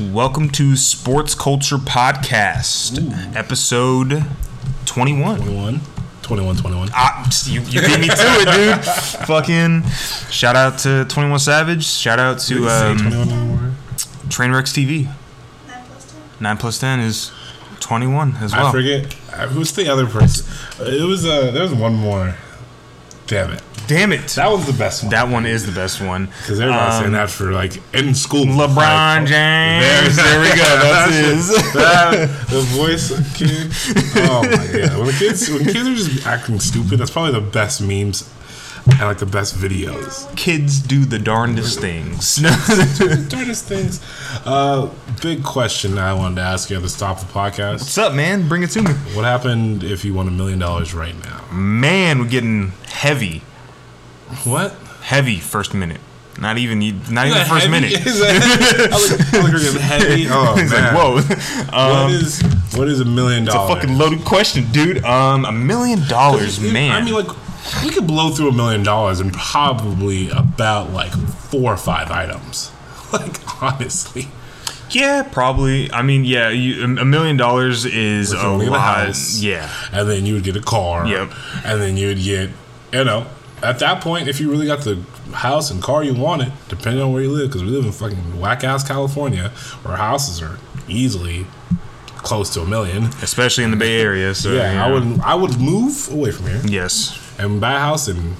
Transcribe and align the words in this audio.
Welcome 0.00 0.48
to 0.52 0.76
Sports 0.76 1.34
Culture 1.34 1.76
Podcast, 1.76 3.36
episode 3.36 4.24
21. 4.86 5.36
21. 5.42 5.80
21, 6.22 6.56
21. 6.56 6.88
Ah, 6.94 7.28
you, 7.44 7.60
you 7.62 7.80
beat 7.82 8.00
me 8.00 8.06
to 8.08 8.14
it, 8.16 8.76
dude. 8.76 8.84
Fucking 9.26 9.82
shout 10.30 10.56
out 10.56 10.78
to 10.78 11.04
21 11.04 11.38
Savage. 11.40 11.84
Shout 11.84 12.18
out 12.18 12.38
to 12.40 12.54
Did 12.54 12.60
we 12.62 12.68
say 12.68 12.90
um, 12.92 12.98
21? 12.98 13.76
Trainwrecks 14.28 14.72
TV. 14.72 15.04
9 15.68 15.84
plus 15.86 16.12
10. 16.12 16.20
9 16.40 16.56
plus 16.56 16.78
10 16.78 17.00
is 17.00 17.32
21 17.80 18.36
as 18.40 18.52
well. 18.52 18.66
I 18.68 18.72
forget. 18.72 19.14
uh, 19.34 19.48
Who's 19.48 19.72
the 19.72 19.86
other 19.88 20.06
person? 20.06 20.46
It 20.80 21.06
was, 21.06 21.26
uh, 21.26 21.50
there 21.50 21.62
was 21.62 21.74
one 21.74 21.94
more. 21.94 22.36
Damn 23.26 23.52
it. 23.52 23.62
Damn 23.90 24.12
it. 24.12 24.28
That 24.36 24.48
was 24.52 24.66
the 24.66 24.72
best 24.72 25.02
one. 25.02 25.10
That 25.10 25.28
one 25.28 25.46
is 25.46 25.66
the 25.66 25.72
best 25.72 26.00
one. 26.00 26.26
Because 26.26 26.60
everybody's 26.60 26.94
saying 26.94 27.06
Um, 27.06 27.12
that 27.12 27.28
for, 27.28 27.50
like, 27.50 27.74
in 27.92 28.14
school. 28.14 28.44
LeBron 28.46 28.76
Like, 28.76 29.26
James. 29.26 30.14
There 30.16 30.40
we 30.40 30.48
go. 30.50 30.56
That's 30.80 31.16
his. 31.16 31.48
that, 31.74 32.28
the 32.50 32.60
voice 32.70 33.08
kid. 33.36 33.72
Oh 34.30 34.42
my 34.44 34.48
god! 34.86 34.96
When 34.98 35.06
the 35.06 35.16
kids, 35.18 35.50
when 35.50 35.64
kids 35.64 35.88
are 35.88 35.94
just 35.96 36.24
acting 36.26 36.60
stupid, 36.60 36.98
that's 37.00 37.10
probably 37.10 37.32
the 37.32 37.40
best 37.40 37.80
memes 37.82 38.32
and 38.86 39.00
like 39.00 39.18
the 39.18 39.26
best 39.26 39.56
videos. 39.56 40.34
Kids 40.36 40.78
do 40.80 41.04
the 41.04 41.18
darndest 41.18 41.80
things. 41.80 42.36
Do 42.36 42.42
the 43.08 43.26
darndest 43.28 43.64
things. 43.66 44.00
Uh, 44.46 44.88
big 45.20 45.42
question 45.42 45.98
I 45.98 46.12
wanted 46.14 46.36
to 46.36 46.42
ask 46.42 46.70
you 46.70 46.76
at 46.76 46.82
the 46.82 46.88
top 46.88 47.20
of 47.20 47.26
the 47.26 47.32
podcast: 47.32 47.80
What's 47.80 47.98
up, 47.98 48.14
man? 48.14 48.46
Bring 48.48 48.62
it 48.62 48.70
to 48.70 48.82
me. 48.82 48.92
What 49.14 49.24
happened 49.24 49.82
if 49.82 50.04
you 50.04 50.14
won 50.14 50.28
a 50.28 50.30
million 50.30 50.60
dollars 50.60 50.94
right 50.94 51.16
now? 51.24 51.44
Man, 51.52 52.20
we're 52.20 52.28
getting 52.28 52.68
heavy. 52.88 53.42
What? 54.44 54.72
Heavy 55.02 55.38
first 55.40 55.74
minute. 55.74 56.00
Not 56.38 56.56
even 56.58 56.78
not 57.12 57.26
even 57.26 57.38
the 57.38 57.44
first 57.44 57.66
Heavy? 57.66 57.68
minute. 57.70 57.92
Is 58.06 58.18
that, 58.20 58.90
I 58.92 58.96
look, 58.96 59.34
I 59.34 59.52
look 59.52 59.80
heavy. 59.80 60.26
Oh 60.30 60.54
man! 60.56 60.70
like, 60.70 60.94
whoa. 60.94 61.76
Um, 61.76 62.02
what 62.04 62.10
is 62.12 62.42
what 62.76 62.88
is 62.88 63.00
a 63.00 63.04
million 63.04 63.44
dollars? 63.44 63.70
it's 63.70 63.84
a 63.84 63.88
fucking 63.88 63.98
loaded 63.98 64.24
question, 64.24 64.64
dude. 64.72 65.04
Um, 65.04 65.44
a 65.44 65.52
million 65.52 66.06
dollars, 66.08 66.58
man. 66.60 66.92
I 66.92 67.04
mean, 67.04 67.12
like, 67.14 67.28
we 67.84 67.90
could 67.90 68.06
blow 68.06 68.30
through 68.30 68.48
a 68.48 68.52
million 68.54 68.82
dollars 68.82 69.20
in 69.20 69.30
probably 69.32 70.30
about 70.30 70.90
like 70.92 71.12
four 71.12 71.72
or 71.72 71.76
five 71.76 72.10
items. 72.10 72.72
Like, 73.12 73.60
honestly. 73.60 74.28
yeah, 74.90 75.24
probably. 75.24 75.90
I 75.90 76.02
mean, 76.02 76.24
yeah, 76.24 76.48
you, 76.50 76.84
a 76.84 77.04
million 77.04 77.36
dollars 77.36 77.84
is 77.84 78.30
a 78.30 78.48
lot. 78.48 78.78
house. 79.06 79.40
Yeah, 79.42 79.68
And 79.92 80.08
then 80.08 80.26
you 80.26 80.34
would 80.34 80.44
get 80.44 80.54
a 80.54 80.60
car. 80.60 81.04
Yep. 81.08 81.32
And 81.64 81.80
then 81.80 81.96
you 81.96 82.06
would 82.06 82.18
get, 82.22 82.50
you 82.92 83.02
know, 83.02 83.26
at 83.62 83.78
that 83.80 84.00
point, 84.02 84.28
if 84.28 84.40
you 84.40 84.50
really 84.50 84.66
got 84.66 84.80
the 84.84 84.96
house 85.32 85.70
and 85.70 85.82
car 85.82 86.02
you 86.02 86.14
wanted, 86.14 86.52
depending 86.68 87.02
on 87.02 87.12
where 87.12 87.22
you 87.22 87.30
live, 87.30 87.48
because 87.48 87.62
we 87.62 87.68
live 87.70 87.84
in 87.84 87.92
fucking 87.92 88.40
whack 88.40 88.64
ass 88.64 88.86
California, 88.86 89.50
where 89.82 89.96
houses 89.96 90.40
are 90.42 90.58
easily 90.88 91.46
close 92.18 92.50
to 92.54 92.60
a 92.60 92.66
million. 92.66 93.04
especially 93.22 93.64
in 93.64 93.70
the 93.70 93.76
Bay 93.76 94.00
Area. 94.00 94.34
So 94.34 94.50
Yeah, 94.52 94.72
yeah, 94.74 94.84
I 94.86 94.90
would 94.92 95.20
I 95.20 95.34
would 95.34 95.58
move 95.60 96.08
away 96.12 96.30
from 96.32 96.46
here 96.48 96.60
Yes. 96.64 97.18
and 97.38 97.60
buy 97.60 97.74
a 97.74 97.78
house 97.78 98.08
in 98.08 98.34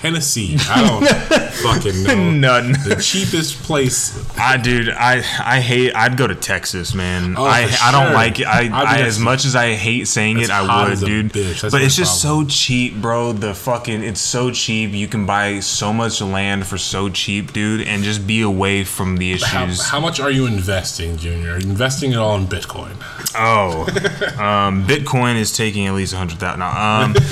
Tennessee. 0.00 0.56
I 0.68 0.86
don't 0.86 1.08
fucking 1.52 2.02
know. 2.04 2.30
None. 2.60 2.72
The 2.72 3.00
cheapest 3.02 3.62
place. 3.62 4.16
I 4.38 4.56
dude, 4.56 4.90
I 4.90 5.16
I 5.44 5.60
hate. 5.60 5.94
I'd 5.94 6.16
go 6.16 6.26
to 6.26 6.34
Texas, 6.34 6.94
man. 6.94 7.34
Oh, 7.36 7.44
I 7.44 7.66
for 7.66 7.84
I 7.84 7.92
don't 7.92 8.14
like 8.14 8.38
it. 8.40 8.46
I, 8.46 8.68
I 8.68 9.00
as 9.00 9.18
much 9.18 9.44
as 9.44 9.56
I 9.56 9.72
hate 9.74 10.06
saying 10.06 10.38
it, 10.38 10.50
I 10.50 10.88
would, 10.88 10.98
dude. 11.00 11.32
But 11.32 11.82
it's 11.82 11.96
just 11.96 12.22
so 12.22 12.44
cheap, 12.44 12.94
bro. 12.96 13.32
The 13.32 13.54
fucking 13.54 14.02
it's 14.04 14.20
so 14.20 14.50
cheap. 14.50 14.92
You 14.92 15.08
can 15.08 15.26
buy 15.26 15.60
so 15.60 15.92
much 15.92 16.20
land 16.20 16.66
for 16.66 16.78
so 16.78 17.08
cheap, 17.08 17.52
dude, 17.52 17.86
and 17.86 18.02
just 18.04 18.26
be 18.26 18.42
away 18.42 18.84
from 18.84 19.16
the 19.16 19.32
issues. 19.32 19.82
how 19.82 19.98
much 20.00 20.20
are 20.20 20.30
you 20.30 20.46
investing, 20.46 21.16
Junior? 21.16 21.54
Are 21.54 21.58
you 21.58 21.68
investing 21.68 22.12
it 22.12 22.18
all 22.18 22.36
in 22.36 22.46
Bitcoin? 22.46 22.94
oh, 23.36 23.82
um, 24.40 24.86
Bitcoin 24.86 25.36
is 25.36 25.56
taking 25.56 25.86
at 25.86 25.94
least 25.94 26.12
a 26.12 26.16
hundred 26.16 26.38
thousand. 26.38 26.62
Um, 26.62 27.14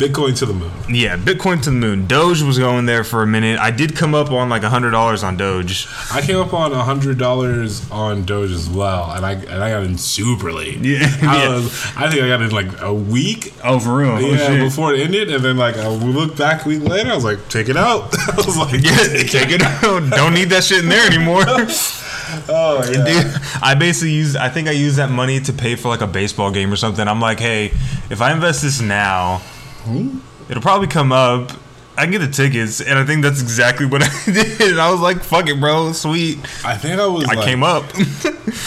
Bitcoin 0.00 0.36
to 0.38 0.46
the 0.46 0.54
moon. 0.54 0.70
yeah, 0.88 1.16
Bitcoin 1.20 1.62
to 1.62 1.70
the 1.70 1.76
moon. 1.76 2.06
Doge 2.06 2.42
was 2.42 2.58
going 2.58 2.86
there 2.86 3.04
for 3.04 3.22
a 3.22 3.26
minute. 3.26 3.58
I 3.58 3.70
did 3.70 3.94
come 3.94 4.14
up 4.14 4.30
on 4.30 4.48
like 4.48 4.62
a 4.62 4.70
hundred 4.70 4.92
dollars 4.92 5.22
on 5.22 5.36
Doge. 5.36 5.86
I 6.10 6.22
came 6.22 6.38
up 6.38 6.54
on 6.54 6.72
hundred 6.72 7.18
dollars 7.18 7.88
on 7.90 8.24
Doge 8.24 8.50
as 8.50 8.68
well, 8.70 9.10
and 9.12 9.26
I 9.26 9.32
and 9.32 9.62
I 9.62 9.70
got 9.70 9.82
in 9.82 9.98
super 9.98 10.50
late. 10.50 10.78
Yeah, 10.78 10.98
I, 11.22 11.42
yeah. 11.42 11.48
was, 11.50 11.66
I 11.96 12.08
think 12.10 12.22
I 12.22 12.28
got 12.28 12.40
in 12.40 12.50
like 12.50 12.80
a 12.80 12.92
week. 12.94 13.52
Oh, 13.62 13.78
for 13.78 13.96
real? 13.98 14.20
yeah, 14.20 14.64
before 14.64 14.94
it 14.94 15.00
ended, 15.00 15.30
and 15.30 15.44
then 15.44 15.56
like 15.58 15.76
I 15.76 15.88
looked 15.88 16.38
back 16.38 16.64
a 16.64 16.68
week 16.68 16.82
later, 16.82 17.10
I 17.10 17.14
was 17.14 17.24
like, 17.24 17.46
take 17.48 17.68
it 17.68 17.76
out. 17.76 18.14
I 18.32 18.36
was 18.36 18.56
like, 18.56 18.72
Yeah, 18.82 18.96
take 19.24 19.50
it 19.50 19.62
out. 19.62 19.82
Don't 20.10 20.32
need 20.32 20.48
that 20.50 20.64
shit 20.64 20.82
in 20.84 20.88
there 20.88 21.06
anymore. 21.06 21.44
oh 22.48 22.82
yeah. 22.90 23.04
Dude, 23.04 23.42
I 23.62 23.74
basically 23.74 24.12
used. 24.12 24.36
I 24.36 24.48
think 24.48 24.68
I 24.68 24.72
used 24.72 24.96
that 24.96 25.10
money 25.10 25.38
to 25.40 25.52
pay 25.52 25.76
for 25.76 25.88
like 25.88 26.00
a 26.00 26.06
baseball 26.06 26.50
game 26.50 26.72
or 26.72 26.76
something. 26.76 27.06
I'm 27.06 27.20
like, 27.20 27.40
hey, 27.40 27.66
if 28.08 28.22
I 28.22 28.32
invest 28.32 28.62
this 28.62 28.80
now, 28.80 29.38
hmm? 29.84 30.18
It'll 30.50 30.62
probably 30.62 30.88
come 30.88 31.12
up. 31.12 31.52
I 31.98 32.04
can 32.04 32.12
get 32.12 32.20
the 32.20 32.28
tickets, 32.28 32.80
and 32.80 32.98
I 32.98 33.04
think 33.04 33.22
that's 33.22 33.42
exactly 33.42 33.84
what 33.84 34.02
I 34.04 34.08
did. 34.24 34.60
And 34.70 34.80
I 34.80 34.90
was 34.90 35.00
like, 35.00 35.22
fuck 35.22 35.48
it, 35.48 35.60
bro, 35.60 35.92
sweet. 35.92 36.38
I 36.64 36.74
think 36.78 36.98
I 36.98 37.06
was. 37.06 37.24
I 37.28 37.34
like, 37.34 37.44
came 37.44 37.62
up. 37.62 37.84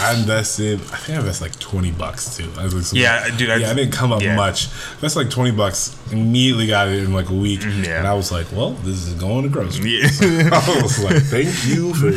I 0.02 0.14
invested. 0.20 0.80
I 0.82 0.98
think 0.98 1.18
I 1.18 1.22
invested 1.22 1.44
like 1.46 1.58
twenty 1.60 1.90
bucks 1.92 2.38
too. 2.38 2.52
I 2.60 2.64
was 2.66 2.94
like, 2.94 3.02
Yeah, 3.02 3.36
dude, 3.36 3.50
I- 3.50 3.56
yeah, 3.56 3.72
I 3.72 3.74
didn't 3.74 3.94
come 3.94 4.12
up 4.12 4.22
yeah. 4.22 4.36
much. 4.36 4.68
That's 5.00 5.16
like 5.16 5.32
twenty 5.32 5.50
bucks. 5.50 5.98
Immediately 6.12 6.68
got 6.68 6.90
it 6.90 7.02
in 7.04 7.14
like 7.14 7.30
a 7.30 7.34
week, 7.34 7.62
Yeah. 7.64 7.98
and 7.98 8.08
I 8.08 8.14
was 8.14 8.32
like, 8.32 8.52
well, 8.52 8.72
this 8.72 9.08
is 9.08 9.16
going 9.16 9.44
to 9.44 9.50
grocery. 9.50 10.02
Yeah. 10.02 10.10
I 10.54 10.80
was 10.84 11.04
like, 11.04 11.24
thank 11.24 11.48
you 11.66 11.94
for 11.96 12.12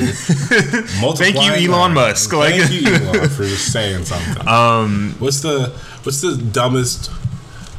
multiplying. 1.00 1.34
Thank 1.34 1.60
you, 1.62 1.72
Elon. 1.72 1.94
Musk. 1.94 2.32
Like- 2.34 2.56
Thank 2.56 2.72
you, 2.72 2.92
Elon, 2.94 3.28
for 3.30 3.46
saying 3.46 4.04
something. 4.04 4.46
um, 4.46 5.14
What's 5.18 5.40
the 5.40 5.68
What's 6.02 6.20
the 6.20 6.36
dumbest? 6.36 7.10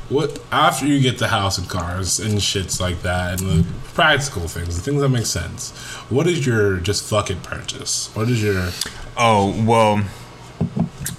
What 0.09 0.40
after 0.51 0.85
you 0.85 1.01
get 1.01 1.18
the 1.18 1.28
house 1.28 1.57
and 1.57 1.68
cars 1.69 2.19
and 2.19 2.35
shits 2.35 2.79
like 2.79 3.01
that 3.01 3.41
and 3.41 3.50
the 3.50 3.68
practical 3.94 4.47
things, 4.47 4.75
the 4.75 4.81
things 4.81 5.01
that 5.01 5.09
make 5.09 5.25
sense. 5.25 5.72
What 6.09 6.28
is 6.28 6.45
your 6.45 6.78
just 6.78 7.03
fuck 7.03 7.29
it 7.29 7.44
purchase? 7.44 8.09
What 8.16 8.29
is 8.29 8.41
your 8.41 8.69
oh 9.18 9.63
well. 9.66 10.03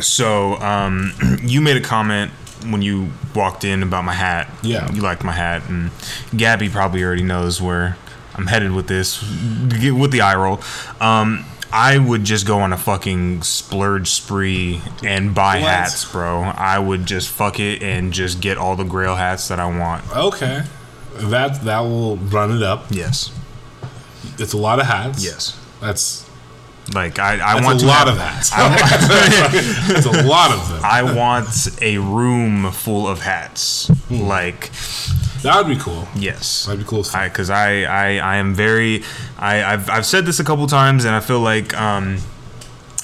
So, 0.01 0.55
um, 0.57 1.13
you 1.43 1.61
made 1.61 1.77
a 1.77 1.81
comment 1.81 2.31
when 2.67 2.83
you 2.83 3.11
walked 3.35 3.65
in 3.65 3.83
about 3.83 4.05
my 4.05 4.15
hat. 4.15 4.49
Yeah. 4.63 4.91
you 4.93 5.03
liked 5.03 5.25
my 5.25 5.33
hat, 5.33 5.63
and 5.69 5.91
Gabby 6.37 6.69
probably 6.69 7.03
already 7.03 7.23
knows 7.23 7.61
where 7.61 7.97
I'm 8.35 8.47
headed 8.47 8.73
with 8.73 8.87
this. 8.87 9.23
With 9.93 10.13
the 10.13 10.21
eye 10.21 10.37
roll. 10.37 10.61
Um, 11.01 11.45
I 11.73 11.99
would 11.99 12.25
just 12.25 12.47
go 12.47 12.61
on 12.61 12.73
a 12.73 12.79
fucking 12.79 13.43
splurge 13.43 14.09
spree 14.11 14.81
and 15.05 15.35
buy 15.35 15.61
What? 15.61 15.69
hats, 15.71 16.11
bro. 16.11 16.43
I 16.43 16.79
would 16.79 17.05
just 17.07 17.29
fuck 17.29 17.61
it 17.61 17.83
and 17.83 18.13
just 18.13 18.41
get 18.41 18.57
all 18.57 18.75
the 18.77 18.85
Grail 18.85 19.17
hats 19.17 19.49
that 19.49 19.61
I 19.61 19.67
want. 19.67 20.05
okay? 20.17 20.63
That 21.17 21.63
that 21.65 21.81
will 21.81 22.17
run 22.17 22.57
it 22.57 22.63
up. 22.63 22.87
Yes, 22.91 23.31
It's 24.39 24.53
a 24.53 24.57
lot 24.59 24.79
of 24.81 24.87
hats. 24.87 25.23
yes. 25.25 25.59
That's 25.81 26.25
Like 26.95 27.19
I, 27.19 27.35
I 27.35 27.55
that's 27.55 27.67
want 27.67 27.83
a 27.83 27.87
lot 27.87 28.07
have- 28.09 28.17
of 28.17 28.19
hats. 28.19 28.51
I, 28.53 29.93
That's 29.93 30.07
a 30.07 30.23
lot 30.23 30.51
of 30.53 30.69
them. 30.71 30.81
I 30.85 31.03
want 31.03 31.49
a 31.83 31.99
room 31.99 32.71
full 32.73 33.07
of 33.07 33.21
hats. 33.23 33.89
Hmm. 34.09 34.21
Like 34.23 34.71
That 35.43 35.57
would 35.57 35.67
be 35.67 35.77
cool. 35.77 36.07
yes, 36.17 36.65
That'd 36.67 36.81
be 36.81 36.87
cool. 36.89 37.05
I 37.15 37.29
because 37.29 37.51
I, 37.51 37.83
I 37.83 38.17
I 38.19 38.37
am 38.37 38.55
very 38.55 39.03
I 39.39 39.63
I've 39.73 39.89
I've 39.91 40.07
said 40.07 40.27
this 40.27 40.41
a 40.41 40.45
couple 40.45 40.67
times 40.67 41.05
and 41.05 41.15
I 41.15 41.21
feel 41.21 41.41
like 41.41 41.75
um 41.79 42.19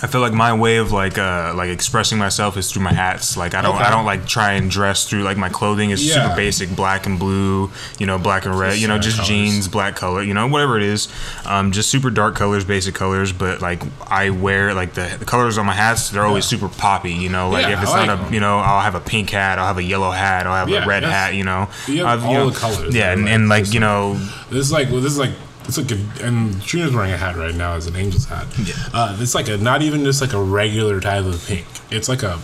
I 0.02 0.06
feel 0.06 0.20
like 0.20 0.34
my 0.34 0.52
way 0.52 0.76
of 0.78 0.92
like 0.92 1.16
uh 1.16 1.54
like 1.56 1.70
expressing 1.70 2.18
myself 2.18 2.56
is 2.58 2.70
through 2.70 2.82
my 2.82 2.92
hats. 2.92 3.36
Like 3.38 3.54
I 3.54 3.62
don't 3.62 3.76
Okay. 3.76 3.84
I 3.84 3.90
don't 3.90 4.04
like 4.04 4.26
try 4.26 4.52
and 4.54 4.68
dress 4.70 5.08
through 5.08 5.22
like 5.22 5.38
my 5.38 5.48
clothing 5.48 5.90
is 5.92 6.04
Yeah. 6.04 6.24
super 6.24 6.36
basic, 6.36 6.74
black 6.76 7.06
and 7.06 7.18
blue, 7.18 7.70
you 7.98 8.04
know, 8.04 8.18
black 8.18 8.44
and 8.44 8.58
red, 8.58 8.76
you 8.78 8.88
know, 8.88 8.98
just 8.98 9.16
colors. 9.16 9.28
jeans, 9.28 9.68
black 9.68 9.94
color, 9.96 10.22
you 10.22 10.34
know, 10.34 10.46
whatever 10.48 10.76
it 10.76 10.82
is. 10.82 11.08
Um 11.46 11.70
just 11.72 11.88
super 11.88 12.10
dark 12.10 12.34
colors, 12.34 12.64
basic 12.66 12.94
colors, 12.94 13.32
but 13.32 13.62
like 13.62 13.82
I 14.10 14.28
wear 14.30 14.74
like 14.74 14.92
the, 14.94 15.16
the 15.18 15.24
colors 15.24 15.56
on 15.56 15.64
my 15.64 15.72
hats, 15.72 16.10
they're 16.10 16.26
always 16.26 16.44
Yeah. 16.52 16.58
super 16.58 16.68
poppy, 16.76 17.12
you 17.12 17.30
know, 17.30 17.48
like 17.48 17.62
Yeah, 17.68 17.74
if 17.74 17.82
it's 17.84 17.94
not 17.94 18.10
a 18.10 18.34
you 18.34 18.40
know, 18.40 18.58
I'll 18.58 18.82
have 18.82 18.96
a 18.96 19.00
pink 19.00 19.30
hat, 19.30 19.58
I'll 19.60 19.68
have 19.68 19.78
a 19.78 19.82
yellow 19.84 20.10
hat, 20.10 20.46
I'll 20.46 20.66
have 20.66 20.68
a 20.68 20.86
red 20.86 21.04
hat, 21.04 21.34
you 21.34 21.44
know. 21.44 21.70
You 21.86 22.04
have 22.04 22.18
I've, 22.18 22.24
all 22.26 22.32
know, 22.34 22.50
the 22.50 22.58
colors, 22.58 22.94
Yeah, 22.94 23.12
and, 23.12 23.22
like, 23.22 23.32
and 23.32 23.48
like, 23.48 23.72
you 23.72 23.80
know, 23.80 24.14
This 24.50 24.66
is 24.66 24.72
like 24.72 24.90
well, 24.90 25.00
this 25.00 25.12
is 25.12 25.18
like 25.18 25.30
it's 25.66 25.78
like 25.78 25.90
a, 25.90 26.26
and 26.26 26.60
Trina's 26.62 26.94
wearing 26.94 27.12
a 27.12 27.16
hat 27.16 27.36
right 27.36 27.54
now 27.54 27.74
as 27.74 27.86
an 27.86 27.96
angel's 27.96 28.26
hat. 28.26 28.46
Yeah. 28.58 28.74
Uh, 28.92 29.16
it's 29.20 29.34
like 29.34 29.48
a 29.48 29.56
not 29.56 29.82
even 29.82 30.04
just 30.04 30.20
like 30.20 30.32
a 30.32 30.42
regular 30.42 31.00
type 31.00 31.24
of 31.24 31.44
pink. 31.46 31.66
It's 31.90 32.08
like 32.08 32.22
a 32.22 32.38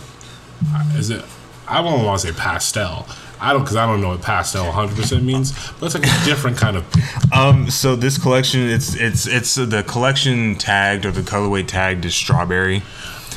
is 0.95 1.09
it? 1.09 1.23
I 1.67 1.81
don't 1.81 2.03
want 2.03 2.21
to 2.21 2.27
say 2.27 2.33
pastel. 2.33 3.07
I 3.39 3.53
don't 3.53 3.63
because 3.63 3.75
I 3.75 3.87
don't 3.87 4.01
know 4.01 4.09
what 4.09 4.21
pastel 4.21 4.65
100 4.65 4.95
percent 4.95 5.23
means, 5.23 5.51
but 5.79 5.87
it's 5.87 5.95
like 5.95 6.05
a 6.05 6.25
different 6.25 6.57
kind 6.57 6.77
of. 6.77 6.91
pink. 6.91 7.35
Um, 7.35 7.69
so 7.69 7.95
this 7.95 8.17
collection, 8.17 8.61
it's 8.61 8.95
it's 8.95 9.27
it's 9.27 9.57
uh, 9.57 9.65
the 9.65 9.83
collection 9.83 10.55
tagged 10.55 11.05
or 11.05 11.11
the 11.11 11.21
colorway 11.21 11.65
tagged 11.65 12.05
is 12.05 12.13
strawberry. 12.13 12.83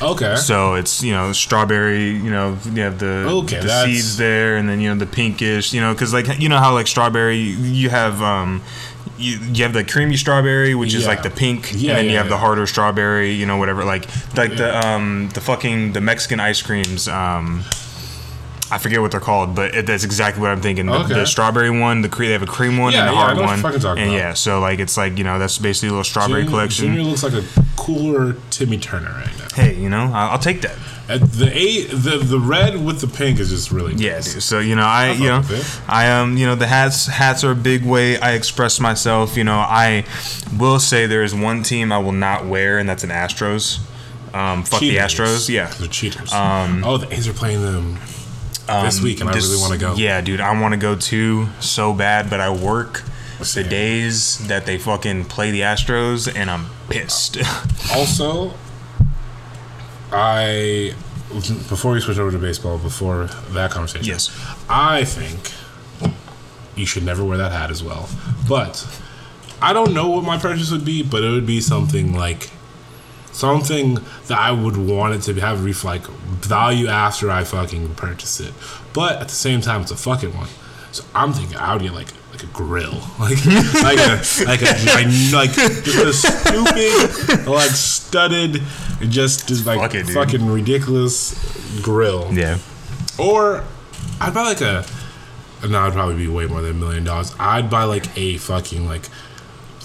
Okay. 0.01 0.35
So 0.35 0.75
it's 0.75 1.01
you 1.01 1.13
know 1.13 1.31
strawberry. 1.31 2.09
You 2.09 2.29
know 2.29 2.57
you 2.65 2.81
have 2.81 2.99
the 2.99 3.25
Okay, 3.27 3.59
the 3.61 3.85
seeds 3.85 4.17
there, 4.17 4.57
and 4.57 4.67
then 4.67 4.79
you 4.79 4.89
know 4.89 4.95
the 4.95 5.05
pinkish. 5.05 5.73
You 5.73 5.81
know 5.81 5.93
because 5.93 6.13
like 6.13 6.39
you 6.39 6.49
know 6.49 6.57
how 6.57 6.73
like 6.73 6.87
strawberry 6.87 7.37
you 7.37 7.89
have 7.89 8.21
um 8.21 8.61
you, 9.17 9.37
you 9.53 9.63
have 9.63 9.73
the 9.73 9.83
creamy 9.83 10.17
strawberry, 10.17 10.75
which 10.75 10.93
is 10.93 11.03
Yeah. 11.03 11.07
like 11.09 11.23
the 11.23 11.29
pink, 11.29 11.71
Yeah, 11.73 11.91
and 11.91 11.97
then 11.99 12.05
yeah, 12.05 12.11
you 12.11 12.17
have 12.17 12.29
the 12.29 12.37
harder 12.37 12.67
strawberry, 12.67 13.31
you 13.31 13.45
know, 13.45 13.57
whatever. 13.57 13.83
Like 13.83 14.05
like 14.35 14.55
the 14.57 14.85
um 14.87 15.29
the 15.33 15.41
fucking 15.41 15.93
the 15.93 16.01
Mexican 16.01 16.39
ice 16.39 16.61
creams. 16.61 17.07
Um, 17.07 17.63
I 18.71 18.79
forget 18.79 18.99
what 18.99 19.11
they're 19.11 19.19
called, 19.19 19.53
but 19.55 19.75
it, 19.75 19.85
that's 19.85 20.03
exactly 20.03 20.41
what 20.41 20.49
I'm 20.49 20.59
thinking. 20.59 20.87
The, 20.87 20.93
Okay. 20.93 21.13
the 21.13 21.25
strawberry 21.27 21.69
one, 21.69 22.01
the 22.01 22.09
cre- 22.09 22.23
they 22.25 22.31
have 22.31 22.41
a 22.41 22.47
cream 22.47 22.77
one 22.79 22.95
and 22.95 23.07
I 23.07 23.13
hard 23.13 23.37
one, 23.37 23.63
and 23.63 23.75
about. 23.75 23.97
yeah, 23.99 24.33
so 24.33 24.59
like 24.59 24.79
it's 24.79 24.97
like 24.97 25.17
you 25.19 25.23
know 25.23 25.37
that's 25.37 25.59
basically 25.59 25.89
a 25.89 25.91
little 25.91 26.03
strawberry 26.03 26.41
Junior, 26.41 26.49
collection. 26.49 26.85
Junior 26.87 27.03
looks 27.03 27.21
like 27.23 27.33
a 27.33 27.43
cooler 27.77 28.35
Timmy 28.49 28.79
Turner 28.79 29.11
right 29.11 29.37
now. 29.37 29.47
Hey, 29.53 29.75
you 29.75 29.87
know, 29.87 30.11
I'll, 30.11 30.31
I'll 30.31 30.39
take 30.39 30.61
that. 30.61 30.75
And 31.07 31.21
the 31.21 31.51
eight, 31.55 31.89
the 31.91 32.17
the 32.17 32.39
red 32.39 32.83
with 32.83 32.99
the 33.01 33.07
pink 33.07 33.39
is 33.39 33.49
just 33.51 33.71
really 33.71 33.93
Yeah, 33.93 34.13
nice. 34.15 34.33
dude. 34.33 34.43
So 34.43 34.59
you 34.59 34.75
know, 34.75 34.85
I, 34.87 35.09
fuck 35.11 35.19
you 35.19 35.27
know. 35.27 35.63
I 35.87 36.09
um, 36.11 36.35
you 36.37 36.45
know, 36.47 36.55
the 36.55 36.65
hats 36.67 37.05
hats 37.07 37.43
are 37.43 37.51
a 37.51 37.55
big 37.55 37.85
way 37.85 38.19
I 38.19 38.31
express 38.33 38.79
myself. 38.79 39.37
You 39.37 39.43
know, 39.43 39.57
I 39.59 40.05
will 40.57 40.79
say 40.79 41.05
there 41.05 41.23
is 41.23 41.35
one 41.35 41.61
team 41.63 41.91
I 41.91 41.99
will 41.99 42.11
not 42.11 42.45
wear, 42.47 42.79
and 42.79 42.89
that's 42.89 43.03
an 43.03 43.11
Astros. 43.11 43.79
Um, 44.33 44.63
fuck 44.63 44.79
Cheaters. 44.81 45.15
the 45.15 45.23
Astros. 45.23 45.49
Yeah. 45.49 45.67
They're 45.79 45.87
cheaters. 45.87 46.33
Um, 46.33 46.83
oh, 46.83 46.97
the 46.97 47.13
A's 47.13 47.27
are 47.27 47.33
playing 47.33 47.61
them 47.61 47.99
this 48.67 48.99
week, 49.01 49.21
and 49.21 49.29
Um, 49.29 49.35
This- 49.35 49.45
I 49.45 49.49
really 49.49 49.61
want 49.61 49.73
to 49.73 49.79
go. 49.79 49.95
Yeah, 49.95 50.19
dude, 50.21 50.41
I 50.41 50.59
want 50.59 50.73
to 50.73 50.77
go 50.77 50.95
too 50.95 51.49
so 51.59 51.93
bad, 51.93 52.29
but 52.31 52.39
I 52.39 52.49
work 52.49 53.03
the 53.53 53.63
days 53.63 54.39
that 54.47 54.65
they 54.65 54.77
fucking 54.79 55.25
play 55.25 55.51
the 55.51 55.61
Astros, 55.61 56.27
and 56.35 56.49
I'm 56.49 56.65
pissed. 56.89 57.37
Also, 57.93 58.53
I 60.15 60.93
before 61.67 61.91
we 61.91 61.99
switch 61.99 62.17
over 62.17 62.31
to 62.31 62.37
baseball, 62.37 62.77
before 62.77 63.25
that 63.49 63.71
conversation, 63.71 64.05
Yes. 64.07 64.29
I 64.69 65.03
think 65.03 65.51
you 66.75 66.85
should 66.85 67.03
never 67.03 67.23
wear 67.23 67.37
that 67.37 67.51
hat 67.51 67.71
as 67.71 67.83
well. 67.83 68.07
But 68.47 68.85
I 69.61 69.73
don't 69.73 69.93
know 69.93 70.09
what 70.09 70.23
my 70.23 70.37
purchase 70.37 70.71
would 70.71 70.85
be, 70.85 71.03
but 71.03 71.23
it 71.23 71.29
would 71.29 71.45
be 71.45 71.59
something 71.61 72.13
like 72.13 72.49
something 73.31 73.95
that 74.27 74.39
I 74.39 74.51
would 74.51 74.77
want 74.77 75.15
it 75.15 75.21
to 75.33 75.41
have 75.41 75.65
ref 75.65 75.83
like 75.83 76.05
value 76.07 76.87
after 76.87 77.29
I 77.29 77.43
fucking 77.43 77.95
purchase 77.95 78.39
it. 78.39 78.53
But 78.93 79.21
at 79.21 79.27
the 79.27 79.35
same 79.35 79.61
time, 79.61 79.81
it's 79.81 79.91
a 79.91 79.97
fucking 79.97 80.35
one. 80.35 80.47
So 80.91 81.03
I'm 81.13 81.33
thinking 81.33 81.57
I 81.57 81.73
would 81.73 81.81
get 81.81 81.93
like 81.93 82.07
like 82.35 82.43
a 82.43 82.53
grill, 82.53 82.91
like 83.19 83.45
like 83.75 83.99
a 83.99 84.21
like 84.45 84.61
a 84.61 85.31
like, 85.33 85.51
just 85.53 85.87
a 85.87 86.13
stupid 86.13 87.47
like 87.47 87.69
studded, 87.71 88.61
just 89.09 89.47
just 89.47 89.65
like 89.65 89.79
Fuck 89.79 89.95
it, 89.95 90.07
fucking 90.07 90.45
ridiculous 90.45 91.81
grill. 91.81 92.33
yeah. 92.33 92.57
Or 93.17 93.63
I'd 94.19 94.33
buy 94.33 94.41
like 94.41 94.61
a. 94.61 94.85
No, 95.67 95.81
it'd 95.83 95.93
probably 95.93 96.15
be 96.17 96.27
way 96.27 96.45
more 96.47 96.61
than 96.61 96.71
a 96.71 96.73
million 96.79 97.03
dollars. 97.05 97.33
I'd 97.39 97.69
buy 97.69 97.85
like 97.85 98.15
a 98.17 98.37
fucking 98.37 98.85
like, 98.85 99.03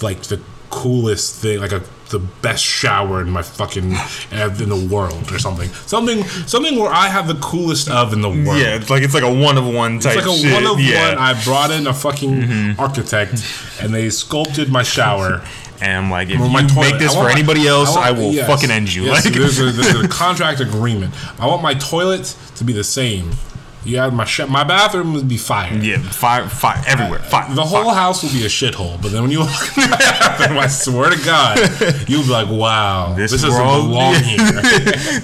like 0.03 0.23
the 0.23 0.41
coolest 0.71 1.41
thing, 1.41 1.61
like 1.61 1.73
a 1.73 1.83
the 2.11 2.19
best 2.19 2.65
shower 2.65 3.23
in 3.23 3.31
my 3.31 3.43
fucking 3.43 3.95
uh, 3.95 4.57
in 4.61 4.69
the 4.69 4.89
world 4.93 5.33
or 5.33 5.39
something. 5.39 5.69
Something 5.87 6.25
something 6.47 6.79
where 6.79 6.93
I 6.93 7.09
have 7.09 7.29
the 7.29 7.35
coolest 7.35 7.89
of 7.89 8.13
in 8.13 8.21
the 8.21 8.29
world. 8.29 8.61
Yeah, 8.61 8.77
it's 8.77 8.91
like 8.91 9.03
it's 9.03 9.15
like 9.15 9.23
a 9.23 9.33
one 9.33 9.57
of 9.57 9.67
one 9.67 9.99
type. 9.99 10.19
It's 10.19 10.27
like 10.27 10.37
a 10.37 10.39
shit. 10.39 10.53
one 10.53 10.67
of 10.67 10.81
yeah. 10.81 11.11
one. 11.11 11.19
I 11.19 11.43
brought 11.45 11.71
in 11.71 11.87
a 11.87 11.95
fucking 11.95 12.31
mm-hmm. 12.31 12.81
architect, 12.81 13.45
and 13.81 13.95
they 13.95 14.11
sculpted 14.11 14.71
my 14.71 14.83
shower. 14.83 15.43
and 15.81 16.05
I'm 16.05 16.11
like, 16.11 16.29
if 16.29 16.39
you 16.39 16.47
toilet. 16.47 16.77
make 16.77 16.99
this 16.99 17.15
for 17.15 17.25
my- 17.25 17.33
anybody 17.33 17.67
else, 17.67 17.97
I, 17.97 18.11
want- 18.11 18.23
will 18.23 18.33
yes, 18.33 18.47
fucking 18.47 18.71
end 18.71 18.93
you. 18.93 19.05
yes, 19.05 19.25
like, 19.25 19.35
there's, 19.35 19.59
a, 19.59 19.71
there's 19.71 20.05
a 20.05 20.09
contract 20.23 20.61
agreement. 20.61 21.15
I 21.41 21.47
want 21.47 21.63
my 21.63 21.75
toilet 21.75 22.37
to 22.57 22.65
be 22.65 22.73
the 22.73 22.85
same. 22.85 23.31
You 23.83 23.97
have 23.97 24.13
my 24.13 24.27
sh- 24.27 24.47
my 24.47 24.63
bathroom 24.63 25.15
would 25.15 25.27
be 25.27 25.39
fire. 25.39 25.73
yeah, 25.75 25.97
fire, 25.99 26.47
fire 26.49 26.83
everywhere, 26.87 27.19
fire. 27.21 27.55
The 27.55 27.65
whole 27.65 27.89
house 27.95 28.23
will 28.23 28.31
be 28.31 28.43
a 28.45 28.49
shithole, 28.49 29.01
but 29.01 29.11
then 29.11 29.23
when 29.23 29.31
you 29.31 29.41
walk 29.41 29.79
in 29.79 29.91
the 29.91 29.97
bathroom, 29.99 30.59
I 30.59 30.67
swear 30.67 31.09
to 31.11 31.25
God, 31.25 31.57
you'll 32.09 32.23
be 32.25 32.29
like, 32.29 32.49
"Wow, 32.51 33.15
This 33.15 33.31
this, 33.31 33.43
is 33.43 33.49
where 33.51 33.63
all- 33.63 33.83
belong 33.89 34.15
here." 34.17 34.37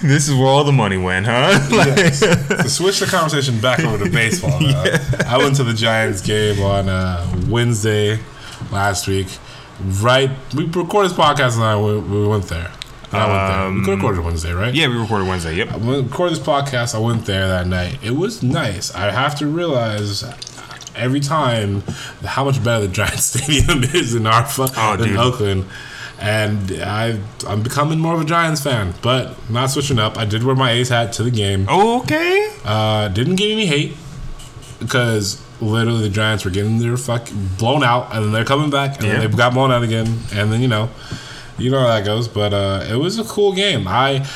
this 0.03 0.29
is 0.29 0.35
where 0.35 0.47
all 0.47 0.65
the 0.65 0.73
money 0.73 0.97
went, 0.97 1.27
huh? 1.27 1.61
Like, 1.77 1.95
to 1.97 2.69
switch 2.71 3.01
the 3.01 3.07
conversation 3.07 3.61
back 3.61 3.81
over 3.81 4.03
to 4.03 4.11
baseball, 4.11 4.59
though, 4.59 4.97
I 5.27 5.37
went 5.37 5.57
to 5.57 5.65
the 5.65 5.75
Giants 5.75 6.23
game 6.23 6.63
on 6.63 6.89
uh, 6.89 7.27
Wednesday 7.49 8.19
last 8.73 9.07
week. 9.07 9.27
Right, 10.01 10.31
we 10.55 10.65
recorded 10.65 11.11
this 11.11 11.19
podcast 11.19 11.57
and 11.57 11.65
I 11.65 11.77
went, 11.77 12.09
we 12.09 12.27
went 12.27 12.45
there. 12.49 12.71
I 13.19 13.27
went 13.29 13.53
there. 13.55 13.79
We 13.81 13.85
could 13.85 13.95
recorded 13.97 14.25
Wednesday, 14.25 14.53
right? 14.53 14.75
yeah, 14.75 14.89
we 14.89 14.97
recorded 14.97 15.29
Wednesday. 15.29 15.55
Yep. 15.57 15.79
We 15.81 16.01
recorded 16.03 16.37
this 16.39 16.45
podcast, 16.47 16.95
I 16.95 16.99
went 16.99 17.27
there 17.27 17.49
that 17.49 17.67
night. 17.67 17.99
It 18.03 18.13
was 18.13 18.43
nice. 18.43 18.95
I 18.95 19.11
have 19.11 19.37
to 19.39 19.47
realize 19.47 20.25
every 20.95 21.21
time 21.21 21.83
how 22.25 22.45
much 22.45 22.63
better 22.65 22.87
the 22.87 22.93
Giants 22.93 23.25
Stadium 23.35 23.83
is 23.85 24.15
in 24.15 24.27
our 24.27 24.47
Oh, 24.59 24.97
than 24.97 25.09
dude. 25.09 25.17
Oakland. 25.17 25.67
And 26.19 26.73
I, 26.83 27.21
I'm 27.47 27.63
becoming 27.63 27.99
more 27.99 28.15
of 28.15 28.21
a 28.23 28.25
Giants 28.25 28.63
fan, 28.63 28.95
but 29.03 29.35
not 29.51 29.71
switching 29.71 29.99
up. 29.99 30.17
I 30.17 30.25
did 30.25 30.45
wear 30.45 30.57
my 30.57 30.71
A's 30.71 30.89
hat 30.89 31.13
to 31.15 31.23
the 31.23 31.31
game. 31.31 31.69
Okay. 31.69 32.51
Uh, 32.65 33.09
didn't 33.09 33.37
get 33.37 33.51
any 33.51 33.67
hate 33.67 33.95
because 34.79 35.43
literally 35.61 36.01
the 36.03 36.09
Giants 36.09 36.45
were 36.45 36.51
getting 36.51 36.79
their 36.79 36.97
fuck 36.97 37.29
blown 37.59 37.83
out, 37.85 38.15
and 38.15 38.25
then 38.25 38.33
they're 38.33 38.45
coming 38.47 38.71
back, 38.71 38.97
and 38.99 39.07
Yeah. 39.07 39.21
they 39.27 39.29
got 39.29 39.53
blown 39.53 39.71
out 39.71 39.83
again, 39.83 40.07
and 40.33 40.51
then 40.53 40.61
you 40.63 40.69
know, 40.69 40.89
you 41.59 41.71
know 41.71 41.81
how 41.81 41.89
that 41.89 42.05
goes. 42.05 42.29
But 42.29 42.53
uh, 42.53 42.85
it 42.89 42.97
was 42.97 43.19
a 43.19 43.25
cool 43.25 43.53
game. 43.53 43.87
I, 43.89 44.27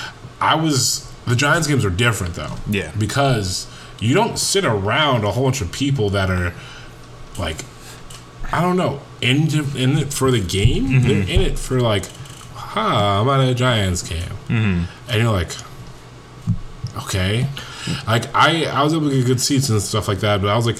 I 0.41 0.55
was 0.55 1.11
the 1.27 1.37
Giants 1.37 1.67
games 1.69 1.85
are 1.85 1.91
different 1.91 2.35
though. 2.35 2.55
Yeah. 2.69 2.93
because 2.99 3.67
you 4.01 4.15
don't 4.15 4.39
sit 4.39 4.65
around 4.65 5.25
a 5.25 5.31
whole 5.33 5.45
bunch 5.45 5.61
of 5.61 5.71
people 5.73 6.09
that 6.11 6.31
are 6.31 6.55
like, 7.39 7.65
I 8.53 8.61
don't 8.63 8.77
know, 8.77 9.01
in 9.21 9.49
in 9.77 9.99
it 9.99 10.13
for 10.13 10.31
the 10.31 10.41
game. 10.41 10.89
Mm-hmm. 10.89 11.09
They're 11.09 11.23
in 11.23 11.41
it 11.43 11.59
for 11.59 11.81
like, 11.81 12.07
huh, 12.55 13.21
I'm 13.23 13.29
at 13.29 13.49
a 13.49 13.55
Giants 13.55 14.03
game, 14.03 14.23
Mm-hmm. 14.49 14.85
and 15.11 15.23
you're 15.23 15.31
like, 15.33 15.51
okay. 17.05 17.47
Like 18.07 18.35
I, 18.35 18.65
I 18.67 18.83
was 18.83 18.93
able 18.95 19.09
to 19.09 19.17
get 19.17 19.27
good 19.27 19.41
seats 19.41 19.69
and 19.69 19.81
stuff 19.81 20.09
like 20.09 20.21
that, 20.21 20.41
but 20.41 20.49
I 20.51 20.57
was 20.57 20.67
like, 20.67 20.79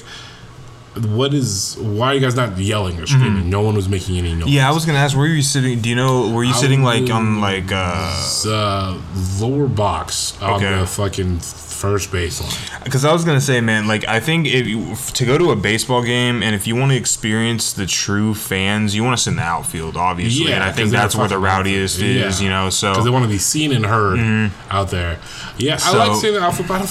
"What 0.95 1.33
is? 1.33 1.77
Why 1.79 2.07
are 2.07 2.13
you 2.15 2.19
guys 2.19 2.35
not 2.35 2.57
yelling 2.57 2.99
or 2.99 3.07
screaming? 3.07 3.49
No 3.49 3.61
one 3.61 3.75
was 3.75 3.87
making 3.87 4.17
any 4.17 4.33
noise." 4.33 4.41
Mm-hmm. 4.43 4.49
Yeah, 4.49 4.69
I 4.69 4.73
was 4.73 4.85
gonna 4.85 4.97
ask, 4.99 5.15
where 5.15 5.27
were 5.27 5.33
you 5.33 5.41
sitting? 5.41 5.79
Do 5.81 5.89
you 5.89 5.95
know? 5.95 6.29
Were 6.31 6.43
you 6.43 6.51
I 6.51 6.57
sitting 6.57 6.83
like 6.83 7.09
on 7.09 7.39
like 7.41 7.71
uh? 7.71 8.13
Uh, 8.45 8.97
lower 9.39 9.67
box 9.67 10.39
on 10.41 10.53
Okay. 10.63 10.79
the 10.79 10.85
fucking 10.85 11.39
first 11.81 12.11
baseline. 12.11 12.83
Because 12.83 13.03
I 13.03 13.11
was 13.11 13.25
gonna 13.25 13.41
say, 13.41 13.59
man, 13.59 13.87
like 13.87 14.07
I 14.07 14.19
think 14.19 14.45
if 14.45 14.67
you, 14.67 14.95
to 14.95 15.25
go 15.25 15.37
to 15.37 15.49
a 15.49 15.55
baseball 15.55 16.03
game 16.03 16.43
and 16.43 16.53
if 16.53 16.67
you 16.67 16.75
want 16.75 16.91
to 16.91 16.97
experience 16.97 17.73
the 17.73 17.87
true 17.87 18.35
fans, 18.35 18.95
you 18.95 19.03
want 19.03 19.17
to 19.17 19.23
sit 19.23 19.31
in 19.31 19.37
the 19.37 19.41
outfield, 19.41 19.97
obviously. 19.97 20.49
Yeah, 20.49 20.55
and 20.55 20.63
I 20.63 20.71
think 20.71 20.91
that's 20.91 21.15
where 21.15 21.27
the 21.27 21.39
rowdiest 21.39 21.97
outfield. 21.97 22.25
is, 22.27 22.39
Yeah. 22.39 22.43
you 22.45 22.49
know. 22.51 22.69
So 22.69 22.91
because 22.91 23.05
they 23.05 23.11
want 23.11 23.25
to 23.25 23.29
be 23.29 23.39
seen 23.39 23.71
and 23.71 23.85
heard 23.85 24.19
mm-hmm. 24.19 24.71
out 24.71 24.91
there. 24.91 25.19
Yeah, 25.57 25.79
I 25.81 25.95
like 25.97 26.21
seeing 26.21 26.35
the 26.35 26.41
outfit, 26.41 26.67
but 26.67 26.81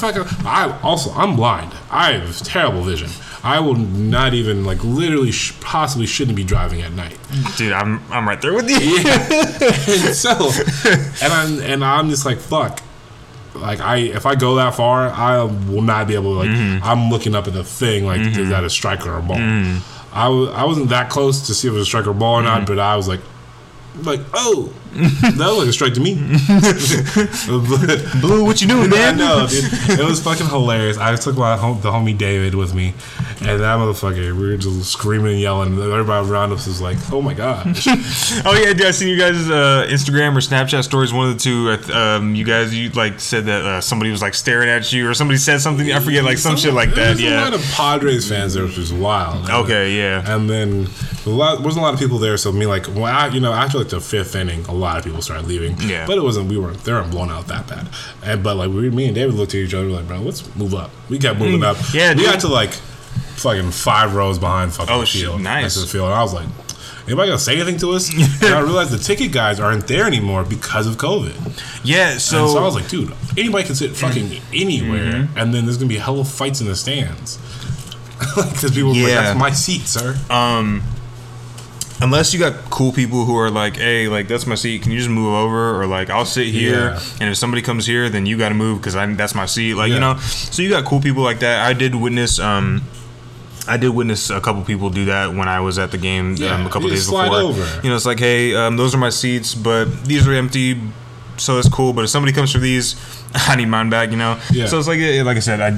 I 0.44 0.78
also 0.82 1.12
I'm 1.12 1.36
blind. 1.36 1.72
I 1.90 2.12
have 2.12 2.38
terrible 2.42 2.82
vision. 2.82 3.10
I 3.42 3.60
will 3.60 3.76
not 3.76 4.34
even 4.34 4.64
like 4.64 4.84
literally 4.84 5.30
sh- 5.30 5.58
possibly 5.60 6.06
shouldn't 6.06 6.36
be 6.36 6.44
driving 6.44 6.82
at 6.82 6.92
night. 6.92 7.16
dude, 7.56 7.72
I'm 7.72 8.02
I'm 8.10 8.28
right 8.28 8.40
there 8.40 8.52
with 8.52 8.68
you. 8.68 8.98
and 8.98 10.14
so 10.14 10.50
and 11.24 11.32
I'm 11.32 11.60
and 11.62 11.84
I'm 11.84 12.10
just 12.10 12.26
like 12.26 12.38
fuck. 12.38 12.82
Like 13.54 13.80
I, 13.80 13.96
if 13.96 14.26
I 14.26 14.34
go 14.34 14.56
that 14.56 14.74
far, 14.74 15.08
I 15.08 15.42
will 15.42 15.82
not 15.82 16.06
be 16.06 16.14
able 16.14 16.34
to 16.34 16.38
like. 16.38 16.50
Mm-hmm. 16.50 16.84
I'm 16.84 17.10
looking 17.10 17.34
up 17.34 17.46
at 17.46 17.52
the 17.52 17.64
thing 17.64 18.06
like, 18.06 18.20
is 18.20 18.48
that 18.50 18.64
a 18.64 18.70
strike 18.70 19.06
or 19.06 19.18
a 19.18 19.22
ball? 19.22 19.38
Mm-hmm. 19.38 19.78
I 20.12 20.28
was 20.28 20.50
I 20.50 20.64
wasn't 20.64 20.88
that 20.90 21.10
close 21.10 21.46
to 21.46 21.54
see 21.54 21.68
if 21.68 21.72
it 21.72 21.76
was 21.76 21.82
a 21.82 21.86
strike 21.86 22.06
or 22.06 22.14
ball 22.14 22.36
or 22.36 22.42
not, 22.42 22.66
but 22.66 22.78
I 22.78 22.96
was 22.96 23.08
like, 23.08 23.20
like 24.02 24.20
oh, 24.34 24.72
that 24.92 25.38
looked 25.38 25.58
like 25.58 25.68
a 25.68 25.72
strike 25.72 25.94
to 25.94 26.00
me. 26.00 26.14
Blue, 28.20 28.44
what 28.44 28.60
you 28.60 28.66
doing, 28.66 28.90
man? 28.90 29.14
I 29.14 29.16
know, 29.16 29.46
dude. 29.46 30.00
It 30.00 30.04
was 30.04 30.22
fucking 30.22 30.46
hilarious. 30.46 30.98
I 30.98 31.14
took 31.16 31.36
my 31.36 31.56
home, 31.56 31.80
the 31.80 31.90
homie 31.90 32.16
David 32.16 32.54
with 32.54 32.74
me, 32.74 32.94
and 33.40 33.60
that 33.60 33.78
motherfucker, 33.78 34.36
we 34.36 34.48
were 34.48 34.56
just 34.56 34.90
screaming 34.90 35.32
and 35.32 35.40
yelling. 35.40 35.78
Everybody 35.78 36.28
around 36.28 36.52
us 36.52 36.66
was 36.66 36.80
like, 36.80 36.98
"Oh 37.12 37.22
my 37.22 37.34
gosh!" 37.34 37.86
Oh 38.44 38.60
yeah, 38.60 38.72
dude, 38.72 38.86
I 38.86 38.90
seen 38.90 39.08
you 39.08 39.18
guys' 39.18 39.48
uh, 39.48 39.86
Instagram 39.88 40.34
or 40.34 40.40
Snapchat 40.40 40.82
stories. 40.82 41.12
One 41.12 41.30
of 41.30 41.34
the 41.34 41.40
two. 41.40 41.94
Um, 41.94 42.34
you 42.34 42.44
guys, 42.44 42.74
you 42.74 42.90
like 42.90 43.20
said 43.20 43.46
that 43.46 43.64
uh, 43.64 43.80
somebody 43.80 44.10
was 44.10 44.22
like 44.22 44.34
staring 44.34 44.68
at 44.68 44.92
you, 44.92 45.08
or 45.08 45.14
somebody 45.14 45.38
said 45.38 45.60
something. 45.60 45.92
I 45.92 46.00
forget, 46.00 46.24
like 46.24 46.38
some 46.38 46.56
shit 46.56 46.74
like 46.74 46.94
that. 46.94 47.18
Yeah, 47.18 47.42
a 47.42 47.44
lot 47.44 47.54
of 47.54 47.62
Padres 47.72 48.28
fans 48.28 48.54
there, 48.54 48.64
which 48.64 48.76
was 48.76 48.92
wild. 48.92 49.48
Okay. 49.48 49.96
Yeah. 49.96 50.34
And 50.34 50.50
then 50.50 50.88
a 51.26 51.30
lot 51.30 51.60
wasn't 51.62 51.82
a 51.82 51.86
lot 51.86 51.92
of 51.94 52.00
people 52.00 52.18
there, 52.18 52.36
so 52.36 52.50
me 52.52 52.66
like, 52.66 52.86
well, 52.88 53.04
I, 53.04 53.28
you 53.28 53.40
know, 53.40 53.52
after 53.52 53.78
like 53.78 53.88
the 53.88 54.00
fifth 54.00 54.34
inning, 54.34 54.64
a 54.66 54.72
lot 54.72 54.98
of 54.98 55.04
people 55.04 55.20
started 55.22 55.46
leaving. 55.46 55.76
Yeah. 55.80 56.06
But 56.06 56.16
it 56.18 56.22
wasn't. 56.22 56.48
We 56.48 56.56
weren't. 56.58 56.78
They 56.84 56.92
weren't 56.92 57.10
blown 57.10 57.30
out 57.30 57.46
that 57.48 57.68
bad. 57.68 57.88
And 58.24 58.42
but 58.42 58.56
like 58.56 58.70
we, 58.70 58.88
me 58.90 59.06
and 59.06 59.14
David 59.14 59.34
looked 59.34 59.54
at 59.54 59.58
each 59.60 59.74
other 59.74 59.86
like, 59.88 60.06
bro, 60.08 60.18
let's 60.20 60.54
move 60.56 60.74
up. 60.74 60.90
We 61.08 61.18
kept 61.18 61.38
moving 61.38 61.62
up. 61.62 61.76
Mm. 61.76 61.94
Yeah, 61.94 62.08
We 62.14 62.22
dude. 62.22 62.26
got 62.32 62.40
to 62.40 62.48
like 62.48 62.70
fucking 62.72 63.70
five 63.70 64.14
rows 64.14 64.38
behind 64.38 64.72
fucking 64.72 64.94
Oh, 64.94 65.00
the 65.00 65.06
shit, 65.06 65.22
field. 65.22 65.40
nice. 65.40 65.62
next 65.62 65.74
to 65.74 65.80
the 65.80 65.86
field. 65.86 66.06
And 66.06 66.14
I 66.14 66.22
was 66.22 66.32
like. 66.34 66.46
Anybody 67.06 67.28
gonna 67.30 67.38
say 67.40 67.54
anything 67.56 67.78
to 67.78 67.90
us? 67.92 68.08
and 68.44 68.54
I 68.54 68.60
realized 68.60 68.92
the 68.92 68.98
ticket 68.98 69.32
guys 69.32 69.58
aren't 69.58 69.88
there 69.88 70.06
anymore 70.06 70.44
because 70.44 70.86
of 70.86 70.96
COVID. 70.96 71.34
Yeah. 71.82 72.18
So, 72.18 72.42
And 72.42 72.50
so 72.52 72.58
I 72.58 72.62
was 72.62 72.74
like, 72.76 72.88
dude, 72.88 73.12
anybody 73.36 73.64
can 73.64 73.74
sit 73.74 73.96
fucking 73.96 74.30
anywhere, 74.52 75.12
Mm-hmm. 75.12 75.38
and 75.38 75.52
then 75.52 75.64
there's 75.64 75.76
gonna 75.78 75.88
be 75.88 75.96
hella 75.96 76.24
fights 76.24 76.60
in 76.60 76.68
the 76.68 76.76
stands. 76.76 77.38
Because 78.36 78.70
people 78.70 78.90
were 78.90 78.94
like, 78.96 79.08
Yeah. 79.08 79.22
that's 79.22 79.38
my 79.40 79.50
seat, 79.50 79.88
sir. 79.88 80.16
um, 80.28 80.82
unless 82.02 82.32
you 82.32 82.40
got 82.40 82.54
cool 82.70 82.92
people 82.92 83.24
who 83.24 83.36
are 83.36 83.50
like, 83.50 83.76
hey, 83.76 84.08
like 84.08 84.28
that's 84.28 84.46
my 84.46 84.54
seat. 84.54 84.82
Can 84.82 84.92
you 84.92 84.98
just 84.98 85.10
move 85.10 85.34
over? 85.34 85.80
Or 85.80 85.86
like 85.86 86.10
I'll 86.10 86.24
sit 86.26 86.48
here, 86.48 86.90
Yeah. 86.90 87.00
and 87.20 87.30
if 87.30 87.36
somebody 87.36 87.62
comes 87.62 87.86
here, 87.86 88.08
then 88.08 88.26
you 88.26 88.36
got 88.38 88.48
to 88.50 88.54
move 88.54 88.80
because 88.80 88.96
I 88.96 89.06
that's 89.14 89.34
my 89.34 89.46
seat. 89.46 89.74
Like 89.74 89.92
you 89.92 90.00
know, 90.00 90.16
so 90.18 90.62
you 90.62 90.68
got 90.70 90.84
cool 90.84 91.00
people 91.00 91.22
like 91.22 91.40
that. 91.40 91.66
I 91.66 91.72
did 91.72 91.94
witness. 91.94 92.38
um 92.38 92.82
I 93.68 93.76
did 93.76 93.90
witness 93.90 94.30
a 94.30 94.40
couple 94.40 94.62
people 94.64 94.90
do 94.90 95.04
that 95.04 95.34
when 95.34 95.46
I 95.46 95.60
was 95.60 95.78
at 95.78 95.90
the 95.92 95.98
game 95.98 96.34
Yeah, 96.36 96.54
um, 96.54 96.66
a 96.66 96.70
couple 96.70 96.88
days 96.88 97.06
before. 97.06 97.26
over. 97.26 97.80
You 97.84 97.90
know, 97.90 97.94
it's 97.96 98.06
like, 98.06 98.18
hey, 98.18 98.54
um, 98.56 98.76
those 98.76 98.94
are 98.94 98.98
my 98.98 99.10
seats, 99.10 99.54
but 99.54 99.84
these 100.04 100.26
are 100.26 100.32
empty, 100.32 100.80
so 101.36 101.58
it's 101.58 101.68
cool. 101.68 101.92
But 101.92 102.02
if 102.04 102.10
somebody 102.10 102.32
comes 102.32 102.50
for 102.50 102.58
these, 102.58 102.96
I 103.34 103.54
need 103.56 103.66
mine 103.66 103.90
back. 103.90 104.10
You 104.10 104.16
know. 104.16 104.40
Yeah. 104.50 104.66
So 104.66 104.78
it's 104.78 104.88
like, 104.88 104.98
yeah, 104.98 105.22
like 105.22 105.36
I 105.36 105.40
said, 105.40 105.60
I 105.60 105.68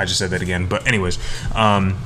I 0.00 0.04
just 0.06 0.18
said 0.18 0.30
that 0.30 0.40
again. 0.40 0.66
But 0.66 0.86
anyways, 0.86 1.18
um, 1.54 1.96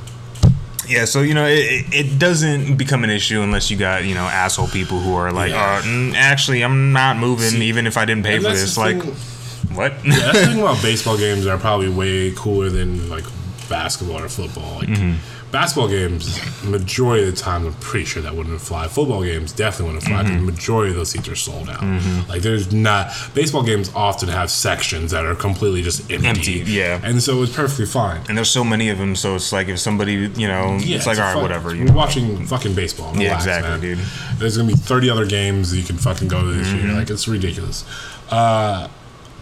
yeah. 0.87 1.05
So 1.05 1.21
you 1.21 1.33
know, 1.33 1.45
it, 1.45 1.85
it- 1.93 2.19
doesn't 2.19 2.75
become 2.77 3.03
an 3.03 3.09
issue 3.09 3.41
unless 3.41 3.71
you 3.71 3.77
got 3.77 4.03
you 4.05 4.13
know 4.15 4.23
asshole 4.25 4.67
people 4.67 4.99
who 4.99 5.13
are 5.15 5.31
like, 5.31 5.51
Yeah. 5.51 5.79
uh, 5.79 5.81
mm, 5.81 6.13
actually, 6.15 6.63
I'm 6.63 6.91
not 6.93 7.17
moving 7.17 7.49
See, 7.51 7.63
even 7.65 7.87
if 7.87 7.97
I 7.97 8.05
didn't 8.05 8.23
pay 8.23 8.37
for 8.37 8.49
this. 8.49 8.77
Like, 8.77 9.01
thing- 9.01 9.75
what? 9.75 9.93
Yeah, 10.05 10.15
that's 10.15 10.39
the 10.41 10.45
thing 10.53 10.59
about 10.61 10.81
baseball 10.81 11.17
games 11.17 11.45
are 11.47 11.57
probably 11.57 11.89
way 11.89 12.31
cooler 12.35 12.69
than 12.69 13.09
like 13.09 13.23
basketball 13.69 14.19
or 14.19 14.29
football. 14.29 14.75
Like 14.79 14.89
Mm-hmm. 14.89 15.40
Basketball 15.51 15.87
games, 15.89 16.39
majority 16.63 17.27
of 17.27 17.35
the 17.35 17.39
time, 17.41 17.65
I'm 17.67 17.73
pretty 17.75 18.05
sure 18.05 18.21
that 18.21 18.33
wouldn't 18.35 18.61
fly. 18.61 18.87
Football 18.87 19.23
games 19.23 19.51
definitely 19.51 19.93
wouldn't 19.95 20.03
fly. 20.03 20.23
Mm-hmm. 20.23 20.45
The 20.45 20.51
majority 20.51 20.91
of 20.91 20.95
those 20.97 21.11
seats 21.11 21.27
are 21.27 21.35
sold 21.35 21.69
out. 21.69 21.83
Like 22.29 22.41
there's 22.41 22.71
not 22.73 23.11
baseball 23.33 23.63
games 23.63 23.91
often 23.93 24.29
have 24.29 24.49
sections 24.49 25.11
that 25.11 25.25
are 25.25 25.35
completely 25.35 25.81
just 25.81 26.09
empty. 26.11 26.27
Empty, 26.27 26.51
yeah. 26.71 27.01
and 27.03 27.21
so 27.21 27.41
it's 27.43 27.53
perfectly 27.55 27.85
fine. 27.85 28.21
and 28.29 28.37
there's 28.37 28.49
so 28.49 28.63
many 28.63 28.89
of 28.89 28.97
them, 28.97 29.15
so 29.15 29.35
it's 29.35 29.51
like 29.51 29.67
if 29.67 29.79
somebody, 29.79 30.13
you 30.35 30.47
know, 30.47 30.77
Yeah, 30.81 30.97
it's 30.97 31.05
like 31.07 31.17
all 31.17 31.23
right, 31.25 31.33
fun- 31.33 31.41
whatever. 31.43 31.75
You 31.75 31.85
We're 31.85 31.93
watching 31.93 32.45
fucking 32.45 32.73
baseball. 32.75 33.15
Yeah, 33.17 33.35
exactly, 33.35 33.69
man. 33.71 33.79
dude. 33.81 33.99
There's 34.37 34.57
gonna 34.57 34.69
be 34.69 34.75
30 34.75 35.09
other 35.09 35.25
games 35.25 35.75
you 35.75 35.83
can 35.83 35.97
fucking 35.97 36.27
go 36.27 36.41
to 36.41 36.53
this 36.53 36.67
Mm-hmm. 36.67 36.87
year. 36.87 36.95
Like 36.97 37.09
it's 37.09 37.27
ridiculous. 37.27 37.83
Uh, 38.29 38.87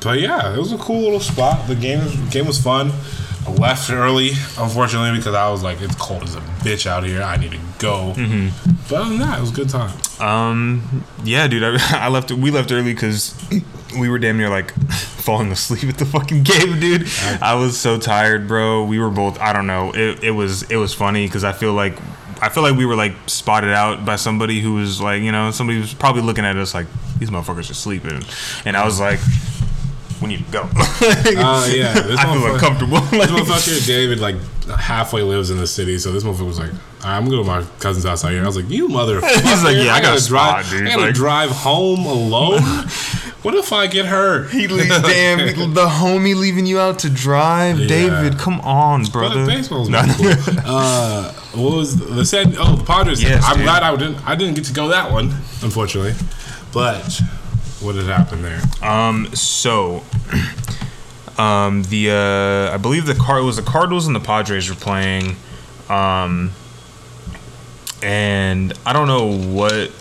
but 0.02 0.20
yeah, 0.20 0.54
it 0.56 0.58
was 0.58 0.72
a 0.72 0.78
cool 0.78 1.02
little 1.02 1.20
spot. 1.20 1.68
The 1.68 1.76
game 1.76 2.02
game 2.30 2.48
was 2.48 2.58
fun. 2.62 2.92
Left 3.58 3.90
early, 3.90 4.30
unfortunately, 4.58 5.18
because 5.18 5.36
I 5.36 5.50
was 5.50 5.64
like, 5.64 5.82
it's 5.82 5.96
cold 5.96 6.24
as 6.24 6.36
a 6.36 6.40
bitch 6.40 6.86
out 6.86 7.04
here. 7.04 7.22
I 7.22 7.38
need 7.38 7.52
to 7.52 7.60
go. 7.80 8.14
Mm-hmm. 8.16 8.72
But 8.90 9.02
other 9.02 9.10
than 9.10 9.20
that, 9.20 9.38
it 9.38 9.42
was 9.42 9.52
a 9.52 9.54
good 9.54 9.70
time. 9.70 9.98
Um, 10.20 11.04
yeah, 11.24 11.48
dude, 11.48 11.64
I, 11.64 11.78
I 12.06 12.10
left. 12.10 12.32
We 12.32 12.52
left 12.52 12.72
early 12.72 12.94
because 12.94 13.36
we 13.98 14.10
were 14.10 14.20
damn 14.20 14.38
near 14.38 14.50
like 14.50 14.74
falling 14.92 15.52
asleep 15.52 15.86
at 15.86 15.98
the 15.98 16.06
fucking 16.06 16.44
game, 16.44 16.80
dude. 16.80 17.08
I 17.42 17.56
was 17.56 17.80
so 17.80 17.98
tired, 17.98 18.48
bro. 18.48 18.84
We 18.84 19.00
were 19.00 19.10
both. 19.10 19.40
I 19.40 19.54
don't 19.54 19.68
know. 19.68 19.92
It, 19.94 20.24
it 20.24 20.32
was 20.32 20.64
it 20.64 20.78
was 20.78 20.94
funny 20.94 21.26
because 21.26 21.44
I 21.44 21.52
feel 21.52 21.74
like 21.74 21.98
I 22.42 22.50
feel 22.50 22.64
like 22.64 22.76
we 22.76 22.86
were 22.86 22.96
like 22.96 23.14
spotted 23.28 23.72
out 23.72 24.06
by 24.06 24.16
somebody 24.16 24.62
who 24.62 24.76
was 24.76 25.02
like 25.02 25.22
you 25.22 25.32
know 25.32 25.52
somebody 25.52 25.80
was 25.80 25.94
probably 25.94 26.22
looking 26.22 26.46
at 26.46 26.56
us 26.58 26.74
like 26.74 26.88
these 27.18 27.30
motherfuckers 27.30 27.70
are 27.70 27.76
sleeping, 27.76 28.24
and 28.66 28.78
I 28.78 28.86
was 28.86 29.00
like, 29.00 29.20
we 30.22 30.28
need 30.30 30.46
to 30.46 30.52
go. 30.52 30.70
Uh, 31.40 31.68
yeah, 31.72 31.94
this 31.94 32.20
I 32.20 32.24
feel 32.24 32.34
motherfucker- 32.42 32.54
uncomfortable. 32.56 33.00
This 33.02 33.32
motherfucker, 33.32 33.88
David, 33.88 34.20
like 34.20 34.36
halfway 34.78 35.22
lives 35.22 35.50
in 35.50 35.58
the 35.58 35.68
city, 35.68 35.98
so 36.00 36.12
this 36.12 36.24
motherfucker 36.24 36.46
was 36.48 36.60
like, 36.60 36.72
I'm 37.04 37.24
gonna 37.26 37.38
go 37.38 37.44
to 37.44 37.48
my 37.48 37.64
cousin's 37.80 38.06
house 38.06 38.26
out 38.26 38.32
here. 38.32 38.44
I 38.44 38.46
was 38.46 38.56
like, 38.58 38.70
you 38.70 38.88
motherfucker. 38.90 39.42
He's 39.42 39.64
like, 39.64 39.78
yeah, 39.78 39.94
I 39.94 40.00
got 40.02 40.04
a 40.04 40.08
gotta 40.10 40.22
spot, 40.22 40.66
drive, 40.66 40.70
dude. 40.72 40.88
I 40.88 40.90
gotta 40.92 41.02
Like- 41.04 41.14
drive 41.16 41.50
home 41.52 42.06
alone. 42.06 42.62
what 43.42 43.56
if 43.56 43.72
I 43.72 43.88
get 43.88 44.06
hurt? 44.06 44.50
He 44.52 44.68
leaves, 44.68 44.90
damn, 44.90 45.74
the 45.74 45.88
homie 45.88 46.36
leaving 46.36 46.66
you 46.66 46.80
out 46.80 47.00
to 47.00 47.10
drive, 47.10 47.80
Yeah. 47.80 47.88
David. 47.88 48.38
Come 48.38 48.60
on, 48.62 49.04
But 49.04 49.12
brother. 49.14 49.46
baseball's 49.46 49.88
No, 49.90 50.02
cool. 50.18 50.34
Uh, 50.66 51.32
what 51.54 51.76
was 51.78 51.96
the 51.98 52.26
said? 52.26 52.56
Oh, 52.60 52.76
the 52.76 52.84
Padres. 52.84 53.22
Yes, 53.24 53.44
I'm 53.46 53.56
dude. 53.58 53.64
glad 53.66 53.84
I 53.84 53.96
didn't. 53.96 54.18
I 54.28 54.36
didn't 54.36 54.56
get 54.56 54.66
to 54.66 54.74
go 54.74 54.90
that 54.90 55.12
one, 55.12 55.30
unfortunately. 55.62 56.14
But 56.74 57.22
what 57.82 57.96
had 57.96 58.06
happened 58.06 58.44
there? 58.44 58.62
Um, 58.82 59.34
so, 59.36 60.04
um, 61.38 61.84
the 61.84 62.12
uh, 62.12 62.74
I 62.74 62.78
believe 62.78 63.06
the 63.06 63.16
card 63.16 63.44
was 63.44 63.56
the 63.56 63.62
Cardinals 63.62 64.08
and 64.08 64.16
the 64.16 64.20
Padres 64.20 64.70
were 64.70 64.76
playing, 64.76 65.36
um, 65.90 66.52
and 68.04 68.74
I 68.86 68.94
don't 68.94 69.08
know 69.08 69.32
what 69.54 69.92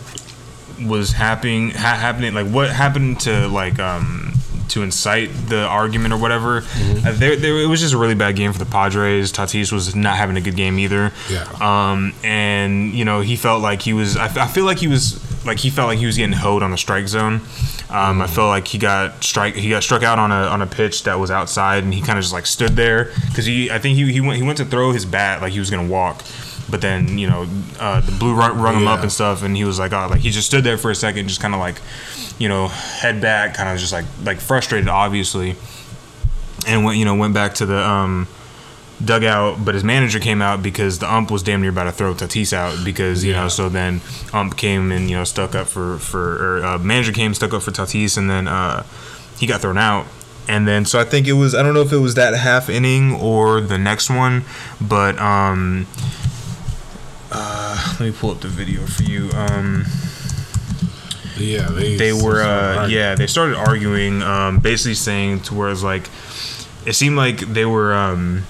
was 0.86 1.12
happening 1.12 1.70
ha- 1.70 1.96
happening 1.96 2.32
like 2.34 2.46
what 2.46 2.70
happened 2.70 3.18
to 3.18 3.48
like 3.48 3.80
um 3.80 4.32
to 4.68 4.82
incite 4.82 5.30
the 5.48 5.64
argument 5.64 6.12
or 6.12 6.18
whatever. 6.18 6.58
Uh, 6.58 7.12
there, 7.12 7.36
there, 7.36 7.58
it 7.58 7.66
was 7.68 7.80
just 7.80 7.94
a 7.94 7.98
really 7.98 8.14
bad 8.14 8.36
game 8.36 8.52
for 8.52 8.58
the 8.58 8.66
Padres. 8.66 9.32
Tatis 9.32 9.72
was 9.72 9.96
not 9.96 10.16
having 10.16 10.36
a 10.36 10.40
good 10.40 10.56
game 10.56 10.78
either. 10.78 11.10
Yeah. 11.30 11.44
Um, 11.60 12.12
and 12.22 12.92
you 12.92 13.04
know 13.04 13.20
he 13.20 13.36
felt 13.36 13.62
like 13.62 13.82
he 13.82 13.92
was. 13.92 14.16
I, 14.16 14.26
I 14.26 14.46
feel 14.46 14.64
like 14.64 14.78
he 14.78 14.86
was 14.88 15.18
like 15.44 15.58
he 15.58 15.70
felt 15.70 15.88
like 15.88 15.98
he 15.98 16.06
was 16.06 16.16
getting 16.16 16.32
hoed 16.32 16.62
on 16.62 16.70
the 16.70 16.78
strike 16.78 17.08
zone. 17.08 17.40
Um, 17.90 18.20
I 18.20 18.26
felt 18.26 18.48
like 18.48 18.68
he 18.68 18.78
got 18.78 19.22
strike. 19.24 19.54
He 19.54 19.70
got 19.70 19.82
struck 19.82 20.02
out 20.02 20.18
on 20.18 20.30
a 20.30 20.46
on 20.46 20.62
a 20.62 20.66
pitch 20.66 21.04
that 21.04 21.18
was 21.18 21.30
outside, 21.30 21.84
and 21.84 21.92
he 21.92 22.00
kind 22.00 22.18
of 22.18 22.22
just 22.22 22.34
like 22.34 22.46
stood 22.46 22.72
there 22.72 23.12
because 23.28 23.46
he. 23.46 23.70
I 23.70 23.78
think 23.78 23.96
he 23.96 24.12
he 24.12 24.20
went 24.20 24.36
he 24.36 24.42
went 24.42 24.58
to 24.58 24.64
throw 24.64 24.92
his 24.92 25.06
bat 25.06 25.40
like 25.40 25.52
he 25.52 25.58
was 25.58 25.70
gonna 25.70 25.88
walk. 25.88 26.22
But 26.70 26.82
then 26.82 27.16
you 27.16 27.28
know 27.28 27.46
uh, 27.80 28.00
the 28.00 28.12
blue 28.12 28.34
run, 28.34 28.60
rung 28.60 28.76
him 28.76 28.88
up 28.88 29.00
and 29.00 29.10
stuff, 29.10 29.42
and 29.42 29.56
he 29.56 29.64
was 29.64 29.78
like, 29.78 29.92
oh, 29.92 30.08
like 30.10 30.20
he 30.20 30.30
just 30.30 30.46
stood 30.46 30.64
there 30.64 30.76
for 30.76 30.90
a 30.90 30.94
second, 30.94 31.28
just 31.28 31.40
kind 31.40 31.54
of 31.54 31.60
like, 31.60 31.80
you 32.38 32.48
know, 32.48 32.68
head 32.68 33.22
back, 33.22 33.54
kind 33.54 33.70
of 33.70 33.78
just 33.78 33.92
like 33.92 34.04
like 34.22 34.38
frustrated, 34.38 34.88
obviously, 34.88 35.56
and 36.66 36.84
went 36.84 36.98
you 36.98 37.06
know 37.06 37.14
went 37.14 37.32
back 37.32 37.54
to 37.54 37.66
the 37.66 37.78
um, 37.78 38.28
dugout. 39.04 39.64
But 39.64 39.74
his 39.74 39.84
manager 39.84 40.18
came 40.20 40.40
out 40.42 40.62
because 40.62 40.98
the 40.98 41.12
ump 41.12 41.30
was 41.30 41.42
damn 41.42 41.60
near 41.60 41.70
about 41.70 41.84
to 41.84 41.92
throw 41.92 42.14
Tatis 42.14 42.52
out 42.52 42.84
because 42.84 43.24
you 43.24 43.32
Yeah. 43.32 43.42
know. 43.42 43.48
So 43.48 43.68
then 43.68 44.00
ump 44.32 44.56
came 44.56 44.90
and 44.92 45.08
you 45.10 45.16
know 45.16 45.24
stuck 45.24 45.54
up 45.54 45.66
for 45.68 45.98
for 45.98 46.58
or 46.58 46.64
uh, 46.64 46.78
manager 46.78 47.12
came 47.12 47.34
stuck 47.34 47.52
up 47.54 47.62
for 47.62 47.70
Tatis, 47.70 48.16
and 48.16 48.28
then 48.30 48.48
uh, 48.48 48.84
he 49.38 49.46
got 49.46 49.60
thrown 49.60 49.78
out. 49.78 50.06
And 50.50 50.66
then, 50.66 50.86
so 50.86 50.98
I 50.98 51.04
think 51.04 51.26
it 51.28 51.34
was, 51.34 51.54
I 51.54 51.62
don't 51.62 51.74
know 51.74 51.82
if 51.82 51.92
it 51.92 51.98
was 51.98 52.14
that 52.14 52.32
half 52.32 52.70
inning 52.70 53.12
or 53.12 53.60
the 53.60 53.76
next 53.76 54.08
one, 54.08 54.44
but 54.80 55.18
um, 55.18 55.86
uh, 57.30 57.96
let 58.00 58.08
me 58.08 58.12
pull 58.18 58.30
up 58.30 58.40
the 58.40 58.48
video 58.48 58.86
for 58.86 59.02
you. 59.02 59.28
Um, 59.34 59.84
Yeah, 61.36 61.68
they 61.68 61.96
they 61.96 62.12
were 62.12 62.40
uh, 62.42 62.88
yeah 62.88 63.14
they 63.14 63.26
started 63.28 63.56
arguing 63.56 64.22
um, 64.22 64.58
basically 64.58 64.94
saying 64.94 65.40
to 65.42 65.54
where 65.54 65.68
it's 65.70 65.82
like 65.84 66.08
it 66.86 66.94
seemed 66.94 67.16
like 67.16 67.40
they 67.40 67.64
were 67.66 67.94
um, 67.94 68.44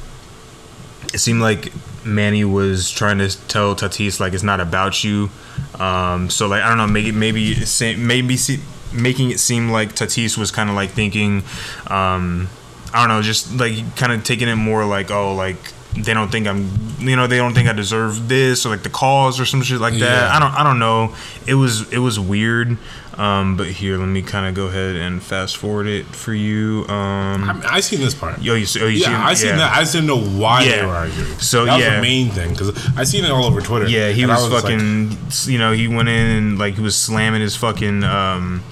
it 1.12 1.18
seemed 1.18 1.40
like 1.40 1.72
Manny 2.04 2.44
was 2.44 2.90
trying 2.90 3.18
to 3.18 3.48
tell 3.48 3.74
Tatis 3.74 4.20
like 4.20 4.32
it's 4.32 4.42
not 4.42 4.60
about 4.60 5.02
you. 5.04 5.30
Um, 5.78 6.30
so 6.30 6.46
like 6.48 6.62
I 6.62 6.68
don't 6.68 6.78
know 6.78 6.86
maybe 6.86 7.12
maybe 7.12 7.56
maybe 7.96 8.36
see, 8.36 8.60
making 8.92 9.30
it 9.30 9.40
seem 9.40 9.70
like 9.70 9.94
Tatis 9.94 10.36
was 10.38 10.50
kind 10.50 10.70
of 10.70 10.76
like 10.76 10.90
thinking 10.90 11.42
um, 11.88 12.48
I 12.92 13.00
don't 13.00 13.08
know 13.08 13.22
just 13.22 13.54
like 13.54 13.96
kind 13.96 14.12
of 14.12 14.24
taking 14.24 14.48
it 14.48 14.56
more 14.56 14.84
like 14.84 15.10
oh 15.10 15.34
like 15.34 15.72
they 15.96 16.14
don't 16.14 16.30
think 16.30 16.46
I'm 16.46 16.68
you 16.98 17.16
know 17.16 17.26
they 17.26 17.38
don't 17.38 17.54
think 17.54 17.68
I 17.68 17.72
deserve 17.72 18.28
this 18.28 18.64
or 18.66 18.68
like 18.70 18.82
the 18.82 18.90
cause 18.90 19.40
or 19.40 19.44
some 19.46 19.62
shit 19.62 19.80
like 19.80 19.94
that 19.94 20.00
Yeah. 20.00 20.36
I 20.36 20.38
don't 20.38 20.52
I 20.54 20.62
don't 20.62 20.78
know 20.78 21.14
it 21.46 21.54
was 21.54 21.90
it 21.92 21.98
was 21.98 22.20
weird 22.20 22.76
um, 23.16 23.56
but 23.56 23.66
here 23.66 23.98
let 23.98 24.06
me 24.06 24.22
kind 24.22 24.46
of 24.46 24.54
go 24.54 24.66
ahead 24.66 24.94
and 24.94 25.20
fast 25.20 25.56
forward 25.56 25.88
it 25.88 26.06
for 26.06 26.32
you 26.32 26.84
um, 26.88 27.48
I, 27.48 27.52
mean, 27.52 27.62
I 27.64 27.80
seen 27.80 27.98
this 27.98 28.14
part. 28.14 28.40
yo 28.40 28.54
you, 28.54 28.64
see- 28.64 28.80
oh, 28.80 28.86
you 28.86 29.00
Yeah, 29.00 29.26
I 29.26 29.34
seen 29.34 29.56
that. 29.56 29.76
I 29.76 29.80
just 29.80 29.92
didn't 29.92 30.06
know 30.06 30.20
why 30.20 30.62
Yeah. 30.62 30.76
they 30.76 30.86
were 30.86 30.92
arguing. 30.92 31.38
So, 31.38 31.64
that 31.64 31.76
was 31.78 31.84
yeah. 31.84 31.96
the 31.96 32.02
main 32.02 32.28
thing 32.30 32.52
because 32.52 32.70
I 32.96 33.02
seen 33.02 33.24
it 33.24 33.32
all 33.32 33.44
over 33.44 33.60
Twitter. 33.60 33.88
Yeah, 33.88 34.10
he 34.10 34.22
I 34.22 34.28
was, 34.28 34.48
just 34.48 34.52
like, 34.52 34.62
fucking. 34.72 35.18
you 35.52 35.58
know, 35.58 35.72
he 35.72 35.88
went 35.88 36.08
in 36.08 36.26
and 36.36 36.58
like 36.60 36.74
he 36.74 36.80
was 36.80 36.96
slamming 36.96 37.40
his 37.40 37.56
fucking, 37.56 38.04
um, 38.04 38.62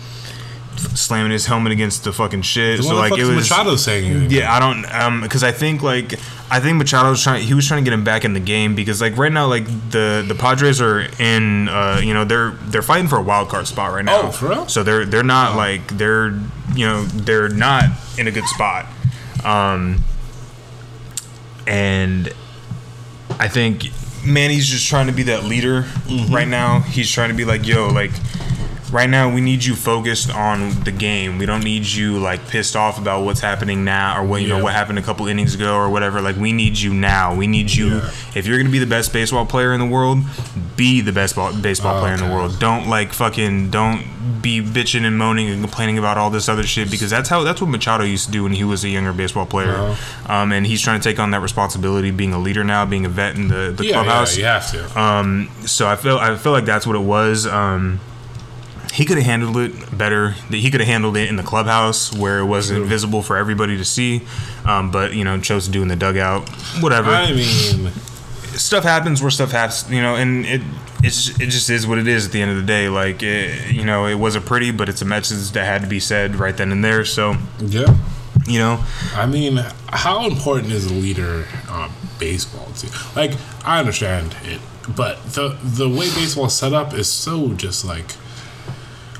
slamming 0.95 1.33
his 1.33 1.47
helmet 1.47 1.73
against 1.73 2.05
the 2.05 2.13
fucking 2.13 2.43
shit. 2.43 2.77
the 2.79 2.83
so 2.85 2.95
like 2.95 3.13
it 3.19 3.25
was. 3.25 3.37
Machado 3.51 3.77
saying 3.77 4.05
anything. 4.11 4.31
Yeah, 4.31 4.53
I 4.53 4.59
don't, 4.61 4.85
um, 4.95 5.21
because 5.23 5.43
I 5.43 5.53
think 5.53 5.83
like 5.83 6.15
I 6.51 6.61
think 6.61 6.79
Machado 6.79 7.11
was 7.11 7.23
trying. 7.23 7.43
He 7.47 7.55
was 7.55 7.67
trying 7.67 7.85
to 7.85 7.91
get 7.91 7.95
him 7.97 8.05
back 8.05 8.25
in 8.25 8.33
the 8.35 8.41
game 8.41 8.75
because 8.75 9.01
like 9.01 9.17
right 9.17 9.33
now 9.33 9.47
like 9.47 9.65
the 9.91 10.25
the 10.27 10.35
Padres 10.35 10.81
are 10.81 11.01
in, 11.19 11.69
uh, 11.69 12.01
you 12.03 12.15
know, 12.15 12.25
they're 12.25 12.51
they're 12.67 12.83
fighting 12.83 13.09
for 13.09 13.17
a 13.19 13.23
wild 13.23 13.49
card 13.49 13.67
spot 13.67 13.93
right 13.93 14.05
now. 14.05 14.23
Oh, 14.29 14.31
for 14.31 14.49
real? 14.49 14.69
So 14.69 14.83
they're 14.83 15.05
they're 15.05 15.23
not 15.25 15.57
like 15.57 15.87
they're 15.97 16.29
you 16.75 16.87
know 16.87 17.05
they're 17.05 17.49
not 17.49 17.85
in 18.19 18.27
a 18.29 18.31
good 18.31 18.47
spot. 18.47 18.87
Um, 19.45 20.03
and 21.67 22.33
I 23.39 23.49
think 23.49 23.87
Manny's 24.25 24.67
just 24.69 24.89
trying 24.89 25.07
to 25.09 25.13
be 25.13 25.25
that 25.25 25.45
leader 25.45 25.83
Mm-hmm. 26.07 26.33
right 26.35 26.49
now. 26.49 26.81
He's 26.81 27.11
trying 27.11 27.31
to 27.31 27.35
be 27.35 27.45
like, 27.45 27.67
yo, 27.67 27.89
like 27.89 28.13
right 28.93 29.09
now 29.11 29.33
we 29.33 29.41
need 29.41 29.65
you 29.65 29.75
focused 29.75 30.31
on 30.31 30.71
the 30.85 30.93
game. 30.93 31.39
We 31.39 31.47
don't 31.47 31.65
need 31.65 31.87
you 31.87 32.19
like 32.19 32.47
pissed 32.49 32.77
off 32.77 32.99
about 32.99 33.25
what's 33.25 33.41
happening 33.41 33.85
now 33.85 34.21
or 34.21 34.25
what 34.27 34.43
you 34.43 34.49
Yeah. 34.49 34.59
know 34.59 34.65
what 34.65 34.73
happened 34.75 34.99
a 34.99 35.03
couple 35.03 35.27
innings 35.27 35.55
ago 35.55 35.75
or 35.77 35.89
whatever. 35.91 36.21
Like 36.21 36.37
we 36.37 36.53
need 36.53 36.79
you 36.79 36.93
now. 36.95 37.35
We 37.35 37.47
need 37.47 37.73
you. 37.73 37.97
Yeah. 37.97 38.11
If 38.35 38.47
you're 38.47 38.59
gonna 38.59 38.71
be 38.71 38.79
the 38.79 38.87
best 38.87 39.13
baseball 39.13 39.47
player 39.47 39.73
in 39.73 39.81
the 39.81 39.87
world, 39.87 40.21
be 40.77 41.01
the 41.01 41.13
best 41.13 41.35
ball, 41.37 41.53
baseball 41.55 41.97
Oh, 41.97 42.01
player 42.01 42.15
in 42.15 42.21
the 42.21 42.29
world. 42.35 42.59
Don't 42.59 42.89
like 42.89 43.13
fucking 43.13 43.71
don't 43.71 44.05
be 44.43 44.61
bitching 44.61 45.05
and 45.05 45.17
moaning 45.17 45.49
and 45.49 45.61
complaining 45.63 45.99
about 45.99 46.19
all 46.19 46.31
this 46.31 46.49
other 46.49 46.63
shit 46.65 46.91
because 46.91 47.11
that's 47.11 47.29
how 47.29 47.43
that's 47.43 47.61
what 47.61 47.71
Machado 47.71 48.05
used 48.05 48.27
to 48.27 48.31
do 48.33 48.43
when 48.43 48.53
he 48.53 48.65
was 48.65 48.85
a 48.85 48.89
younger 48.89 49.13
baseball 49.13 49.47
player. 49.47 49.75
Uh-huh. 49.75 50.33
Um, 50.33 50.53
and 50.53 50.67
he's 50.67 50.81
trying 50.83 51.01
to 51.01 51.09
take 51.09 51.19
on 51.19 51.31
that 51.31 51.41
responsibility, 51.41 52.11
being 52.11 52.33
a 52.33 52.39
leader 52.39 52.63
now, 52.65 52.85
being 52.85 53.07
a 53.07 53.09
vet 53.09 53.37
in 53.37 53.49
the, 53.49 53.73
the 53.77 53.85
Yeah, 53.85 53.91
yeah, 53.91 54.03
clubhouse. 54.03 54.37
you 54.37 54.45
have 54.45 54.71
to. 54.73 55.01
Um, 55.01 55.49
so 55.65 55.89
I 55.89 55.97
feel 55.97 56.19
I 56.19 56.37
feel 56.37 56.53
like 56.53 56.65
that's 56.67 56.87
what 56.87 56.97
it 56.97 57.01
was. 57.03 57.47
Um, 57.47 58.01
he 58.97 59.05
could 59.05 59.19
have 59.19 59.27
handled 59.27 59.59
it 59.59 59.99
better. 59.99 60.31
He 60.49 60.71
could 60.71 60.81
have 60.81 60.89
handled 60.89 61.19
it 61.19 61.29
in 61.29 61.37
the 61.37 61.43
clubhouse 61.43 62.15
where 62.15 62.39
it 62.39 62.47
wasn't 62.47 62.79
True. 62.79 62.87
visible 62.87 63.21
for 63.21 63.37
everybody 63.37 63.77
to 63.77 63.85
see. 63.85 64.23
Um, 64.65 64.91
but 64.91 65.13
you 65.13 65.23
know, 65.23 65.39
chose 65.39 65.67
to 65.67 65.71
do 65.71 65.83
in 65.83 65.89
the 65.89 65.97
dugout. 65.97 66.49
Whatever. 66.81 67.11
I 67.11 67.31
mean, 67.31 67.91
stuff 68.57 68.85
happens 68.85 69.21
where 69.21 69.31
stuff 69.31 69.51
happens. 69.51 69.91
You 69.91 70.01
know, 70.01 70.17
and 70.17 70.47
it 70.47 70.63
it's 71.03 71.29
it 71.39 71.51
just 71.51 71.69
is 71.69 71.87
what 71.87 71.99
it 71.99 72.09
is 72.09 72.25
at 72.25 72.33
the 72.33 72.41
end 72.41 72.53
of 72.53 72.57
the 72.57 72.63
day. 72.63 72.89
Like 72.89 73.23
it, 73.23 73.71
you 73.71 73.85
know, 73.85 74.07
it 74.07 74.15
wasn't 74.15 74.47
pretty, 74.47 74.71
but 74.71 74.89
it's 74.89 75.03
a 75.03 75.05
message 75.05 75.51
that 75.53 75.67
had 75.67 75.83
to 75.83 75.89
be 75.89 76.01
said 76.01 76.37
right 76.37 76.57
then 76.57 76.73
and 76.73 76.83
there. 76.83 77.05
So 77.05 77.37
yeah. 77.61 77.95
you 78.47 78.59
know, 78.59 78.83
I 79.15 79.27
mean, 79.27 79.59
how 79.89 80.27
important 80.27 80.73
is 80.73 80.87
a 80.87 80.95
leader 80.95 81.47
on 81.69 81.91
baseball 82.19 82.65
team? 82.73 82.93
Like, 83.15 83.33
I 83.63 83.79
understand 83.79 84.35
it, 84.45 84.63
but 84.97 85.23
the 85.35 85.59
the 85.63 85.87
way 85.87 86.09
baseball 86.15 86.47
is 86.47 86.55
set 86.55 86.73
up 86.73 86.95
is 86.95 87.11
so 87.11 87.53
just 87.53 87.85
like. 87.85 88.13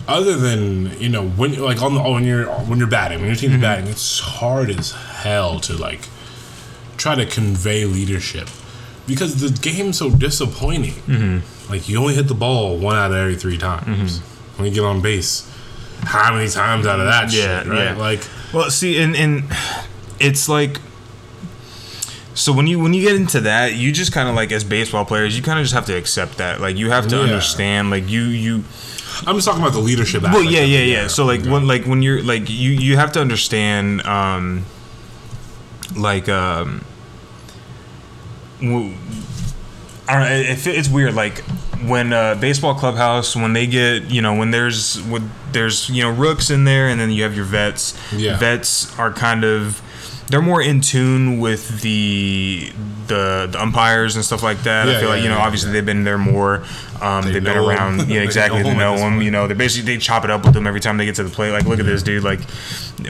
Other 0.09 0.37
than 0.37 0.99
you 1.01 1.09
know 1.09 1.27
when 1.27 1.61
like 1.61 1.83
on 1.83 1.95
the 1.95 2.01
oh, 2.01 2.13
when 2.13 2.25
you're 2.25 2.47
when 2.47 2.79
you're 2.79 2.87
batting 2.89 3.19
when 3.19 3.27
your 3.27 3.37
team's 3.37 3.55
mm-hmm. 3.55 3.63
batting 3.63 3.87
it's 3.89 4.21
hard 4.21 4.71
as 4.71 4.93
hell 4.93 5.59
to 5.61 5.77
like 5.77 6.09
try 6.97 7.15
to 7.17 7.27
convey 7.27 7.85
leadership 7.85 8.49
because 9.07 9.41
the 9.41 9.51
game's 9.61 9.99
so 9.99 10.11
disappointing. 10.11 10.95
Mm-hmm. 10.95 11.73
Like 11.73 11.89
you 11.89 11.99
only 11.99 12.15
hit 12.15 12.29
the 12.29 12.35
ball 12.35 12.79
one 12.79 12.97
out 12.97 13.11
of 13.11 13.17
every 13.17 13.35
three 13.37 13.59
times 13.59 14.21
mm-hmm. 14.21 14.63
when 14.63 14.69
you 14.69 14.75
get 14.75 14.85
on 14.85 15.01
base. 15.03 15.53
How 16.05 16.33
many 16.35 16.49
times 16.49 16.87
out 16.87 17.01
of 17.01 17.07
that 17.07 17.33
Yeah, 17.33 17.63
shit, 17.63 17.69
right? 17.69 17.85
yeah. 17.85 17.97
Like 17.97 18.21
Well, 18.53 18.71
see, 18.71 19.01
and 19.03 19.17
and 19.17 19.45
it's 20.21 20.49
like 20.49 20.81
so 22.35 22.53
when 22.53 22.67
you 22.67 22.79
when 22.79 22.93
you 22.95 23.03
get 23.03 23.17
into 23.17 23.41
that, 23.41 23.75
you 23.75 23.91
just 23.93 24.13
kind 24.13 24.29
of 24.29 24.35
like 24.35 24.53
as 24.53 24.63
baseball 24.63 25.05
players, 25.05 25.37
you 25.37 25.43
kind 25.43 25.59
of 25.59 25.65
just 25.65 25.75
have 25.75 25.87
to 25.87 25.97
accept 25.97 26.37
that. 26.39 26.61
Like 26.61 26.77
you 26.77 26.91
have 26.91 27.09
to 27.09 27.17
Yeah. 27.17 27.23
understand, 27.23 27.91
like 27.91 28.09
you 28.09 28.23
you. 28.23 28.65
I'm 29.27 29.37
just 29.37 29.47
talking 29.47 29.63
about 29.63 29.73
the 29.73 29.81
leadership. 29.81 30.23
Well, 30.23 30.37
aspect 30.37 30.53
yeah, 30.53 30.63
yeah, 30.63 30.85
yeah. 30.85 31.07
So 31.09 31.25
like 31.25 31.45
when 31.45 31.67
like 31.67 31.85
when 31.87 32.03
you're 32.03 32.23
like 32.23 32.51
you 32.51 32.73
you 32.73 32.97
have 32.97 33.13
to 33.13 33.21
understand, 33.21 34.03
um, 34.07 34.65
like 35.97 36.29
um. 36.29 36.85
w- 38.61 38.95
I 40.09 40.13
don't 40.13 40.23
know. 40.23 40.53
It, 40.53 40.67
it's 40.67 40.89
weird. 40.89 41.15
Like 41.15 41.43
when 41.85 42.13
uh, 42.13 42.37
baseball 42.37 42.75
clubhouse, 42.75 43.35
when 43.37 43.53
they 43.53 43.67
get, 43.67 44.05
you 44.05 44.23
know, 44.23 44.35
when 44.35 44.51
there's, 44.51 45.03
when 45.03 45.31
there's, 45.53 45.91
you 45.91 46.03
know, 46.03 46.11
rooks 46.11 46.49
in 46.49 46.65
there, 46.65 46.89
and 46.89 47.01
then 47.01 47.11
you 47.11 47.23
have 47.25 47.35
your 47.35 47.45
vets. 47.45 47.99
Yeah. 48.13 48.39
Vets 48.39 48.97
are 48.99 49.13
kind 49.13 49.45
of, 49.45 49.83
they're 50.29 50.43
more 50.43 50.61
in 50.63 50.81
tune 50.81 51.39
with 51.39 51.81
the 51.83 52.73
the, 53.07 53.49
the 53.53 53.61
umpires 53.63 54.17
and 54.17 54.25
stuff 54.25 54.43
like 54.43 54.63
that. 54.65 54.89
I 54.89 54.93
Yeah, 54.93 54.99
feel 55.01 55.09
like 55.09 55.19
yeah, 55.19 55.23
you 55.25 55.29
know, 55.29 55.37
yeah, 55.37 55.45
obviously 55.45 55.71
they've 55.71 55.87
been 55.87 56.03
there 56.03 56.19
more. 56.19 56.65
Um, 57.01 57.23
They 57.25 57.33
they've 57.35 57.45
been 57.45 57.57
around. 57.57 58.01
Yeah, 58.09 58.19
They 58.19 58.25
exactly. 58.25 58.63
know 58.65 58.71
They 58.71 58.77
know 58.77 58.97
them. 58.97 59.23
You 59.23 59.31
know, 59.31 59.47
they 59.47 59.55
basically 59.55 59.95
they 59.95 60.01
chop 60.01 60.25
it 60.25 60.31
up 60.31 60.45
with 60.45 60.55
them 60.55 60.67
every 60.67 60.81
time 60.81 60.97
they 60.97 61.05
get 61.05 61.15
to 61.17 61.23
the 61.23 61.31
plate. 61.31 61.53
Like, 61.53 61.67
look 61.67 61.79
at 61.79 61.87
this 61.87 62.03
dude. 62.03 62.25
Like, 62.25 62.41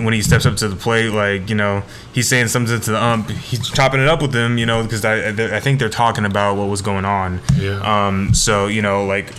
when 0.01 0.13
he 0.13 0.21
steps 0.21 0.45
up 0.45 0.57
to 0.57 0.69
the 0.69 0.77
plate, 0.77 1.11
like 1.11 1.49
you 1.49 1.55
know, 1.55 1.83
he's 2.13 2.29
saying 2.29 2.49
something 2.49 2.79
to 2.79 2.91
the 2.91 3.03
ump. 3.03 3.31
He's 3.31 3.71
chopping 3.71 4.01
it 4.01 4.09
up 4.09 4.21
with 4.21 4.33
them. 4.33 4.59
You 4.59 4.67
know, 4.67 4.83
because 4.83 5.05
I 5.07 5.29
I 5.57 5.61
think 5.61 5.79
they're 5.79 5.89
talking 5.89 6.27
about 6.27 6.57
what 6.59 6.69
was 6.69 6.83
going 6.83 7.07
on. 7.07 7.41
Yeah. 7.57 7.81
Um. 8.07 8.35
So 8.35 8.67
you 8.67 8.83
know, 8.83 9.07
like 9.07 9.33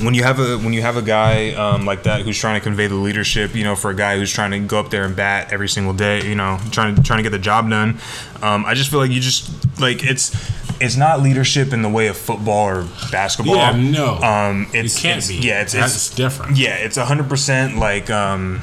when 0.00 0.14
you 0.14 0.22
have 0.22 0.38
a 0.38 0.58
when 0.58 0.72
you 0.72 0.82
have 0.82 0.96
a 0.96 1.02
guy 1.02 1.52
um, 1.54 1.86
like 1.86 2.02
that 2.04 2.22
who's 2.22 2.38
trying 2.38 2.60
to 2.60 2.64
convey 2.64 2.86
the 2.86 2.94
leadership, 2.94 3.54
you 3.54 3.64
know, 3.64 3.74
for 3.76 3.90
a 3.90 3.94
guy 3.96 4.16
who's 4.18 4.30
trying 4.32 4.50
to 4.50 4.58
go 4.60 4.78
up 4.78 4.90
there 4.90 5.04
and 5.04 5.16
bat 5.16 5.52
every 5.52 5.68
single 5.68 5.92
day, 5.94 6.26
you 6.28 6.34
know, 6.34 6.58
trying 6.70 6.94
to 6.94 7.02
trying 7.02 7.18
to 7.18 7.22
get 7.22 7.30
the 7.30 7.38
job 7.38 7.68
done. 7.70 7.98
Um, 8.42 8.64
I 8.66 8.74
just 8.74 8.90
feel 8.90 9.00
like 9.00 9.10
you 9.10 9.20
just 9.20 9.50
like 9.80 10.04
it's 10.04 10.34
it's 10.80 10.96
not 10.96 11.22
leadership 11.22 11.72
in 11.72 11.80
the 11.80 11.88
way 11.88 12.06
of 12.08 12.16
football 12.18 12.68
or 12.68 12.86
basketball. 13.10 13.56
Yeah, 13.56 13.72
no. 13.72 14.16
Um, 14.16 14.66
it's 14.74 14.98
it 14.98 15.00
can't 15.02 15.18
it's- 15.24 15.28
be. 15.28 15.36
Yeah, 15.46 15.62
it's 15.62 15.72
That's 15.72 15.94
it's 15.94 16.14
different. 16.14 16.56
yeah, 16.58 16.74
it's 16.76 16.96
hundred 16.98 17.28
percent 17.30 17.78
like 17.78 18.10
um, 18.10 18.60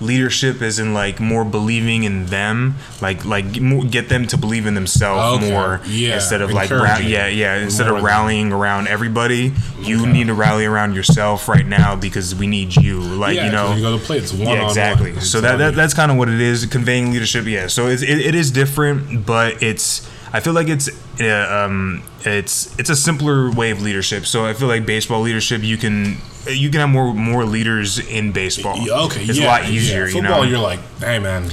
leadership 0.00 0.62
is 0.62 0.78
in 0.78 0.94
like 0.94 1.20
more 1.20 1.44
believing 1.44 2.04
in 2.04 2.26
them, 2.26 2.74
like 3.00 3.24
like 3.24 3.52
get 3.90 4.08
them 4.08 4.26
to 4.28 4.36
believe 4.38 4.66
in 4.66 4.74
themselves 4.74 5.36
Okay, 5.42 5.50
more 5.50 5.80
yeah, 5.86 6.14
instead 6.14 6.40
of 6.42 6.50
like 6.52 6.70
ra- 6.70 6.98
yeah 6.98 7.26
yeah 7.26 7.56
instead 7.56 7.86
of 7.86 7.92
More 7.92 7.98
than- 8.00 8.06
rallying 8.06 8.52
around 8.52 8.88
everybody. 8.88 9.52
You 9.80 10.02
Okay. 10.02 10.12
need 10.12 10.26
to 10.28 10.34
rally 10.34 10.64
around 10.66 10.94
yourself 10.94 11.48
right 11.48 11.66
now 11.66 11.96
because 11.96 12.34
we 12.34 12.46
need 12.46 12.76
you. 12.76 13.00
Like 13.00 13.36
yeah, 13.36 13.46
you 13.46 13.52
know, 13.52 13.74
you 13.74 13.82
go 13.82 13.98
to 13.98 14.04
play. 14.04 14.18
It's 14.18 14.32
one 14.32 14.48
yeah, 14.48 14.62
on 14.62 14.68
exactly. 14.68 15.12
one. 15.12 15.20
So 15.22 15.40
that, 15.40 15.56
that 15.56 15.74
that's 15.74 15.94
kind 15.94 16.10
of 16.10 16.16
what 16.18 16.28
it 16.28 16.40
is, 16.40 16.64
conveying 16.66 17.12
leadership. 17.12 17.44
Yeah. 17.46 17.66
So 17.66 17.88
it's, 17.88 18.02
it, 18.02 18.18
it 18.20 18.34
is 18.34 18.50
different, 18.50 19.26
but 19.26 19.62
it's 19.62 20.08
I 20.32 20.40
feel 20.40 20.52
like 20.52 20.68
it's 20.68 20.88
uh, 21.20 21.64
um 21.66 22.02
it's 22.24 22.78
it's 22.78 22.88
a 22.90 22.96
simpler 22.96 23.50
way 23.50 23.70
of 23.70 23.82
leadership. 23.82 24.26
So 24.26 24.46
I 24.46 24.52
feel 24.54 24.68
like 24.68 24.86
baseball 24.86 25.20
leadership 25.20 25.62
you 25.62 25.76
can 25.76 26.16
you 26.48 26.70
can 26.70 26.80
have 26.80 26.90
more 26.90 27.12
more 27.14 27.44
leaders 27.44 27.98
in 27.98 28.32
baseball. 28.32 28.76
Okay, 29.06 29.24
it's 29.24 29.38
yeah, 29.38 29.44
a 29.44 29.48
lot 29.48 29.64
yeah. 29.64 29.70
easier. 29.70 30.08
You 30.08 30.22
know. 30.22 30.42
you're 30.42 30.58
like, 30.58 30.80
hey 30.98 31.18
man, 31.18 31.50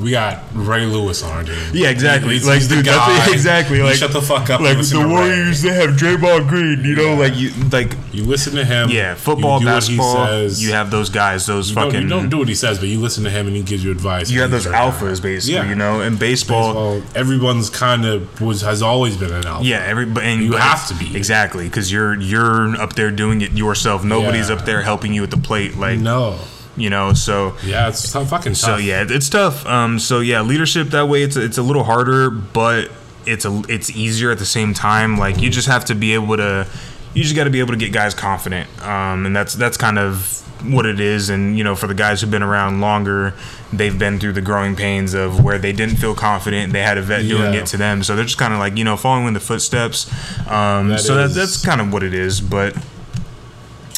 we 0.00 0.10
got 0.12 0.44
Ray 0.54 0.86
Lewis 0.86 1.22
on 1.24 1.30
our 1.32 1.42
team. 1.44 1.56
Yeah, 1.72 1.88
exactly. 1.90 2.34
He's, 2.34 2.46
like, 2.46 2.58
he's 2.58 2.68
dude, 2.68 2.84
that's 2.84 3.32
exactly. 3.32 3.82
Like, 3.82 3.96
shut 3.96 4.12
the 4.12 4.22
fuck 4.22 4.48
up. 4.50 4.60
Like 4.60 4.76
the 4.78 4.98
Ray. 4.98 5.06
Warriors, 5.06 5.62
they 5.62 5.74
have 5.74 5.90
Draymond 5.90 6.48
Green. 6.48 6.84
You 6.84 6.94
know, 6.94 7.12
Yeah. 7.14 7.18
like 7.18 7.36
you, 7.36 7.50
like 7.72 7.92
You 8.12 8.24
listen 8.24 8.54
to 8.54 8.64
him. 8.64 8.90
yeah, 8.90 9.14
football, 9.14 9.58
you 9.60 9.66
do 9.66 9.72
what 9.72 9.82
he 9.84 9.96
basketball. 9.96 10.26
says. 10.26 10.62
You 10.62 10.72
have 10.72 10.90
those 10.92 11.10
guys, 11.10 11.46
those 11.46 11.70
You 11.70 11.74
don't, 11.74 11.84
fucking. 11.86 12.02
you 12.02 12.08
don't 12.08 12.28
do 12.28 12.38
what 12.38 12.48
he 12.48 12.54
says, 12.54 12.78
but 12.78 12.88
you 12.88 13.00
listen 13.00 13.24
to 13.24 13.30
him 13.30 13.46
and 13.48 13.56
he 13.56 13.62
gives 13.62 13.82
you 13.82 13.90
advice. 13.90 14.30
you 14.30 14.40
have 14.40 14.50
those 14.52 14.66
alphas, 14.66 15.20
basically. 15.20 15.54
Yeah. 15.54 15.68
You 15.68 15.74
know, 15.74 16.00
and 16.00 16.18
baseball. 16.18 16.98
Baseball, 16.98 17.02
everyone's 17.16 17.68
kind 17.70 18.04
of 18.04 18.40
was 18.40 18.60
has 18.62 18.82
always 18.82 19.16
been 19.16 19.32
an 19.32 19.46
alpha. 19.46 19.64
Yeah, 19.66 19.78
everybody. 19.84 20.26
And 20.26 20.42
You 20.44 20.52
have 20.52 20.86
to 20.88 20.94
be. 20.94 21.16
exactly 21.16 21.64
because 21.64 21.90
you're 21.92 22.18
you're 22.20 22.76
up 22.80 22.92
there 22.94 23.10
doing 23.10 23.40
it 23.40 23.52
yourself. 23.52 24.04
Nobody's 24.04 24.48
Yeah. 24.48 24.56
up 24.56 24.64
there 24.64 24.82
helping 24.82 25.12
you 25.12 25.22
at 25.24 25.30
the 25.30 25.36
plate, 25.38 25.76
like 25.76 25.98
No. 25.98 26.38
You 26.78 26.90
know. 26.90 27.12
So 27.14 27.54
Yeah, 27.64 27.88
it's 27.88 28.10
tough, 28.12 28.30
fucking 28.30 28.52
tough. 28.52 28.56
so 28.60 28.76
yeah, 28.76 29.04
it's 29.08 29.28
tough. 29.28 29.66
Um, 29.66 29.98
so 29.98 30.20
yeah, 30.20 30.40
leadership 30.42 30.88
that 30.88 31.08
way 31.08 31.22
it's 31.22 31.36
it's 31.36 31.58
a 31.58 31.62
little 31.62 31.84
harder, 31.84 32.30
but 32.30 32.90
it's 33.26 33.44
a 33.44 33.62
it's 33.68 33.90
easier 33.90 34.30
at 34.30 34.38
the 34.38 34.46
same 34.46 34.74
time. 34.74 35.18
Like 35.18 35.40
you 35.40 35.50
just 35.50 35.68
have 35.68 35.84
to 35.86 35.94
be 35.94 36.14
able 36.14 36.36
to, 36.38 36.66
you 37.14 37.22
just 37.22 37.36
got 37.36 37.44
to 37.44 37.50
be 37.50 37.60
able 37.60 37.72
to 37.72 37.78
get 37.78 37.92
guys 37.92 38.14
confident. 38.14 38.68
Um, 38.82 39.26
and 39.26 39.34
that's 39.36 39.54
that's 39.54 39.76
kind 39.76 39.98
of 39.98 40.34
what 40.72 40.86
it 40.86 40.98
is. 40.98 41.28
And 41.30 41.56
you 41.58 41.62
know, 41.64 41.74
for 41.76 41.86
the 41.86 41.94
guys 41.94 42.20
who've 42.20 42.30
been 42.30 42.42
around 42.42 42.80
longer, 42.80 43.34
they've 43.72 43.96
been 43.96 44.18
through 44.18 44.32
the 44.32 44.40
growing 44.40 44.74
pains 44.74 45.14
of 45.14 45.44
where 45.44 45.58
they 45.58 45.72
didn't 45.72 45.96
feel 45.96 46.14
confident. 46.14 46.72
They 46.72 46.82
had 46.82 46.96
a 46.98 47.02
vet 47.02 47.22
doing 47.28 47.52
Yeah. 47.54 47.60
it 47.60 47.66
to 47.66 47.76
them, 47.76 48.02
so 48.02 48.16
they're 48.16 48.24
just 48.24 48.38
kind 48.38 48.52
of 48.54 48.58
like 48.60 48.76
you 48.78 48.84
know 48.84 48.96
following 48.96 49.26
in 49.28 49.34
the 49.34 49.40
footsteps. 49.40 50.10
Um, 50.48 50.88
That 50.88 51.00
so 51.00 51.14
that, 51.16 51.30
that's 51.34 51.62
kind 51.64 51.80
of 51.80 51.92
what 51.92 52.02
it 52.02 52.14
is. 52.14 52.40
But 52.40 52.74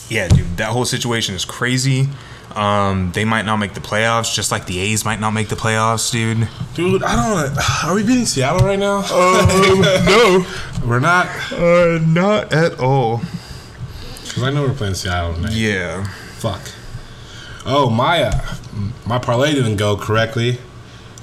yeah, 0.09 0.29
dude, 0.29 0.57
that 0.57 0.71
whole 0.71 0.85
situation 0.85 1.35
is 1.35 1.45
crazy. 1.45 2.09
Um, 2.57 3.13
they 3.13 3.25
might 3.25 3.45
not 3.45 3.57
make 3.59 3.75
the 3.75 3.81
playoffs, 3.81 4.35
just 4.35 4.51
like 4.51 4.67
the 4.67 4.81
A's 4.81 5.05
might 5.05 5.21
not 5.21 5.31
make 5.31 5.49
the 5.49 5.55
playoffs, 5.57 6.11
dude. 6.11 6.49
Dude, 6.75 7.03
I 7.05 7.15
don't. 7.15 7.85
Are 7.85 7.95
we 7.95 8.03
beating 8.03 8.27
Seattle 8.27 8.67
right 8.67 8.79
now? 8.79 9.03
no, 9.03 10.45
We're 10.85 10.99
not. 11.01 11.27
uh, 11.53 11.99
not 12.05 12.53
at 12.53 12.81
all. 12.81 13.19
Because 14.23 14.43
I 14.43 14.51
know 14.51 14.63
we're 14.63 14.75
playing 14.75 14.95
Seattle 14.95 15.35
tonight. 15.35 15.53
Yeah. 15.53 16.05
Fuck. 16.39 16.61
Oh, 17.67 17.89
uh, 17.91 18.57
my 19.07 19.19
parlay 19.19 19.53
didn't 19.53 19.77
go 19.77 19.97
correctly. 19.97 20.59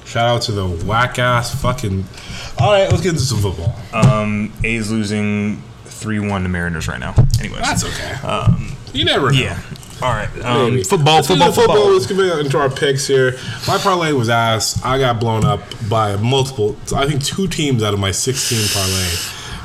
Shout 0.04 0.26
out 0.28 0.42
to 0.42 0.52
the 0.52 0.66
whack 0.66 1.18
ass 1.18 1.54
fucking. 1.60 2.04
All 2.58 2.72
right, 2.72 2.88
let's 2.90 3.02
get 3.02 3.10
into 3.10 3.20
some 3.20 3.38
football. 3.40 3.74
Um, 3.92 4.52
A's 4.64 4.90
losing 4.90 5.62
three 5.84 6.18
one 6.20 6.42
to 6.44 6.48
Mariners 6.48 6.88
right 6.88 7.00
now. 7.00 7.14
Anyways, 7.40 7.60
That's 7.60 7.84
okay. 7.84 8.16
you 8.94 9.04
never 9.04 9.30
know. 9.30 9.38
yeah. 9.38 9.60
All 10.00 10.10
right. 10.12 10.28
Um, 10.44 10.82
football, 10.84 11.22
football, 11.22 11.48
into 11.48 11.52
football. 11.60 11.90
Let's 11.92 12.06
get 12.06 12.18
into 12.38 12.58
our 12.58 12.70
picks 12.70 13.06
here. 13.06 13.32
My 13.66 13.78
parlay 13.78 14.12
was 14.12 14.28
ass. 14.28 14.80
I 14.84 14.98
got 14.98 15.18
blown 15.18 15.44
up 15.44 15.60
by 15.88 16.14
multiple. 16.16 16.76
I 16.94 17.06
think 17.06 17.24
two 17.24 17.48
teams 17.48 17.82
out 17.82 17.94
of 17.94 18.00
my 18.00 18.12
16 18.12 18.68
parlay 18.72 19.06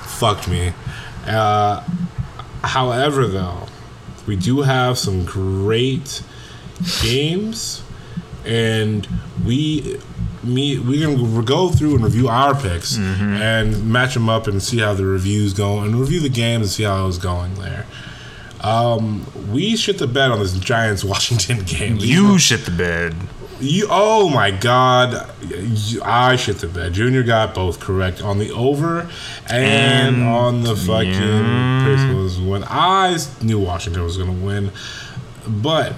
fucked 0.08 0.48
me. 0.48 0.74
Uh, 1.28 1.84
however, 2.64 3.28
though, 3.28 3.68
we 4.26 4.36
do 4.36 4.62
have 4.62 4.98
some 4.98 5.24
great 5.26 6.24
games, 7.02 7.84
and 8.46 9.08
we. 9.46 10.00
Me, 10.44 10.78
we're 10.78 11.00
gonna 11.16 11.42
go 11.44 11.70
through 11.70 11.96
and 11.96 12.04
review 12.04 12.28
our 12.28 12.54
picks 12.54 12.98
Mm-hmm. 12.98 13.24
and 13.42 13.90
match 13.90 14.14
them 14.14 14.28
up 14.28 14.46
and 14.46 14.62
see 14.62 14.80
how 14.80 14.94
the 14.94 15.06
reviews 15.06 15.54
go 15.54 15.80
and 15.80 15.96
review 15.96 16.20
the 16.20 16.28
games 16.28 16.64
and 16.64 16.70
see 16.70 16.84
how 16.84 17.02
it 17.02 17.08
was 17.08 17.18
going 17.18 17.56
there. 17.56 17.86
Um, 18.64 19.26
we 19.52 19.76
shit 19.76 19.98
the 19.98 20.08
bed 20.08 20.32
on 20.32 20.40
this 20.40 20.54
Giants 20.58 21.04
Washington 21.14 21.64
game. 21.66 21.98
You 22.00 22.40
shit 22.40 22.62
the 22.66 22.72
bed. 22.72 23.16
You, 23.60 23.88
oh 23.90 24.30
my 24.30 24.52
god, 24.52 25.30
I 26.04 26.36
shit 26.36 26.58
the 26.58 26.68
bed. 26.68 26.94
Junior 26.94 27.24
got 27.24 27.54
both 27.54 27.80
correct 27.80 28.22
on 28.22 28.38
the 28.40 28.52
over 28.52 29.10
and, 29.50 30.16
And- 30.18 30.24
on 30.24 30.64
the 30.64 30.76
fucking 30.76 31.12
yeah. 31.14 32.40
When 32.42 32.64
I 32.66 33.18
knew 33.42 33.60
Washington 33.60 34.04
was 34.04 34.18
gonna 34.18 34.32
win, 34.34 34.72
but 35.48 35.94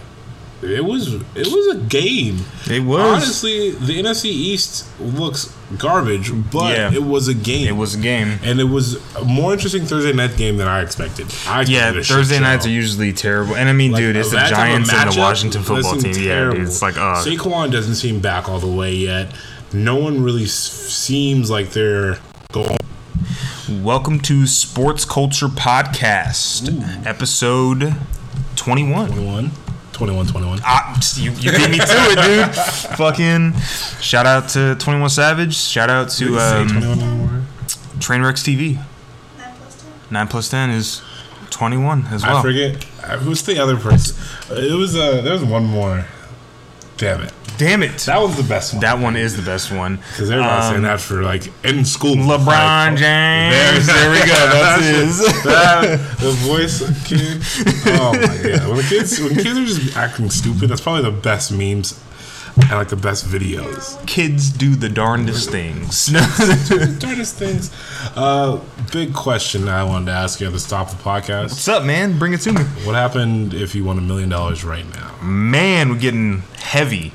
it 0.65 0.84
was 0.84 1.13
it 1.13 1.47
was 1.47 1.75
a 1.75 1.80
game. 1.80 2.39
It 2.69 2.84
was. 2.84 2.99
honestly 3.01 3.71
the 3.71 3.99
NFC 4.01 4.25
East 4.25 4.86
looks 4.99 5.54
garbage, 5.78 6.32
but 6.51 6.75
Yeah. 6.78 6.93
it 6.93 7.04
was 7.04 7.28
a 7.28 7.34
game. 7.34 7.67
It 7.67 7.75
was 7.75 7.95
a 7.95 7.97
game. 7.99 8.39
and 8.43 8.60
it 8.60 8.65
was 8.65 8.97
a 9.15 9.23
more 9.25 9.54
interesting 9.54 9.86
Thursday 9.86 10.13
night 10.13 10.38
game 10.38 10.58
than 10.58 10.67
I 10.67 10.82
expected. 10.82 11.25
I 11.47 11.62
expected 11.62 11.69
Yeah, 11.69 11.91
Thursday 12.04 12.36
show. 12.38 12.41
nights 12.41 12.65
are 12.65 12.69
usually 12.69 13.13
terrible. 13.13 13.56
And 13.56 13.67
I 13.69 13.73
mean, 13.73 13.91
Like, 13.91 14.01
dude, 14.01 14.15
it's 14.15 14.30
the 14.30 14.36
that 14.38 14.49
type 14.51 14.51
of 14.51 14.58
Giants 14.86 14.93
and 14.93 15.12
the 15.13 15.19
Washington 15.19 15.63
football 15.63 15.93
team. 15.93 16.01
seems 16.13 16.19
Yeah, 16.19 16.51
dude, 16.51 16.62
it's 16.62 16.82
like, 16.82 16.97
uh, 16.97 17.23
Saquon 17.23 17.71
doesn't 17.71 17.95
seem 17.95 18.19
back 18.19 18.47
all 18.49 18.60
the 18.60 18.67
way 18.67 18.93
yet. 18.95 19.32
No 19.73 19.95
one 19.95 20.21
really 20.23 20.43
s- 20.45 20.54
seems 20.54 21.49
like 21.49 21.71
they're 21.71 22.17
going. 22.51 22.78
welcome 23.82 24.19
to 24.21 24.45
Sports 24.45 25.06
Culture 25.06 25.47
Podcast, 25.47 26.69
episode 27.06 27.95
21. 28.56 29.08
21, 29.08 29.51
21, 29.95 30.27
21. 30.27 30.60
Ah, 30.65 30.99
you, 31.15 31.31
you 31.31 31.51
beat 31.51 31.69
me 31.69 31.77
to 31.77 31.86
it, 31.88 32.45
dude. 32.45 32.55
Fucking 32.97 33.53
shout 34.01 34.25
out 34.25 34.49
to 34.49 34.75
21 34.75 35.10
Savage. 35.10 35.55
Shout 35.55 35.89
out 35.89 36.10
to 36.10 36.38
Say 36.38 36.62
um, 36.62 37.47
Trainwrecks 37.99 38.43
TV. 38.43 38.75
9 39.38 39.55
plus 39.55 39.81
10. 39.81 39.91
9 40.12 40.27
plus 40.27 40.49
10 40.49 40.69
is 40.71 41.01
21 41.49 42.08
as 42.08 42.23
well. 42.23 42.38
I 42.38 42.41
forget 42.41 42.84
who's 43.21 43.43
the 43.43 43.58
other 43.58 43.77
person. 43.77 44.17
It 44.51 44.77
was 44.77 44.97
uh, 44.97 45.21
there 45.21 45.31
was 45.34 45.45
one 45.45 45.63
more. 45.63 46.05
Damn 46.97 47.21
it, 47.21 47.34
Damn 47.58 47.84
it. 47.84 47.98
that 48.00 48.20
was 48.22 48.36
the 48.36 48.44
best 48.44 48.74
one. 48.74 48.82
That 48.82 49.00
one 49.00 49.15
is 49.15 49.36
the 49.36 49.41
best 49.44 49.72
one. 49.72 49.96
Because 49.98 50.30
everybody's 50.30 50.65
saying 50.65 50.76
Um, 50.78 50.82
that 50.84 51.00
for 51.00 51.24
like 51.24 51.48
in 51.65 51.86
school. 51.86 52.15
LeBron 52.15 52.46
Like, 52.48 52.98
James. 52.98 53.88
There 53.88 54.12
we 54.12 54.20
go. 54.20 54.26
That's 54.52 54.84
his. 54.84 55.44
that, 55.44 56.00
the 56.20 56.32
voice 56.32 56.82
of 56.82 57.06
kid. 57.06 57.41
Oh 57.98 58.12
my 58.13 58.28
god! 58.58 58.68
When 58.68 58.78
the 58.78 58.86
kids, 58.89 59.20
when 59.20 59.36
kids 59.36 59.58
are 59.58 59.65
just 59.65 59.96
acting 59.98 60.30
stupid, 60.30 60.70
that's 60.70 60.82
probably 60.82 61.04
the 61.04 61.12
best 61.12 61.52
memes 61.52 62.00
and 62.58 62.72
like 62.72 62.89
the 62.89 62.96
best 62.96 63.26
videos. 63.26 64.06
Kids 64.08 64.50
do 64.50 64.76
the 64.76 64.89
darndest 64.89 65.50
things. 65.50 66.08
Darndest 67.00 67.36
things. 67.36 67.72
Uh, 68.15 68.60
big 68.94 69.13
question 69.13 69.68
I 69.68 69.84
wanted 69.84 70.06
to 70.08 70.12
ask 70.13 70.39
you 70.39 70.48
at 70.48 70.54
the 70.54 70.60
top 70.60 70.89
of 70.91 70.98
the 70.98 71.04
podcast. 71.04 71.44
What's 71.50 71.68
up, 71.68 71.84
man? 71.84 72.18
Bring 72.18 72.34
it 72.34 72.41
to 72.41 72.54
me. 72.54 72.62
What 72.86 72.96
happened 72.96 73.54
if 73.54 73.76
you 73.76 73.84
won 73.84 73.98
a 73.98 74.02
million 74.02 74.30
dollars 74.30 74.63
right 74.63 74.86
now? 74.94 75.15
Man, 75.22 75.89
we're 75.89 76.00
getting 76.00 76.44
heavy. 76.60 77.12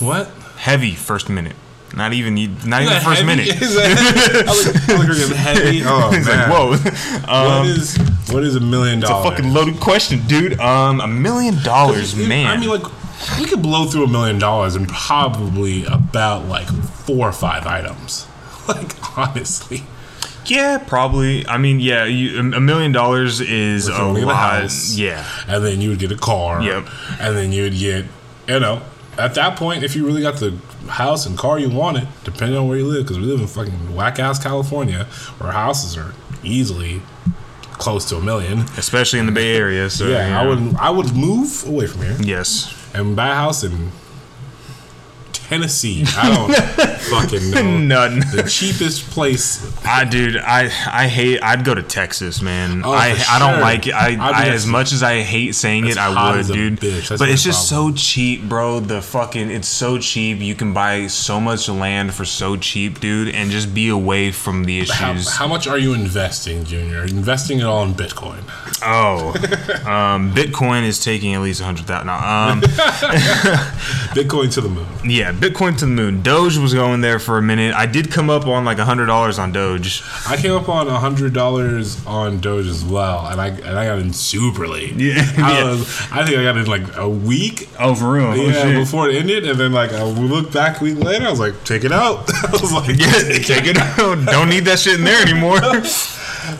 What? 0.00 0.28
Heavy 0.56 0.94
first 0.94 1.28
minute. 1.28 1.56
Not 1.94 2.12
even 2.12 2.34
not 2.68 2.82
even 2.82 2.94
the 2.94 3.00
first 3.00 3.22
Heavy? 3.22 3.26
minute. 3.26 3.48
I 3.60 4.44
like, 4.46 4.88
I 4.90 4.98
we're 4.98 5.34
heavy. 5.34 5.82
Oh 5.84 6.10
man. 6.12 6.24
like, 6.24 7.26
whoa. 7.26 7.32
Um, 7.32 7.58
What 7.58 7.66
is 7.66 7.96
what 8.30 8.44
is 8.44 8.54
a 8.56 8.60
million 8.60 9.00
dollars? 9.00 9.24
it's 9.26 9.26
a 9.26 9.30
fucking 9.36 9.52
loaded 9.52 9.80
question, 9.80 10.20
dude. 10.26 10.60
Um, 10.60 11.00
a 11.00 11.08
million 11.08 11.60
dollars, 11.64 12.14
man. 12.14 12.46
I 12.46 12.56
mean, 12.58 12.68
like, 12.68 12.84
we 13.40 13.46
could 13.46 13.60
blow 13.62 13.86
through 13.86 14.04
a 14.04 14.08
million 14.08 14.38
dollars 14.38 14.76
in 14.76 14.86
probably 14.86 15.84
about 15.86 16.46
like 16.46 16.68
four 16.68 17.28
or 17.28 17.32
five 17.32 17.66
items. 17.66 18.26
Like, 18.68 19.18
honestly. 19.18 19.82
yeah, 20.46 20.78
probably. 20.78 21.44
I 21.48 21.58
mean, 21.58 21.80
yeah, 21.80 22.04
you, 22.04 22.38
a 22.38 22.60
million 22.60 22.92
dollars 22.92 23.40
is 23.40 23.88
a 23.88 24.04
lot. 24.04 24.36
house. 24.62 24.96
Yeah, 24.96 25.26
And 25.48 25.64
then 25.64 25.80
you 25.80 25.88
would 25.90 25.98
get 25.98 26.12
a 26.12 26.16
car. 26.16 26.62
Yep. 26.62 26.86
And 27.18 27.36
then 27.36 27.50
you 27.50 27.64
would 27.64 27.72
get, 27.76 28.04
you 28.46 28.60
know, 28.60 28.82
at 29.20 29.34
that 29.34 29.56
point, 29.56 29.82
if 29.84 29.94
you 29.96 30.04
really 30.06 30.22
got 30.22 30.36
the 30.36 30.56
house 30.88 31.26
and 31.26 31.36
car 31.38 31.58
you 31.58 31.70
wanted, 31.70 32.08
depending 32.24 32.56
on 32.58 32.68
where 32.68 32.78
you 32.78 32.86
live, 32.86 33.04
because 33.04 33.18
we 33.18 33.24
live 33.24 33.40
in 33.40 33.46
fucking 33.46 33.94
whack 33.94 34.18
ass 34.18 34.42
California, 34.42 35.04
where 35.38 35.52
houses 35.52 35.96
are 35.96 36.12
easily 36.42 37.02
close 37.72 38.04
to 38.10 38.16
a 38.16 38.20
million. 38.20 38.60
especially 38.76 39.18
in 39.18 39.26
the 39.26 39.32
Bay 39.32 39.56
Area. 39.56 39.88
So 39.90 40.06
Yeah, 40.06 40.28
you 40.28 40.34
I 40.34 40.46
would 40.46 40.74
I 40.76 40.90
would 40.90 41.14
move 41.16 41.64
away 41.66 41.86
from 41.86 42.02
here 42.02 42.16
Yes. 42.20 42.74
and 42.94 43.16
buy 43.16 43.28
a 43.30 43.34
house 43.34 43.64
in 43.64 43.90
Tennessee. 45.50 46.04
I 46.16 46.32
don't 46.32 46.54
fucking 47.10 47.50
know. 47.50 47.76
None. 47.78 48.20
The 48.20 48.48
cheapest 48.48 49.10
place. 49.10 49.60
I 49.84 50.04
dude, 50.04 50.36
I 50.36 50.66
I 50.86 51.08
hate. 51.08 51.42
I'd 51.42 51.64
go 51.64 51.74
to 51.74 51.82
Texas, 51.82 52.40
man. 52.40 52.82
Oh, 52.84 52.92
I 52.92 53.14
for 53.14 53.24
I 53.32 53.38
don't 53.40 53.60
like 53.60 53.88
it. 53.88 53.94
I, 53.94 54.14
I 54.14 54.44
I 54.44 54.48
as 54.50 54.64
much 54.64 54.92
as 54.92 55.02
I 55.02 55.22
hate 55.22 55.56
saying 55.56 55.86
it, 55.88 55.98
I 55.98 56.36
would, 56.36 56.46
dude. 56.46 56.78
But 56.78 57.28
it's 57.28 57.42
just 57.42 57.68
problem. 57.68 57.96
so 57.96 58.00
cheap, 58.00 58.44
bro. 58.48 58.78
The 58.78 59.02
fucking 59.02 59.50
it's 59.50 59.66
so 59.66 59.98
cheap. 59.98 60.38
You 60.38 60.54
can 60.54 60.72
buy 60.72 61.08
so 61.08 61.40
much 61.40 61.68
land 61.68 62.14
for 62.14 62.24
so 62.24 62.56
cheap, 62.56 63.00
dude, 63.00 63.34
and 63.34 63.50
just 63.50 63.74
be 63.74 63.88
away 63.88 64.30
from 64.30 64.62
the 64.64 64.84
How, 64.86 65.10
issues. 65.12 65.34
how 65.34 65.48
much 65.48 65.66
are 65.66 65.78
you 65.78 65.94
investing, 65.94 66.62
Junior? 66.64 67.02
Investing 67.02 67.58
it 67.58 67.64
all 67.64 67.82
in 67.82 67.94
Bitcoin. 67.94 68.38
oh, 68.84 69.30
um, 69.84 70.32
Bitcoin 70.32 70.84
is 70.84 71.02
taking 71.02 71.34
at 71.34 71.40
least 71.42 71.60
a 71.60 71.64
hundred 71.64 71.86
thousand. 71.86 72.06
No, 72.06 72.12
um, 72.14 72.60
Bitcoin 74.14 74.52
to 74.54 74.60
the 74.60 74.68
moon. 74.68 74.86
yeah, 75.04 75.32
Bitcoin 75.40 75.78
to 75.78 75.86
the 75.86 75.90
moon. 75.90 76.20
Doge 76.20 76.58
was 76.58 76.74
going 76.74 77.00
there 77.00 77.18
for 77.18 77.38
a 77.38 77.42
minute. 77.42 77.74
I 77.74 77.86
did 77.86 78.10
come 78.10 78.28
up 78.28 78.46
on 78.46 78.66
like 78.66 78.76
a 78.76 78.84
hundred 78.84 79.06
dollars 79.06 79.38
on 79.38 79.52
Doge. 79.52 80.02
I 80.28 80.36
came 80.36 80.52
up 80.52 80.68
on 80.68 80.86
hundred 80.86 81.32
dollars 81.32 82.04
on 82.06 82.40
Doge 82.40 82.66
as 82.66 82.84
well, 82.84 83.26
and 83.26 83.40
I 83.40 83.48
and 83.48 83.78
I 83.78 83.86
got 83.86 84.00
in 84.00 84.12
super 84.12 84.68
late. 84.68 84.92
Yeah, 84.96 85.14
I, 85.38 85.58
yeah. 85.58 85.64
was, 85.64 85.80
I 86.12 86.26
think 86.26 86.36
I 86.36 86.42
got 86.42 86.58
in 86.58 86.66
like 86.66 86.94
a 86.98 87.08
week. 87.08 87.70
Oh, 87.78 87.94
for 87.94 88.12
real? 88.12 88.36
yeah, 88.36 88.78
before 88.78 89.08
it 89.08 89.16
ended, 89.16 89.48
and 89.48 89.58
then 89.58 89.72
like 89.72 89.92
I 89.92 90.02
looked 90.04 90.52
back 90.52 90.82
a 90.82 90.84
week 90.84 90.98
later, 90.98 91.26
I 91.26 91.30
was 91.30 91.40
like, 91.40 91.64
take 91.64 91.84
it 91.84 91.92
out. 91.92 92.30
I 92.46 92.50
was 92.52 92.70
like, 92.70 92.88
Yeah, 92.88 93.38
take 93.38 93.66
it 93.66 93.78
out. 93.78 93.98
Don't 94.26 94.50
need 94.50 94.66
that 94.66 94.78
shit 94.78 94.98
in 94.98 95.04
there 95.04 95.22
anymore. 95.22 95.60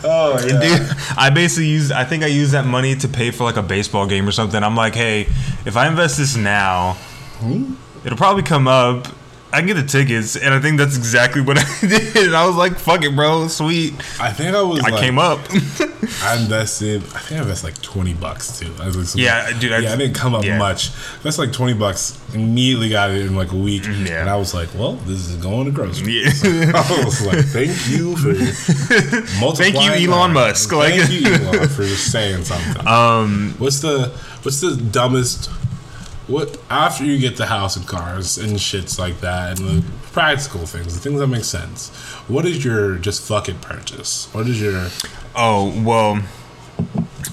Oh 0.04 0.42
yeah. 0.46 0.58
Dude, 0.58 0.96
I 1.18 1.28
basically 1.28 1.68
use. 1.68 1.92
I 1.92 2.04
think 2.04 2.22
I 2.22 2.28
use 2.28 2.52
that 2.52 2.64
money 2.64 2.96
to 2.96 3.08
pay 3.08 3.30
for 3.30 3.44
like 3.44 3.56
a 3.56 3.62
baseball 3.62 4.06
game 4.06 4.26
or 4.26 4.32
something. 4.32 4.62
I'm 4.62 4.76
like, 4.76 4.94
hey, 4.94 5.22
if 5.66 5.76
I 5.76 5.86
invest 5.86 6.16
this 6.16 6.34
now, 6.34 6.94
hmm? 7.40 7.74
It'll 8.04 8.18
probably 8.18 8.42
come 8.42 8.68
up. 8.68 9.06
I 9.52 9.58
can 9.58 9.66
get 9.66 9.74
the 9.74 9.82
tickets, 9.82 10.36
and 10.36 10.54
I 10.54 10.60
think 10.60 10.78
that's 10.78 10.96
exactly 10.96 11.42
what 11.42 11.58
I 11.60 11.64
did. 11.80 12.16
And 12.28 12.36
I 12.36 12.46
was 12.46 12.54
like, 12.54 12.78
fuck 12.78 13.02
it, 13.02 13.16
bro, 13.16 13.48
sweet. 13.48 13.94
I 14.20 14.32
think 14.32 14.54
I 14.54 14.62
was. 14.62 14.78
I 14.84 14.90
like, 14.90 15.00
came 15.00 15.18
up. 15.18 15.40
I 16.22 16.36
invested. 16.40 17.02
I 17.02 17.18
think 17.18 17.32
I 17.40 17.42
invested 17.42 17.66
like 17.66 17.82
twenty 17.82 18.14
bucks 18.14 18.60
too. 18.60 18.72
I 18.80 18.86
was 18.86 19.16
like, 19.16 19.24
Yeah, 19.24 19.50
dude, 19.58 19.72
I- 19.72 19.78
yeah, 19.80 19.92
I 19.92 19.96
didn't 19.96 20.14
come 20.14 20.36
up 20.36 20.44
yeah. 20.44 20.56
much. 20.56 20.92
That's 21.24 21.36
like 21.36 21.52
twenty 21.52 21.74
bucks. 21.74 22.16
Immediately 22.32 22.90
got 22.90 23.10
it 23.10 23.26
in 23.26 23.34
like 23.34 23.50
a 23.50 23.56
week, 23.56 23.86
Yeah. 23.86 24.20
and 24.20 24.30
I 24.30 24.36
was 24.36 24.54
like, 24.54 24.68
well, 24.72 24.92
this 24.92 25.28
is 25.28 25.34
going 25.38 25.64
to 25.66 25.72
grocery. 25.72 26.20
yeah. 26.22 26.30
I 26.72 27.02
was 27.04 27.26
like, 27.26 27.44
thank 27.46 27.70
you 27.88 28.16
for 28.18 28.28
multiplying. 29.40 29.72
Thank 29.74 30.00
you, 30.00 30.12
Elon. 30.12 30.32
Musk. 30.32 30.70
Like- 30.70 30.94
Thank 30.94 31.10
you, 31.10 31.26
Elon, 31.26 31.68
for 31.68 31.82
just 31.82 32.12
saying 32.12 32.44
something. 32.44 32.86
Um, 32.86 33.54
What's 33.58 33.80
the 33.80 34.08
What's 34.42 34.60
the 34.60 34.76
dumbest? 34.76 35.50
What 36.30 36.58
after 36.70 37.04
you 37.04 37.18
get 37.18 37.36
the 37.36 37.46
house 37.46 37.76
and 37.76 37.86
cars 37.86 38.38
and 38.38 38.52
shits 38.52 38.98
like 38.98 39.20
that 39.20 39.58
and 39.58 39.68
the 39.68 39.84
practical 40.12 40.64
things, 40.66 40.94
the 40.94 41.00
things 41.00 41.18
that 41.18 41.26
make 41.26 41.44
sense. 41.44 41.90
What 42.28 42.46
is 42.46 42.64
your 42.64 42.96
just 42.96 43.26
fuck 43.26 43.48
it 43.48 43.60
purchase? 43.60 44.28
What 44.32 44.46
is 44.46 44.60
your 44.60 44.88
Oh 45.34 45.82
well. 45.84 46.22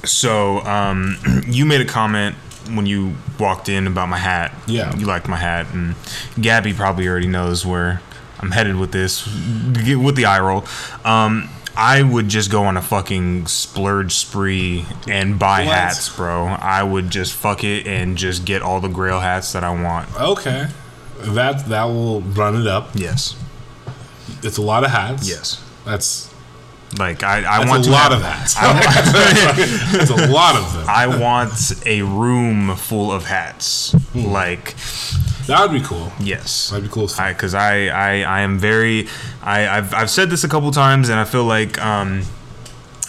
So 0.04 0.60
um, 0.62 1.18
you 1.48 1.66
made 1.66 1.82
a 1.82 1.86
comment 1.86 2.36
when 2.72 2.86
you 2.86 3.16
walked 3.40 3.70
in 3.70 3.88
about 3.88 4.10
my 4.10 4.18
hat. 4.18 4.54
Yeah. 4.68 4.96
You 4.96 5.06
liked 5.06 5.28
my 5.28 5.38
hat, 5.38 5.68
and 5.74 5.96
Gabby 6.40 6.74
probably 6.74 7.08
already 7.08 7.28
knows 7.28 7.66
where 7.66 8.02
I'm 8.40 8.52
headed 8.52 8.76
with 8.76 8.92
this. 8.92 9.26
With 9.26 10.16
the 10.16 10.26
eye 10.26 10.40
roll. 10.40 10.66
Um, 11.06 11.50
I 11.80 12.02
would 12.02 12.28
just 12.28 12.50
go 12.52 12.64
on 12.64 12.76
a 12.76 12.82
fucking 12.82 13.46
splurge 13.46 14.14
spree 14.16 14.86
and 15.08 15.38
buy 15.38 15.64
What? 15.66 15.76
hats, 15.76 16.10
bro. 16.16 16.48
I 16.48 16.82
would 16.82 17.12
just 17.12 17.34
fuck 17.34 17.64
it 17.64 17.86
and 17.86 18.18
just 18.18 18.46
get 18.46 18.64
all 18.64 18.82
the 18.82 18.88
Grail 18.88 19.20
hats 19.20 19.54
that 19.54 19.64
I 19.64 19.70
want. 19.70 20.10
okay? 20.20 20.68
That 21.20 21.68
that 21.70 21.84
will 21.86 22.22
run 22.22 22.60
it 22.60 22.68
up. 22.68 22.90
Yes. 22.96 23.36
It's 24.44 24.58
a 24.58 24.62
lot 24.62 24.84
of 24.84 24.90
hats. 24.92 25.30
Yes. 25.30 25.64
That's 25.86 26.34
Like 26.98 27.22
I, 27.24 27.40
I 27.40 27.58
that's 27.60 27.70
want 27.70 27.88
a 27.88 27.92
lot 27.92 28.12
have- 28.12 28.22
of 28.22 28.26
hats. 28.26 28.56
I 28.58 28.74
want, 28.74 30.10
a 30.30 30.32
lot 30.32 30.56
of 30.56 30.74
them. 30.74 30.86
I 30.88 31.08
want 31.20 31.74
a 31.86 32.02
room 32.02 32.76
full 32.76 33.12
of 33.12 33.26
hats. 33.26 33.92
Hmm. 34.14 34.26
Like 34.32 34.76
That 35.48 35.60
would 35.62 35.72
be 35.72 35.86
cool. 35.86 36.12
yes. 36.20 36.70
That'd 36.70 36.86
be 36.86 36.90
cool. 36.90 37.10
I 37.20 37.34
because 37.34 37.54
I, 37.54 37.88
I 37.88 38.22
I 38.22 38.40
am 38.42 38.58
very 38.58 39.08
I 39.44 39.68
I've 39.68 39.94
I've 39.94 40.10
said 40.10 40.30
this 40.30 40.44
a 40.46 40.48
couple 40.50 40.72
times 40.72 41.10
and 41.10 41.20
I 41.20 41.26
feel 41.26 41.44
like 41.44 41.78
um 41.84 42.24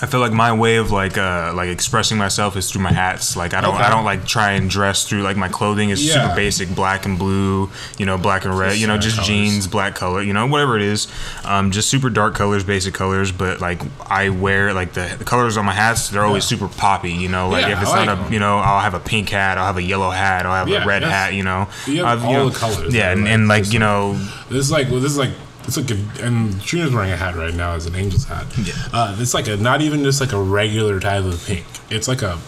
I 0.01 0.07
feel 0.07 0.21
like 0.21 0.33
my 0.33 0.53
way 0.53 0.77
of 0.77 0.93
like 0.93 1.19
uh 1.19 1.53
like 1.57 1.71
expressing 1.71 2.19
myself 2.19 2.57
is 2.57 2.71
through 2.71 2.83
my 2.83 2.93
hats. 2.93 3.37
Like 3.37 3.53
I 3.53 3.61
don't 3.61 3.75
Okay. 3.75 3.83
I 3.85 3.91
don't 3.91 4.05
like 4.05 4.25
try 4.27 4.53
and 4.53 4.71
dress 4.71 5.05
through 5.09 5.23
like 5.23 5.37
my 5.37 5.49
clothing 5.49 5.91
is 5.91 6.05
Yeah. 6.07 6.23
super 6.23 6.37
basic, 6.37 6.73
black 6.73 7.05
and 7.05 7.19
blue, 7.19 7.69
you 7.99 8.07
know, 8.07 8.17
black 8.17 8.45
and 8.45 8.57
red, 8.57 8.71
Just 8.71 8.81
you 8.81 8.87
know, 8.87 8.97
just 8.97 9.17
colors. 9.17 9.27
jeans, 9.29 9.67
black 9.67 9.97
color, 9.97 10.23
you 10.23 10.33
know, 10.33 10.47
whatever 10.47 10.77
it 10.77 10.83
is. 10.83 11.09
Um, 11.45 11.73
just 11.73 11.89
super 11.89 12.11
dark 12.11 12.37
colors, 12.37 12.63
basic 12.63 12.95
colors. 12.95 13.33
But 13.33 13.61
like 13.61 13.81
I 14.09 14.29
wear 14.29 14.73
like 14.73 14.93
the, 14.93 15.17
the 15.19 15.25
colors 15.25 15.57
on 15.57 15.65
my 15.65 15.73
hats, 15.75 16.11
they're 16.11 16.25
always 16.25 16.45
Yeah. 16.45 16.59
super 16.59 16.69
poppy. 16.69 17.13
You 17.13 17.29
know, 17.29 17.49
like 17.49 17.67
Yeah, 17.67 17.73
if 17.73 17.83
it's 17.83 17.91
I 17.91 18.05
not 18.05 18.19
a, 18.19 18.21
a 18.23 18.25
'em. 18.27 18.33
you 18.33 18.39
know, 18.39 18.59
I'll 18.59 18.81
have 18.81 18.95
a 18.95 19.01
pink 19.01 19.31
hat, 19.31 19.59
I'll 19.59 19.67
have 19.67 19.79
a 19.79 19.83
yellow 19.83 20.11
hat, 20.11 20.47
I'll 20.47 20.65
have 20.65 20.69
a 20.83 20.87
red 20.87 21.03
hat. 21.03 21.35
You 21.35 21.43
know, 21.43 21.67
You 21.87 22.05
have 22.05 22.19
I've, 22.21 22.25
all 22.25 22.33
know, 22.35 22.49
the 22.51 22.57
colors 22.59 22.95
Yeah, 22.95 23.11
and, 23.11 23.27
and 23.27 23.49
like, 23.49 23.65
like 23.65 23.73
you 23.73 23.81
know, 23.81 24.15
This 24.49 24.59
is 24.65 24.71
like 24.71 24.91
well, 24.91 25.01
this 25.01 25.11
is 25.11 25.19
like 25.19 25.31
it's 25.69 25.77
like 25.77 25.91
a, 25.91 26.25
and 26.25 26.61
Trina's 26.63 26.95
wearing 26.95 27.11
a 27.13 27.17
hat 27.17 27.37
right 27.37 27.55
now 27.55 27.75
as 27.75 27.85
an 27.85 27.95
angel's 27.95 28.25
hat. 28.25 28.47
Yeah. 28.57 28.73
Uh, 28.93 29.17
it's 29.19 29.35
like 29.35 29.49
a 29.49 29.57
not 29.57 29.83
even 29.83 30.03
just 30.03 30.21
like 30.21 30.33
a 30.33 30.41
regular 30.41 30.99
type 30.99 31.25
of 31.25 31.45
pink. 31.47 31.67
It's 31.91 32.09
like 32.09 32.23
a 32.23 32.39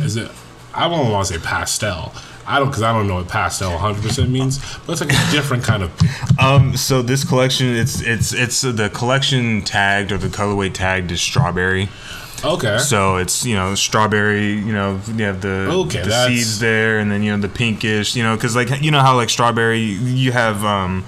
is 0.00 0.16
it? 0.16 0.30
I 0.74 0.88
don't 0.88 1.10
want 1.10 1.26
to 1.28 1.34
say 1.34 1.40
pastel. 1.44 2.12
I 2.46 2.58
don't 2.58 2.68
because 2.68 2.82
I 2.82 2.92
don't 2.92 3.06
know 3.06 3.16
what 3.16 3.28
pastel 3.28 3.70
100 3.72 4.02
percent 4.02 4.30
means, 4.30 4.58
but 4.86 4.92
it's 4.92 5.00
like 5.02 5.12
a 5.12 5.30
different 5.30 5.62
kind 5.62 5.82
of 5.82 5.96
pink. 5.98 6.42
Um, 6.42 6.76
so 6.76 7.02
this 7.02 7.22
collection, 7.22 7.68
it's 7.68 8.00
it's 8.00 8.32
it's 8.32 8.64
uh, 8.64 8.72
the 8.72 8.88
collection 8.88 9.62
tagged 9.62 10.10
or 10.10 10.18
the 10.18 10.28
colorway 10.28 10.72
tagged 10.72 11.12
is 11.12 11.20
strawberry. 11.20 11.90
Okay. 12.44 12.78
So 12.78 13.16
it's 13.16 13.44
you 13.44 13.54
know 13.54 13.74
strawberry. 13.74 14.54
You 14.54 14.72
know 14.72 15.00
you 15.14 15.24
have 15.24 15.40
the 15.40 15.68
Okay, 15.70 16.02
the 16.02 16.26
seeds 16.26 16.58
there, 16.58 16.98
and 16.98 17.10
then 17.10 17.22
you 17.22 17.30
know 17.30 17.40
the 17.40 17.48
pinkish. 17.48 18.16
You 18.16 18.22
know 18.22 18.34
because 18.34 18.56
like 18.56 18.82
you 18.82 18.90
know 18.90 19.00
how 19.00 19.16
like 19.16 19.30
strawberry 19.30 19.80
you 19.80 20.32
have 20.32 20.64
um. 20.64 21.04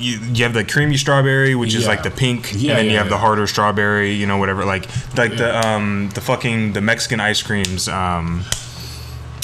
You, 0.00 0.18
you 0.32 0.44
have 0.44 0.54
the 0.54 0.64
creamy 0.64 0.96
strawberry, 0.96 1.54
which 1.54 1.74
is 1.74 1.86
like 1.86 2.02
the 2.02 2.10
pink, 2.10 2.52
Yeah, 2.54 2.70
and 2.70 2.78
then 2.78 2.86
yeah, 2.86 2.92
you 2.92 2.98
have 2.98 3.10
the 3.10 3.18
harder 3.18 3.46
strawberry, 3.46 4.12
you 4.12 4.26
know, 4.26 4.38
whatever. 4.38 4.64
Like, 4.64 4.86
like 5.16 5.32
Yeah. 5.32 5.36
the 5.36 5.68
um, 5.68 6.08
the 6.14 6.20
fucking 6.22 6.72
the 6.72 6.80
Mexican 6.80 7.20
ice 7.20 7.42
creams. 7.42 7.86
Um, 7.88 8.44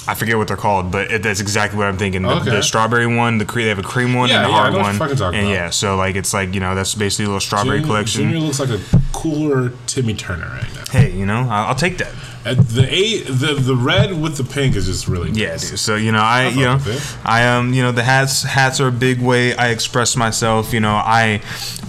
I 0.09 0.15
forget 0.15 0.37
what 0.39 0.47
they're 0.49 0.57
called, 0.57 0.93
but 0.93 1.11
it, 1.11 1.23
that's 1.25 1.41
exactly 1.41 1.77
what 1.79 1.89
I'm 1.89 1.99
thinking. 1.99 2.23
The, 2.23 2.29
Okay. 2.37 2.51
the 2.51 2.63
strawberry 2.63 3.09
one, 3.09 3.39
the 3.39 3.45
cre- 3.45 3.63
they 3.63 3.69
have 3.69 3.81
a 3.81 3.83
cream 3.83 4.15
one 4.15 4.29
Yeah, 4.29 4.37
and 4.37 4.45
the 4.47 4.51
yeah, 4.51 4.57
hard 4.57 4.73
one, 4.75 5.03
and 5.03 5.13
about. 5.21 5.35
yeah, 5.35 5.69
so 5.71 5.97
like 5.97 6.15
it's 6.15 6.33
like 6.33 6.55
you 6.55 6.61
know 6.61 6.75
that's 6.77 6.95
basically 6.95 7.25
a 7.25 7.29
little 7.29 7.41
strawberry 7.41 7.79
Junior, 7.81 7.87
collection. 7.87 8.23
Junior 8.23 8.39
looks 8.39 8.61
like 8.61 8.71
a 8.71 8.81
cooler 9.13 9.73
Timmy 9.87 10.15
Turner 10.15 10.47
right 10.49 10.75
now. 10.75 10.85
Hey, 10.93 11.11
you 11.13 11.27
know, 11.27 11.41
I'll, 11.51 11.69
I'll 11.69 11.75
take 11.75 11.99
that. 11.99 12.13
The 12.55 12.87
a 12.89 13.23
the 13.23 13.55
the 13.55 13.75
red 13.77 14.21
with 14.21 14.37
the 14.37 14.45
pink 14.45 14.77
is 14.77 14.87
just 14.87 15.09
really 15.09 15.31
Yeah, 15.33 15.51
nice. 15.51 15.81
So 15.81 15.97
you 15.97 16.13
know, 16.13 16.21
I 16.23 16.47
fuck 16.51 16.57
you 16.57 16.65
know. 16.65 16.99
I 17.25 17.47
um, 17.49 17.73
you 17.75 17.83
know, 17.83 17.93
the 17.93 18.03
hats 18.05 18.43
hats 18.43 18.81
are 18.81 18.89
a 18.89 18.93
big 18.93 19.21
way 19.21 19.55
I 19.57 19.69
express 19.71 20.17
myself. 20.17 20.73
You 20.73 20.81
know, 20.81 20.95
I 20.95 21.41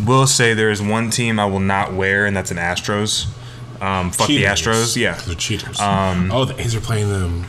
will 0.05 0.27
say 0.27 0.53
there 0.53 0.71
is 0.71 0.81
one 0.81 1.09
team 1.09 1.39
I 1.39 1.45
will 1.45 1.59
not 1.59 1.93
wear, 1.93 2.25
and 2.25 2.35
that's 2.35 2.51
an 2.51 2.57
Astros. 2.57 3.27
Um, 3.81 4.09
fuck 4.11 4.27
the 4.27 4.43
Astros. 4.43 4.95
Yeah. 4.95 5.13
they're 5.25 5.35
cheaters. 5.35 5.77
oh, 5.79 6.45
the 6.45 6.59
A's 6.59 6.75
are 6.75 6.81
playing 6.81 7.09
them 7.09 7.45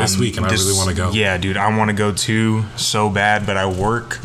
this 0.00 0.18
week, 0.18 0.36
and 0.36 0.44
I 0.44 0.48
This- 0.50 0.64
really 0.64 0.76
want 0.76 0.90
to 0.90 0.96
go. 0.96 1.10
Yeah, 1.12 1.36
dude, 1.38 1.56
I 1.56 1.76
want 1.76 1.90
to 1.90 1.96
go 1.96 2.12
too 2.12 2.64
so 2.76 3.08
bad, 3.08 3.46
but 3.46 3.56
I 3.56 3.66
work 3.66 4.18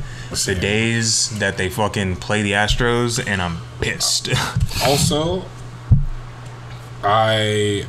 the 0.45 0.55
days 0.55 1.29
that 1.39 1.57
they 1.57 1.69
fucking 1.69 2.15
play 2.15 2.41
the 2.41 2.53
Astros, 2.53 3.21
and 3.25 3.41
I'm 3.41 3.57
pissed. 3.81 4.29
Also, 4.83 5.43
I 7.03 7.85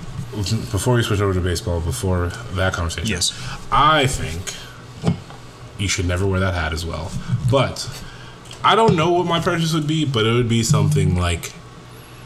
before 0.70 0.94
we 0.94 1.02
switch 1.02 1.20
over 1.20 1.34
to 1.34 1.40
baseball, 1.40 1.80
before 1.80 2.28
that 2.54 2.72
conversation, 2.72 3.08
Yes. 3.08 3.32
I 3.70 4.06
think 4.06 4.54
you 5.78 5.88
should 5.88 6.06
never 6.06 6.26
wear 6.26 6.40
that 6.40 6.54
hat 6.54 6.72
as 6.72 6.86
well. 6.86 7.10
But 7.50 7.88
I 8.64 8.74
don't 8.74 8.96
know 8.96 9.12
what 9.12 9.26
my 9.26 9.40
purchase 9.40 9.74
would 9.74 9.86
be, 9.86 10.04
but 10.06 10.24
it 10.24 10.32
would 10.32 10.48
be 10.48 10.62
something 10.62 11.16
like 11.16 11.52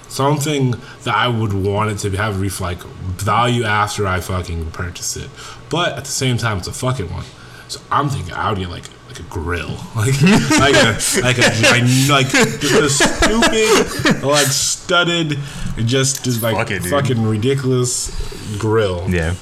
something 0.09 0.73
that 1.03 1.15
I 1.15 1.27
would 1.29 1.53
want 1.53 1.91
it 1.91 1.99
to 2.09 2.17
have 2.17 2.41
ref- 2.41 2.61
like 2.61 2.79
value 2.85 3.65
after 3.65 4.07
I 4.07 4.21
fucking 4.21 4.71
purchase 4.71 5.17
it. 5.17 5.31
But 5.69 5.95
at 5.99 6.05
the 6.05 6.11
same 6.11 6.37
time, 6.37 6.59
it's 6.59 6.69
a 6.69 6.73
fucking 6.73 7.11
one. 7.13 7.25
So 7.69 7.81
I'm 7.91 8.09
thinking 8.09 8.33
I 8.35 8.51
would 8.51 8.59
get 8.59 8.69
like 8.71 8.85
like 9.17 9.27
a 9.27 9.31
grill, 9.33 9.77
like 9.95 10.21
like 10.23 10.75
a 10.75 10.99
like 11.23 11.39
a 11.39 12.09
like, 12.09 12.09
like 12.09 12.29
just 12.61 12.75
a 12.75 12.89
stupid 12.91 14.23
like 14.23 14.47
studded, 14.47 15.39
just 15.85 16.25
just 16.25 16.43
like 16.43 16.57
Fuck 16.57 16.71
it, 16.71 16.83
dude. 16.83 16.91
fucking 16.91 17.23
ridiculous 17.27 18.11
grill. 18.59 19.09
yeah. 19.09 19.35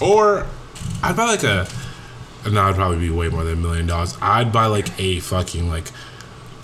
Or 0.00 0.46
I'd 1.02 1.16
buy 1.16 1.24
like 1.24 1.42
a. 1.44 1.68
No, 2.50 2.64
it'd 2.64 2.76
probably 2.76 2.98
be 2.98 3.10
way 3.10 3.28
more 3.28 3.44
than 3.44 3.54
a 3.54 3.56
million 3.56 3.86
dollars. 3.86 4.16
I'd 4.20 4.52
buy 4.52 4.66
like 4.66 4.98
a 5.00 5.20
fucking 5.20 5.68
like, 5.68 5.86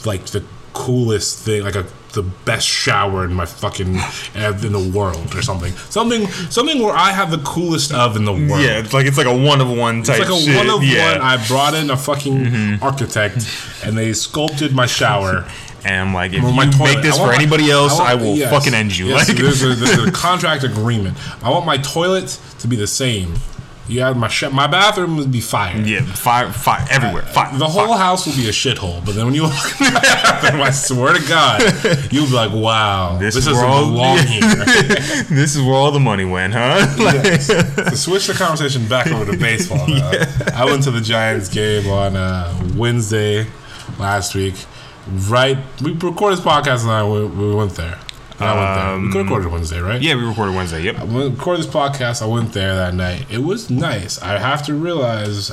like 0.05 0.27
the 0.27 0.44
coolest 0.73 1.44
thing, 1.44 1.62
like 1.62 1.77
a 1.77 1.87
the 2.12 2.23
best 2.23 2.66
shower 2.66 3.25
in 3.25 3.35
my 3.35 3.44
fucking 3.47 3.94
in 4.35 4.73
the 4.73 4.92
world 4.94 5.35
or 5.35 5.42
something. 5.42 5.73
Something 5.90 6.27
something 6.51 6.83
where 6.83 6.94
I 6.94 7.11
have 7.11 7.31
the 7.31 7.38
coolest 7.38 7.92
of 7.92 8.16
in 8.16 8.25
the 8.25 8.33
world. 8.33 8.62
Yeah, 8.62 8.79
it's 8.81 8.92
like 8.92 9.07
it's 9.07 9.18
like 9.18 9.27
a 9.27 9.37
one 9.37 9.61
of 9.61 9.71
one 9.71 10.03
type. 10.03 10.21
It's 10.21 10.31
like 10.31 10.38
a 10.38 10.42
shit. 10.42 10.57
one 10.57 10.71
of 10.71 10.83
yeah. 10.83 11.14
Mm-hmm. 11.14 11.21
one. 11.21 11.27
I 11.40 11.47
brought 11.49 11.75
in 11.75 11.90
a 11.90 11.97
fucking 11.97 12.83
architect, 12.83 13.47
and 13.85 13.97
they 13.97 14.12
sculpted 14.12 14.75
my 14.75 14.87
shower. 14.87 15.47
And 15.85 16.09
I'm 16.09 16.12
like, 16.12 16.33
if 16.33 16.42
Well, 16.42 16.53
you 16.53 16.73
toilet- 16.73 16.94
make 16.97 17.03
this 17.05 17.16
for 17.16 17.29
my- 17.29 17.37
anybody 17.37 17.71
else, 17.71 18.01
I, 18.01 18.14
want- 18.14 18.27
will 18.27 18.37
yes. 18.37 18.51
fucking 18.51 18.75
end 18.75 18.97
you. 18.99 19.07
Yes, 19.07 19.29
like, 19.29 19.38
there's, 19.38 19.62
a, 19.62 19.77
there's 19.77 20.09
a 20.09 20.11
contract 20.27 20.64
agreement. 20.64 21.16
I 21.42 21.51
want 21.51 21.66
my 21.66 21.77
toilet 21.79 22.37
to 22.59 22.66
be 22.66 22.75
the 22.75 22.88
same. 22.88 23.35
You 23.88 24.03
have 24.03 24.16
my 24.18 24.29
sh- 24.29 24.51
my 24.53 24.66
bathroom 24.66 25.16
would 25.16 25.33
be 25.33 25.40
fire. 25.40 25.77
yeah, 25.81 26.03
fire, 26.03 26.53
fire 26.53 26.87
everywhere. 26.90 27.22
Fire. 27.22 27.57
The 27.57 27.66
whole 27.66 27.94
house 27.94 28.27
will 28.27 28.35
be 28.37 28.46
a 28.48 28.53
shithole, 28.53 29.03
but 29.05 29.14
then 29.14 29.24
when 29.24 29.35
you 29.35 29.44
walk 29.44 29.81
in 29.81 29.87
the 29.94 30.01
bathroom, 30.03 30.61
I 30.62 30.70
swear 30.70 31.14
to 31.14 31.27
God, 31.29 31.62
you'll 32.12 32.27
be 32.27 32.33
like, 32.33 32.53
"Wow, 32.53 33.16
This 33.18 33.35
this, 33.35 33.46
is 33.46 33.55
where 33.55 33.64
all- 33.64 33.90
belong 33.90 34.18
here." 34.18 34.40
this 35.31 35.57
is 35.57 35.62
where 35.62 35.74
all 35.74 35.90
the 35.90 36.01
money 36.01 36.24
went, 36.27 36.53
huh? 36.53 36.87
Like, 36.98 37.22
to 37.22 37.96
switch 37.96 38.27
the 38.27 38.35
conversation 38.35 38.87
back 38.88 39.07
over 39.07 39.33
to 39.33 39.38
baseball, 39.38 39.87
though, 39.87 40.22
I 40.55 40.64
went 40.66 40.83
to 40.85 40.90
the 40.90 41.01
Giants 41.01 41.48
game 41.48 41.88
on 41.88 42.14
uh, 42.14 42.53
Wednesday 42.77 43.46
last 43.98 44.35
week. 44.35 44.55
Right, 45.11 45.57
we 45.83 45.92
recorded 45.92 46.38
this 46.38 46.44
podcast 46.44 46.83
and 46.83 46.90
I 46.90 47.03
we, 47.09 47.24
we 47.24 47.55
went 47.55 47.72
there. 47.77 47.98
And 48.40 48.48
I 48.48 48.55
went 49.01 49.12
there. 49.12 49.22
We 49.22 49.24
recorded 49.29 49.51
Wednesday, 49.53 49.81
right? 49.81 50.01
yeah, 50.01 50.14
we 50.14 50.22
recorded 50.24 50.55
Wednesday. 50.55 50.83
Yep. 50.83 50.98
I 51.01 51.05
went- 51.05 51.37
recorded 51.38 51.64
this 51.64 51.72
podcast. 51.72 52.22
I 52.22 52.27
went 52.27 52.53
there 52.53 52.74
that 52.77 52.94
night. 52.94 53.27
It 53.31 53.42
was 53.42 53.68
nice. 53.70 54.20
I 54.22 54.38
have 54.38 54.64
to 54.66 54.74
realize 54.74 55.51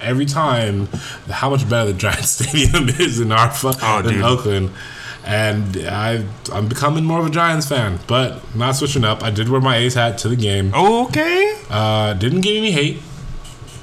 every 0.00 0.26
time 0.26 0.88
how 1.30 1.50
much 1.50 1.68
better 1.68 1.92
the 1.92 1.98
Giants 1.98 2.30
Stadium 2.30 2.88
is 2.88 3.20
in 3.20 3.32
our 3.32 3.50
fu- 3.50 3.72
Oh, 3.82 4.02
dude. 4.02 4.22
Oakland. 4.22 4.70
And 5.24 5.76
I, 5.88 6.24
I'm 6.52 6.68
becoming 6.68 7.04
more 7.04 7.18
of 7.18 7.26
a 7.26 7.30
Giants 7.30 7.68
fan, 7.68 7.98
but 8.06 8.54
not 8.54 8.76
switching 8.76 9.04
up. 9.04 9.24
I 9.24 9.30
did 9.30 9.48
wear 9.48 9.60
my 9.60 9.76
A's 9.76 9.94
hat 9.94 10.18
to 10.18 10.28
the 10.28 10.36
game. 10.36 10.72
Okay. 10.72 11.60
Uh, 11.68 12.14
didn't 12.14 12.42
get 12.42 12.56
any 12.56 12.70
hate 12.70 13.02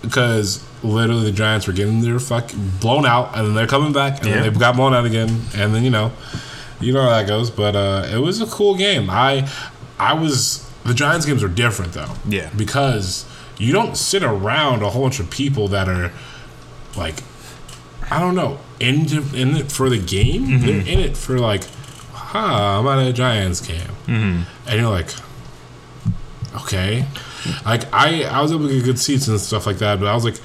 because 0.01 0.63
literally 0.83 1.23
the 1.25 1.31
Giants 1.31 1.67
were 1.67 1.73
getting 1.73 2.01
their 2.01 2.19
fuck 2.19 2.51
blown 2.79 3.05
out, 3.05 3.35
and 3.37 3.47
then 3.47 3.53
they're 3.55 3.67
coming 3.67 3.91
back, 3.93 4.19
and 4.19 4.27
Yeah. 4.29 4.41
then 4.41 4.53
they 4.53 4.59
got 4.59 4.75
blown 4.75 4.93
out 4.93 5.05
again, 5.05 5.29
and 5.55 5.73
then 5.75 5.83
you 5.83 5.89
know, 5.89 6.11
you 6.83 6.93
know 6.93 7.01
how 7.03 7.09
that 7.09 7.27
goes. 7.27 7.49
But 7.49 7.75
uh, 7.75 8.07
it 8.11 8.19
was 8.19 8.41
a 8.41 8.45
cool 8.45 8.75
game. 8.75 9.09
I, 9.09 9.49
I 9.99 10.13
was 10.13 10.69
the 10.83 10.93
Giants 10.93 11.25
games 11.25 11.43
are 11.43 11.47
different 11.47 11.93
though. 11.93 12.13
Yeah. 12.27 12.49
because 12.55 13.25
you 13.57 13.71
don't 13.71 13.95
sit 13.95 14.23
around 14.23 14.81
a 14.81 14.89
whole 14.89 15.03
bunch 15.03 15.19
of 15.19 15.29
people 15.29 15.67
that 15.69 15.87
are 15.87 16.11
like, 16.97 17.23
I 18.09 18.19
don't 18.19 18.35
know, 18.35 18.59
in 18.79 19.05
in 19.33 19.55
it 19.57 19.71
for 19.71 19.89
the 19.89 19.99
game. 19.99 20.45
Mm-hmm. 20.45 20.65
They're 20.65 20.79
in 20.81 20.99
it 20.99 21.17
for 21.17 21.39
like, 21.39 21.63
huh, 22.11 22.79
I'm 22.79 22.87
at 22.87 23.07
a 23.07 23.13
Giants 23.13 23.61
game, 23.61 23.79
mm-hmm. 24.07 24.43
and 24.67 24.79
you're 24.79 24.89
like, 24.89 25.09
okay. 26.55 27.05
Like 27.65 27.93
I, 27.93 28.23
I 28.23 28.41
was 28.41 28.51
able 28.51 28.67
to 28.67 28.73
get 28.73 28.85
good 28.85 28.99
seats 28.99 29.27
and 29.27 29.39
stuff 29.39 29.65
like 29.65 29.77
that, 29.77 29.99
but 29.99 30.07
I 30.07 30.15
was 30.15 30.23
like, 30.23 30.39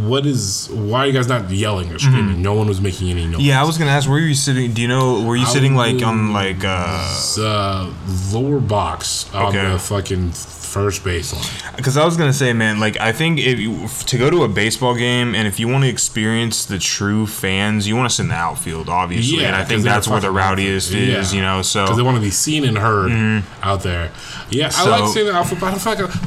"What 0.00 0.26
is? 0.26 0.68
Why 0.70 1.00
are 1.00 1.06
you 1.06 1.12
guys 1.12 1.28
not 1.28 1.50
yelling 1.50 1.90
or 1.92 1.98
screaming? 1.98 2.42
No 2.42 2.54
one 2.54 2.66
was 2.68 2.80
making 2.80 3.10
any 3.10 3.24
noise." 3.26 3.34
Mm-hmm. 3.36 3.40
Yeah, 3.42 3.60
I 3.62 3.64
was 3.64 3.78
gonna 3.78 3.90
ask, 3.90 4.08
where 4.08 4.20
were 4.20 4.26
you 4.26 4.34
sitting? 4.34 4.72
Do 4.72 4.82
you 4.82 4.88
know? 4.88 5.22
Were 5.24 5.36
you 5.36 5.46
I 5.46 5.48
sitting 5.48 5.74
like 5.74 6.02
on 6.02 6.32
like 6.32 6.64
uh? 6.64 7.14
Uh, 7.38 7.90
lower 8.32 8.60
box 8.60 9.32
on 9.34 9.46
Okay. 9.46 9.70
the 9.72 9.78
fucking 9.78 10.32
first 10.32 11.02
baseline. 11.02 11.76
Because 11.76 11.96
I 11.96 12.04
was 12.04 12.16
gonna 12.18 12.32
say, 12.32 12.52
man, 12.52 12.78
like 12.78 13.00
I 13.00 13.12
think 13.12 13.38
if 13.38 13.58
you, 13.58 13.88
to 14.06 14.18
go 14.18 14.28
to 14.28 14.44
a 14.44 14.48
baseball 14.48 14.94
game 14.94 15.34
and 15.34 15.48
if 15.48 15.58
you 15.58 15.66
want 15.68 15.84
to 15.84 15.88
experience 15.90 16.66
the 16.66 16.78
true 16.78 17.26
fans, 17.26 17.88
you 17.88 17.96
want 17.96 18.10
to 18.10 18.14
sit 18.14 18.24
in 18.24 18.28
the 18.28 18.34
outfield, 18.34 18.88
obviously. 18.90 19.40
Yeah, 19.40 19.46
and 19.48 19.56
I 19.56 19.64
think 19.64 19.82
that's 19.82 20.06
where 20.06 20.20
the 20.20 20.30
rowdiest 20.30 20.90
outfield. 20.92 21.08
is, 21.18 21.32
Yeah. 21.32 21.36
you 21.38 21.42
know. 21.42 21.62
So 21.62 21.84
because 21.84 21.96
they 21.96 22.02
want 22.02 22.16
to 22.16 22.22
be 22.22 22.30
seen 22.30 22.64
and 22.64 22.76
heard 22.76 23.42
out 23.62 23.82
there. 23.82 24.10
Yeah, 24.50 24.66
I 24.66 24.70
So- 24.70 24.90
like 24.90 25.08
seeing 25.14 25.26
the 25.26 25.34
outfit, 25.34 25.58
but 25.60 25.72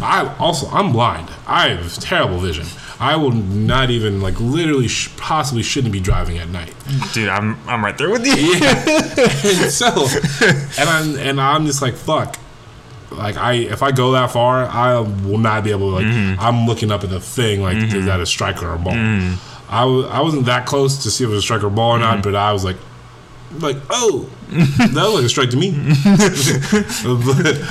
I 0.02 0.36
also 0.40 0.68
I'm 0.72 0.92
blind. 0.92 1.28
I 1.48 1.70
have 1.70 1.94
terrible 2.00 2.40
vision. 2.40 2.66
I 3.02 3.16
will 3.16 3.32
not 3.32 3.90
even 3.90 4.22
like 4.22 4.40
literally 4.40 4.88
sh- 4.88 5.10
possibly 5.18 5.64
shouldn't 5.64 5.92
be 5.92 6.00
driving 6.00 6.38
at 6.38 6.50
night. 6.50 6.74
dude, 7.14 7.30
I'm 7.30 7.58
I'm 7.68 7.84
right 7.84 7.98
there 7.98 8.10
with 8.12 8.26
you. 8.26 8.34
and 8.62 9.72
so, 9.72 10.08
and 10.80 10.88
I'm 10.90 11.18
and 11.18 11.42
I'm 11.42 11.66
just 11.66 11.82
like 11.82 11.96
fuck. 11.96 12.38
Like 13.12 13.36
I, 13.38 13.54
if 13.54 13.84
I 13.84 13.92
go 13.92 14.12
that 14.14 14.32
far, 14.32 14.66
I 14.66 15.00
will 15.00 15.38
not 15.38 15.64
be 15.66 15.72
able 15.72 15.90
to. 15.90 15.96
Like 15.96 16.06
Mm-hmm. 16.06 16.40
I'm 16.40 16.66
looking 16.66 16.92
up 16.92 17.04
at 17.04 17.10
the 17.10 17.20
thing, 17.20 17.62
like 17.62 17.76
is 17.78 18.06
that 18.06 18.20
a 18.22 18.26
strike 18.26 18.62
or 18.64 18.74
a 18.74 18.78
ball? 18.78 18.94
Mm-hmm. 18.94 19.74
I 19.74 19.84
was 19.86 20.06
I 20.06 20.22
wasn't 20.22 20.46
that 20.46 20.66
close 20.66 21.04
to 21.04 21.12
see 21.12 21.24
if 21.24 21.30
it 21.30 21.34
was 21.34 21.40
a 21.40 21.42
strike 21.42 21.64
or 21.64 21.70
ball 21.70 21.92
or 21.96 22.00
not, 22.00 22.22
but 22.24 22.36
I 22.36 22.54
was 22.54 22.64
like, 22.64 22.78
like, 23.60 23.78
oh, 23.90 24.30
that 24.78 24.94
was 24.94 25.14
like 25.14 25.24
a 25.24 25.30
strike 25.30 25.50
to 25.52 25.58
me. 25.58 25.72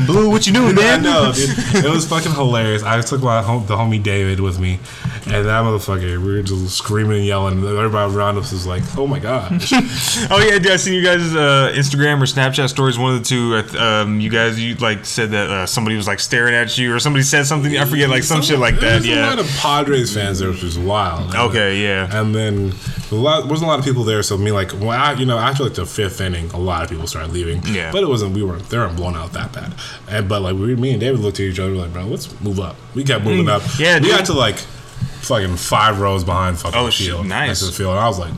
Blue, 0.06 0.30
what 0.30 0.46
you 0.46 0.52
doing, 0.54 0.74
man? 0.76 1.00
I 1.00 1.02
know, 1.02 1.32
dude. 1.32 1.84
It 1.84 1.90
was 1.90 2.08
fucking 2.08 2.32
hilarious. 2.32 2.82
I 2.82 3.00
took 3.02 3.20
my 3.20 3.42
home, 3.42 3.66
the 3.66 3.76
homie 3.76 4.02
David 4.02 4.40
with 4.40 4.58
me, 4.58 4.78
and 5.26 5.44
that 5.44 5.62
motherfucker, 5.62 6.18
we 6.18 6.32
were 6.36 6.42
just 6.42 6.76
screaming 6.78 7.18
and 7.18 7.26
yelling. 7.26 7.58
Everybody 7.58 8.14
around 8.14 8.38
us 8.38 8.52
was 8.52 8.66
like, 8.66 8.82
"Oh 8.96 9.06
my 9.06 9.18
gosh!" 9.18 9.72
Oh 10.30 10.38
yeah, 10.38 10.58
dude, 10.58 10.72
I 10.72 10.76
seen 10.76 10.94
you 10.94 11.02
guys' 11.02 11.34
uh, 11.34 11.72
Instagram 11.74 12.22
or 12.22 12.26
Snapchat 12.26 12.68
stories. 12.68 12.98
One 12.98 13.14
of 13.14 13.20
the 13.22 13.26
two. 13.26 13.78
Um, 13.78 14.20
you 14.20 14.30
guys, 14.30 14.58
you 14.58 14.74
like 14.76 15.04
said 15.04 15.32
that 15.32 15.50
uh, 15.50 15.66
somebody 15.66 15.96
was 15.96 16.06
like 16.06 16.20
staring 16.20 16.54
at 16.54 16.78
you, 16.78 16.94
or 16.94 17.00
somebody 17.00 17.24
said 17.24 17.44
something. 17.44 17.76
I 17.76 17.84
forget, 17.84 18.08
like 18.08 18.22
some 18.22 18.40
shit 18.42 18.58
like 18.58 18.80
that. 18.80 19.04
Yeah, 19.04 19.26
a 19.26 19.30
lot 19.30 19.38
of 19.38 19.46
Padres 19.58 20.14
fans 20.14 20.38
there, 20.38 20.50
which 20.50 20.62
was 20.62 20.78
wild. 20.78 21.34
Okay, 21.34 21.82
yeah. 21.82 22.08
And 22.18 22.34
then 22.34 22.72
a 23.10 23.14
lot 23.14 23.46
wasn't 23.48 23.66
a 23.68 23.70
lot 23.70 23.78
of 23.78 23.84
people 23.84 24.04
there, 24.04 24.22
so 24.22 24.36
me 24.38 24.52
like 24.52 24.70
when 24.72 24.98
I 24.98 25.14
you 25.14 25.26
know 25.26 25.38
after 25.38 25.64
like 25.64 25.74
the 25.74 25.86
fifth 25.86 26.20
inning, 26.20 26.50
a 26.50 26.58
lot 26.58 26.82
of 26.84 26.90
people 26.90 27.06
started 27.06 27.32
leaving. 27.32 27.62
Yeah. 27.64 27.90
but 27.92 28.02
it 28.02 28.08
wasn't 28.08 28.34
we 28.34 28.42
weren't 28.42 28.68
they 28.68 28.78
weren't 28.78 28.96
blown 28.96 29.16
out 29.16 29.32
that 29.32 29.52
bad. 29.52 29.74
And 30.08 30.28
but 30.28 30.42
like 30.42 30.54
we 30.54 30.76
me 30.76 30.90
and 30.92 31.00
David 31.00 31.20
looked 31.20 31.40
at 31.40 31.44
each 31.46 31.58
other 31.58 31.72
like, 31.72 31.92
bro, 31.92 32.04
let's 32.04 32.28
move 32.40 32.60
up. 32.60 32.76
We 32.94 33.04
kept 33.04 33.24
moving 33.24 33.48
up. 33.48 33.62
Mm. 33.62 33.80
Yeah, 33.80 33.94
we 33.96 34.00
dude. 34.08 34.10
got 34.10 34.26
to 34.26 34.32
like 34.34 34.56
fucking 35.22 35.56
five 35.56 36.00
rows 36.00 36.24
behind 36.24 36.58
fucking 36.58 36.78
Oh, 36.78 36.90
field. 36.90 37.26
nice. 37.26 37.48
next 37.48 37.58
to 37.60 37.66
the 37.66 37.72
field, 37.72 37.90
and 37.92 38.00
I 38.00 38.08
was 38.08 38.18
like. 38.18 38.32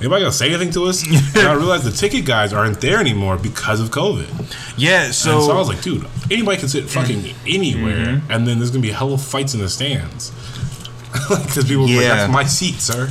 Anybody 0.00 0.22
gonna 0.22 0.32
say 0.32 0.48
anything 0.50 0.70
to 0.74 0.84
us? 0.84 1.02
and 1.36 1.48
I 1.48 1.54
realized 1.54 1.82
the 1.82 1.90
ticket 1.90 2.24
guys 2.24 2.52
aren't 2.52 2.80
there 2.80 3.00
anymore 3.00 3.36
because 3.36 3.80
of 3.80 3.90
COVID. 3.90 4.28
Yeah, 4.76 5.10
so, 5.10 5.32
And 5.34 5.42
so 5.42 5.50
I 5.50 5.58
was 5.58 5.66
like, 5.66 5.82
dude, 5.82 6.06
anybody 6.30 6.56
can 6.56 6.68
sit 6.68 6.84
fucking 6.88 7.34
anywhere, 7.48 8.06
Mm-hmm. 8.06 8.30
and 8.30 8.46
then 8.46 8.58
there's 8.60 8.70
gonna 8.70 8.80
be 8.82 8.90
hell 8.92 9.08
hella 9.08 9.18
fights 9.18 9.54
in 9.54 9.60
the 9.60 9.68
stands. 9.68 10.30
Because 11.28 11.64
people 11.64 11.82
were 11.82 11.88
like, 11.88 12.00
Yeah. 12.02 12.14
that's 12.14 12.32
my 12.32 12.44
seat, 12.44 12.76
sir. 12.76 13.08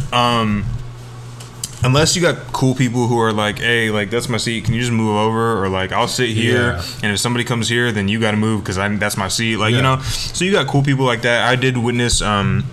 Unless 1.83 2.15
you 2.15 2.21
got 2.21 2.35
cool 2.53 2.73
people 2.75 3.07
who 3.07 3.19
are 3.19 3.31
like, 3.33 3.59
hey, 3.59 3.89
like 3.89 4.09
that's 4.09 4.29
my 4.29 4.37
seat. 4.37 4.65
Can 4.65 4.73
you 4.73 4.79
just 4.81 4.91
move 4.91 5.15
over? 5.15 5.61
Or 5.63 5.69
like, 5.69 5.91
I'll 5.91 6.07
sit 6.07 6.29
here, 6.29 6.73
Yeah. 6.73 6.83
and 7.03 7.11
if 7.13 7.19
somebody 7.19 7.43
comes 7.43 7.69
here, 7.69 7.91
then 7.91 8.07
you 8.07 8.19
got 8.19 8.31
to 8.31 8.37
move 8.37 8.63
because 8.63 8.75
that's 8.99 9.17
my 9.17 9.27
seat. 9.27 9.57
Like 9.57 9.73
you 9.73 9.81
know, 9.81 9.99
so 10.01 10.45
you 10.45 10.51
got 10.51 10.67
cool 10.67 10.83
people 10.83 11.05
like 11.05 11.21
that. 11.23 11.47
I 11.47 11.55
did 11.55 11.77
witness. 11.77 12.21
um 12.21 12.65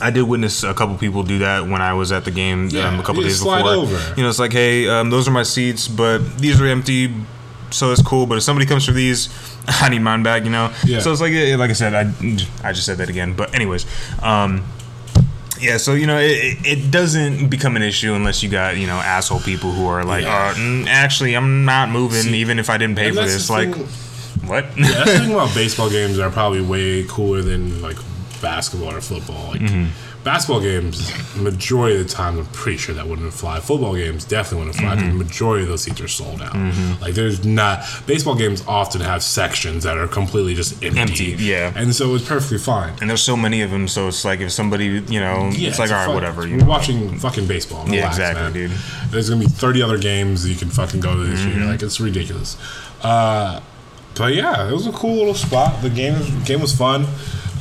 I 0.00 0.10
did 0.12 0.22
witness 0.22 0.62
a 0.62 0.72
couple 0.74 0.96
people 0.96 1.24
do 1.24 1.38
that 1.38 1.66
when 1.66 1.82
I 1.82 1.92
was 1.92 2.12
at 2.12 2.24
the 2.24 2.30
game 2.30 2.68
Yeah, 2.70 2.86
um, 2.86 3.00
a 3.00 3.02
couple 3.02 3.20
days 3.22 3.40
before. 3.40 3.58
over. 3.58 4.14
You 4.16 4.22
know, 4.22 4.28
it's 4.28 4.38
like, 4.38 4.52
hey, 4.52 4.88
um, 4.88 5.10
those 5.10 5.26
are 5.26 5.32
my 5.32 5.42
seats, 5.42 5.88
but 5.88 6.18
these 6.38 6.60
are 6.60 6.66
empty, 6.68 7.12
so 7.70 7.90
it's 7.90 8.00
cool. 8.00 8.24
But 8.24 8.38
if 8.38 8.44
somebody 8.44 8.64
comes 8.64 8.84
for 8.86 8.92
these, 8.92 9.28
I 9.66 9.88
need 9.88 9.98
mine 9.98 10.22
back. 10.22 10.44
You 10.44 10.50
know. 10.50 10.72
Yeah. 10.86 11.00
So 11.00 11.10
it's 11.10 11.20
like, 11.20 11.32
like 11.32 11.70
I 11.70 11.72
said, 11.72 11.94
I 11.94 12.02
I 12.62 12.72
just 12.72 12.86
said 12.86 12.98
that 12.98 13.08
again. 13.08 13.32
But 13.34 13.52
anyways, 13.56 13.86
um, 14.22 14.62
yeah, 15.60 15.76
so 15.76 15.94
you 15.94 16.06
know, 16.06 16.18
it, 16.18 16.58
it- 16.64 16.90
doesn't 16.90 17.48
become 17.48 17.76
an 17.76 17.82
issue 17.82 18.14
unless 18.14 18.42
you 18.42 18.48
got 18.48 18.76
you 18.76 18.86
know 18.86 18.96
asshole 18.96 19.40
people 19.40 19.72
who 19.72 19.86
are 19.86 20.04
like, 20.04 20.24
Yeah. 20.24 20.54
uh, 20.56 20.84
actually, 20.88 21.34
I'm 21.36 21.64
not 21.64 21.90
moving 21.90 22.22
See, 22.22 22.36
even 22.38 22.58
if 22.58 22.70
I 22.70 22.78
didn't 22.78 22.96
pay 22.96 23.10
for 23.10 23.16
this. 23.24 23.50
Like, 23.50 23.74
thing- 23.74 23.86
what? 24.48 24.64
Yeah, 24.78 24.88
that's 24.88 25.12
the 25.12 25.18
thing 25.24 25.32
about 25.34 25.54
baseball 25.54 25.90
games 25.90 26.18
are 26.18 26.30
probably 26.30 26.62
way 26.62 27.04
cooler 27.08 27.42
than 27.42 27.82
like 27.82 27.96
basketball 28.40 28.94
or 28.94 29.00
football. 29.00 29.48
Like 29.50 29.60
Mm-hmm. 29.60 30.17
Basketball 30.28 30.60
games, 30.60 31.10
majority 31.36 31.96
of 31.98 32.02
the 32.06 32.12
time, 32.12 32.38
I'm 32.38 32.44
pretty 32.46 32.76
sure 32.76 32.94
that 32.94 33.06
wouldn't 33.08 33.32
fly. 33.32 33.60
Football 33.60 33.94
games 33.96 34.26
definitely 34.26 34.66
wouldn't 34.66 34.76
fly. 34.76 34.94
Mm-hmm. 34.96 35.08
The 35.18 35.24
majority 35.24 35.62
of 35.62 35.68
those 35.70 35.82
seats 35.84 36.00
are 36.02 36.08
sold 36.08 36.42
out. 36.42 36.54
Like 37.00 37.14
there's 37.14 37.46
not 37.46 37.82
baseball 38.06 38.34
games 38.34 38.62
often 38.66 39.00
have 39.00 39.22
sections 39.22 39.84
that 39.84 39.96
are 39.96 40.06
completely 40.06 40.54
just 40.54 40.82
empty. 40.84 41.00
Empty, 41.00 41.24
yeah. 41.38 41.72
and 41.74 41.94
so 41.94 42.14
it's 42.14 42.28
perfectly 42.28 42.58
fine. 42.58 42.92
and 43.00 43.08
there's 43.08 43.22
so 43.22 43.36
many 43.36 43.62
of 43.62 43.70
them, 43.70 43.88
so 43.88 44.08
it's 44.08 44.22
like 44.24 44.40
if 44.40 44.52
somebody, 44.52 44.86
you 45.08 45.20
know, 45.20 45.48
Yeah, 45.54 45.70
it's 45.70 45.78
like 45.78 45.90
all 45.90 45.96
right, 45.96 46.06
fun- 46.06 46.14
whatever. 46.14 46.46
You 46.46 46.56
We're 46.56 46.60
know. 46.64 46.66
watching 46.68 47.18
fucking 47.18 47.46
baseball. 47.46 47.88
Yeah, 47.88 48.06
exactly, 48.08 48.42
man. 48.42 48.52
dude. 48.52 48.70
There's 49.10 49.30
gonna 49.30 49.40
be 49.40 49.46
30 49.48 49.80
other 49.82 49.96
games 49.98 50.42
that 50.42 50.50
you 50.50 50.56
can 50.56 50.68
fucking 50.68 51.00
go 51.00 51.14
to 51.14 51.24
this 51.24 51.40
Mm-hmm. 51.40 51.58
year. 51.60 51.66
Like 51.70 51.82
it's 51.82 52.00
ridiculous. 52.00 52.56
Uh, 53.02 53.60
but 54.14 54.34
yeah, 54.34 54.68
it 54.68 54.72
was 54.72 54.86
a 54.86 54.92
cool 54.92 55.14
little 55.14 55.32
spot. 55.34 55.80
The 55.80 55.88
game 55.90 56.16
game 56.44 56.60
was 56.60 56.74
fun. 56.76 57.06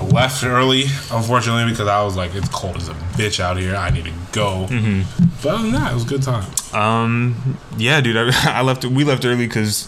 Left 0.02 0.44
early, 0.44 0.84
unfortunately, 1.12 1.72
because 1.72 1.88
I 1.88 2.04
was 2.04 2.16
like, 2.16 2.36
it's 2.36 2.50
cold 2.50 2.78
as 2.78 2.88
a 2.88 2.94
bitch 2.94 3.40
out 3.40 3.58
here. 3.58 3.76
I 3.76 3.90
need 3.90 4.06
to 4.06 4.14
go. 4.32 4.68
Mm-hmm. 4.70 5.26
But 5.42 5.54
other 5.54 5.64
than 5.64 5.72
that, 5.74 5.92
it 5.92 5.94
was 5.96 6.06
a 6.06 6.08
good 6.08 6.24
time. 6.24 6.50
Um, 6.74 7.58
yeah, 7.78 8.00
dude, 8.02 8.16
I, 8.18 8.32
I 8.60 8.62
left. 8.62 8.86
We 8.86 9.04
left 9.04 9.26
early 9.26 9.48
because 9.48 9.88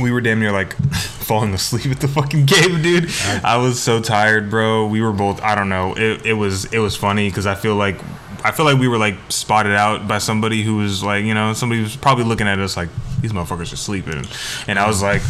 we 0.00 0.10
were 0.10 0.20
damn 0.20 0.40
near 0.40 0.52
like 0.52 0.76
falling 0.94 1.54
asleep 1.54 1.86
at 1.86 2.00
the 2.00 2.08
fucking 2.08 2.46
game, 2.46 2.82
dude. 2.82 3.10
I 3.44 3.56
was 3.56 3.82
so 3.82 4.00
tired, 4.00 4.50
bro. 4.50 4.86
We 4.86 5.00
were 5.00 5.12
both. 5.12 5.40
I 5.42 5.54
don't 5.54 5.68
know. 5.68 5.94
It, 5.96 6.26
it 6.26 6.34
was 6.34 6.66
it 6.72 6.78
was 6.78 6.96
funny 6.96 7.28
because 7.28 7.46
I 7.46 7.54
feel 7.54 7.76
like 7.76 8.00
I 8.44 8.52
feel 8.52 8.64
like 8.64 8.78
we 8.78 8.88
were 8.88 8.98
like 8.98 9.16
spotted 9.28 9.74
out 9.74 10.06
by 10.06 10.18
somebody 10.18 10.62
who 10.62 10.76
was 10.76 11.02
like 11.02 11.24
you 11.24 11.34
know 11.34 11.52
somebody 11.52 11.82
was 11.82 11.96
probably 11.96 12.24
looking 12.24 12.46
at 12.46 12.58
us 12.58 12.76
like 12.76 12.88
these 13.20 13.32
motherfuckers 13.32 13.72
are 13.72 13.76
sleeping, 13.76 14.24
and 14.66 14.78
I 14.78 14.86
was 14.86 15.02
like. 15.02 15.22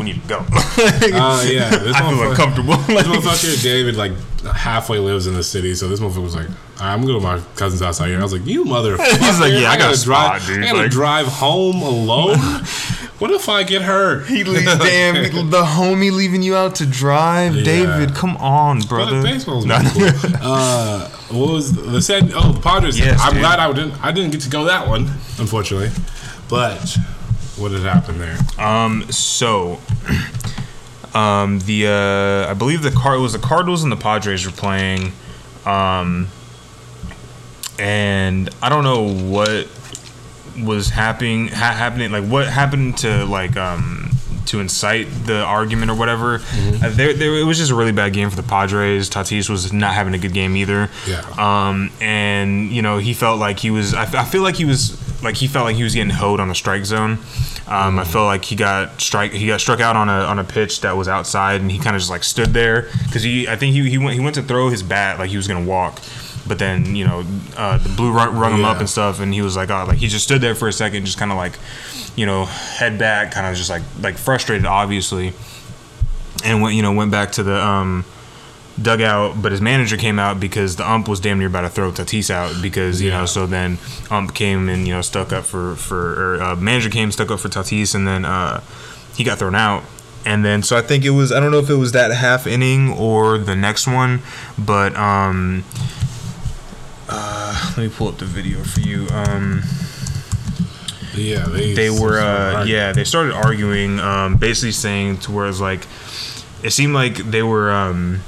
We 0.00 0.06
need 0.06 0.22
to 0.22 0.28
go. 0.28 0.38
Uh, 0.80 1.44
yeah, 1.46 1.68
this 1.68 1.94
I 1.94 2.00
feel 2.00 2.18
motherfucker- 2.18 2.30
uncomfortable. 2.30 2.76
This 2.76 3.06
motherfucker, 3.06 3.62
David, 3.62 3.96
like 3.96 4.12
halfway 4.54 4.98
lives 4.98 5.26
in 5.26 5.34
the 5.34 5.42
city, 5.42 5.74
so 5.74 5.88
this 5.88 6.00
motherfucker 6.00 6.22
was 6.22 6.34
like, 6.34 6.48
I'm 6.78 7.02
gonna 7.02 7.12
go 7.12 7.18
to 7.20 7.24
my 7.24 7.40
cousin's 7.56 7.82
house 7.82 8.00
out 8.00 8.08
here. 8.08 8.18
I 8.18 8.22
was 8.22 8.32
like, 8.32 8.46
you 8.46 8.64
motherfucker. 8.64 9.18
He's 9.18 9.38
like, 9.40 9.52
yeah, 9.52 9.70
I 9.70 9.76
got 9.76 9.90
gotta 9.92 10.02
drive. 10.04 10.40
spot, 10.42 10.46
dude. 10.48 10.62
I 10.64 10.66
gotta 10.68 10.78
Like- 10.78 10.90
drive 10.90 11.26
home 11.26 11.82
alone. 11.82 12.38
what 13.18 13.30
if 13.32 13.48
I 13.50 13.62
get 13.62 13.82
hurt? 13.82 14.26
He 14.26 14.42
leave, 14.44 14.64
damn, 14.64 15.50
the 15.50 15.62
homie 15.62 16.10
leaving 16.12 16.42
you 16.42 16.56
out 16.56 16.76
to 16.76 16.86
drive, 16.86 17.54
Yeah. 17.56 17.64
David. 17.64 18.14
Come 18.14 18.36
on, 18.38 18.78
But 18.80 18.88
brother. 18.88 19.22
baseball's 19.22 19.66
No. 19.66 19.78
cool. 19.92 20.08
Uh, 20.40 21.08
what 21.30 21.50
was 21.52 21.72
the 21.74 22.00
San? 22.00 22.30
Oh, 22.34 22.52
the 22.52 22.60
Padres. 22.60 22.98
Yes, 22.98 23.20
I'm 23.22 23.32
dude. 23.34 23.42
glad 23.42 23.58
I 23.60 23.70
didn't. 23.72 24.02
I 24.02 24.12
didn't 24.12 24.30
get 24.30 24.40
to 24.42 24.50
go 24.50 24.64
that 24.64 24.88
one, 24.88 25.02
unfortunately. 25.38 25.90
But 26.48 26.96
what 27.60 27.72
had 27.72 27.82
happened 27.82 28.20
there? 28.20 28.38
Um, 28.58 29.10
so, 29.12 29.78
um, 31.14 31.58
the 31.60 31.86
uh, 31.88 32.50
I 32.50 32.54
believe 32.54 32.82
the 32.82 32.90
car 32.90 33.18
was 33.18 33.32
the 33.32 33.38
Cardinals 33.38 33.82
and 33.82 33.92
the 33.92 33.96
Padres 33.96 34.44
were 34.46 34.52
playing, 34.52 35.12
um, 35.66 36.28
and 37.78 38.48
I 38.62 38.68
don't 38.68 38.84
know 38.84 39.08
what 39.30 39.68
was 40.62 40.88
happening 40.90 41.48
ha- 41.48 41.72
happening 41.74 42.10
like 42.12 42.24
what 42.24 42.46
happened 42.46 42.98
to 42.98 43.24
like 43.24 43.56
um 43.56 44.10
to 44.46 44.58
incite 44.58 45.06
the 45.26 45.40
argument 45.42 45.90
or 45.92 45.94
whatever. 45.94 46.36
Uh, 46.82 46.88
there, 46.90 47.14
there, 47.14 47.38
it 47.38 47.44
was 47.44 47.56
just 47.56 47.70
a 47.70 47.74
really 47.74 47.92
bad 47.92 48.12
game 48.12 48.28
for 48.30 48.36
the 48.36 48.42
Padres. 48.42 49.08
Tatis 49.08 49.48
was 49.48 49.72
not 49.72 49.94
having 49.94 50.12
a 50.12 50.18
good 50.18 50.32
game 50.32 50.56
either. 50.56 50.90
Yeah. 51.06 51.20
Um, 51.38 51.92
and 52.00 52.72
you 52.72 52.82
know 52.82 52.98
he 52.98 53.14
felt 53.14 53.38
like 53.38 53.60
he 53.60 53.70
was. 53.70 53.94
I, 53.94 54.02
f- 54.02 54.14
I 54.16 54.24
feel 54.24 54.42
like 54.42 54.56
he 54.56 54.64
was 54.64 54.90
like 55.22 55.36
he 55.36 55.46
felt 55.46 55.66
like 55.66 55.76
he 55.76 55.82
was 55.82 55.94
getting 55.94 56.10
hoed 56.10 56.40
on 56.40 56.48
the 56.48 56.54
strike 56.54 56.84
zone. 56.84 57.18
Um, 57.66 57.98
I 57.98 58.04
felt 58.04 58.26
like 58.26 58.44
he 58.44 58.56
got 58.56 59.00
strike. 59.00 59.32
He 59.32 59.46
got 59.46 59.60
struck 59.60 59.80
out 59.80 59.96
on 59.96 60.08
a 60.08 60.24
on 60.24 60.38
a 60.38 60.44
pitch 60.44 60.80
that 60.80 60.96
was 60.96 61.08
outside, 61.08 61.60
and 61.60 61.70
he 61.70 61.78
kind 61.78 61.94
of 61.94 62.00
just 62.00 62.10
like 62.10 62.24
stood 62.24 62.48
there 62.48 62.88
because 63.04 63.22
he. 63.22 63.48
I 63.48 63.56
think 63.56 63.74
he, 63.74 63.88
he 63.88 63.98
went 63.98 64.14
he 64.14 64.20
went 64.20 64.34
to 64.36 64.42
throw 64.42 64.68
his 64.68 64.82
bat 64.82 65.18
like 65.18 65.30
he 65.30 65.36
was 65.36 65.46
gonna 65.46 65.64
walk, 65.64 66.00
but 66.46 66.58
then 66.58 66.96
you 66.96 67.06
know 67.06 67.24
uh, 67.56 67.78
the 67.78 67.88
blue 67.90 68.12
run, 68.12 68.36
rung 68.36 68.54
him 68.54 68.64
up 68.64 68.78
and 68.78 68.88
stuff, 68.88 69.20
and 69.20 69.32
he 69.32 69.42
was 69.42 69.56
like, 69.56 69.70
oh, 69.70 69.84
like 69.86 69.98
he 69.98 70.08
just 70.08 70.24
stood 70.24 70.40
there 70.40 70.54
for 70.54 70.68
a 70.68 70.72
second, 70.72 71.04
just 71.04 71.18
kind 71.18 71.30
of 71.30 71.36
like, 71.36 71.58
you 72.16 72.26
know, 72.26 72.44
head 72.46 72.98
back, 72.98 73.32
kind 73.32 73.46
of 73.46 73.56
just 73.56 73.70
like 73.70 73.82
like 74.00 74.16
frustrated, 74.16 74.66
obviously, 74.66 75.32
and 76.44 76.62
went 76.62 76.74
you 76.74 76.82
know 76.82 76.92
went 76.92 77.10
back 77.10 77.32
to 77.32 77.42
the 77.42 77.64
um 77.64 78.04
dugout, 78.80 79.40
but 79.42 79.52
his 79.52 79.60
manager 79.60 79.96
came 79.96 80.18
out 80.18 80.40
because 80.40 80.76
the 80.76 80.88
ump 80.90 81.08
was 81.08 81.20
damn 81.20 81.38
near 81.38 81.48
about 81.48 81.62
to 81.62 81.68
throw 81.68 81.90
Tatis 81.92 82.30
out 82.30 82.60
because 82.62 83.00
you 83.02 83.10
Yeah. 83.10 83.18
know. 83.20 83.26
So 83.26 83.46
then 83.46 83.78
ump 84.10 84.34
came 84.34 84.68
and 84.68 84.86
you 84.88 84.94
know 84.94 85.02
stuck 85.02 85.32
up 85.32 85.44
for 85.44 85.74
for 85.76 86.36
or 86.36 86.42
uh, 86.42 86.56
manager 86.56 86.88
came 86.90 87.10
stuck 87.12 87.30
up 87.30 87.40
for 87.40 87.48
Tatis, 87.48 87.94
and 87.94 88.06
then 88.06 88.24
uh, 88.24 88.60
he 89.16 89.24
got 89.24 89.38
thrown 89.38 89.54
out. 89.54 89.84
And 90.24 90.44
then 90.44 90.62
so 90.62 90.76
I 90.76 90.82
think 90.82 91.04
it 91.04 91.10
was 91.10 91.32
I 91.32 91.40
don't 91.40 91.50
know 91.50 91.58
if 91.60 91.70
it 91.70 91.74
was 91.76 91.92
that 91.92 92.10
half 92.12 92.46
inning 92.46 92.90
or 92.92 93.38
the 93.38 93.56
next 93.56 93.86
one, 93.86 94.22
but 94.58 94.94
um. 94.96 95.64
Uh, 97.12 97.72
let 97.76 97.78
me 97.78 97.88
pull 97.88 98.06
up 98.08 98.18
the 98.18 98.24
video 98.24 98.62
for 98.62 98.80
you. 98.80 99.06
Um, 99.10 99.62
Yeah, 101.14 101.44
they 101.46 101.74
they 101.74 101.90
were 101.90 102.20
uh, 102.20 102.64
yeah 102.64 102.92
they 102.92 103.02
started 103.04 103.32
arguing 103.34 103.98
um, 103.98 104.36
basically 104.36 104.70
saying 104.72 105.18
to 105.26 105.32
where 105.32 105.48
it's 105.48 105.58
like 105.60 105.86
it 106.62 106.70
seemed 106.70 106.94
like 106.94 107.16
they 107.16 107.42
were 107.42 107.72
um, 107.72 108.20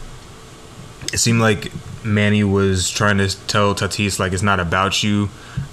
it 1.12 1.18
seemed 1.18 1.40
like 1.40 1.70
Manny 2.05 2.44
was 2.44 2.90
trying 2.90 3.18
to 3.18 3.46
tell 3.46 3.75
Tatis 3.75 4.18
like 4.18 4.33
it's 4.33 4.42
not 4.42 4.61
about 4.61 5.03
you 5.03 5.29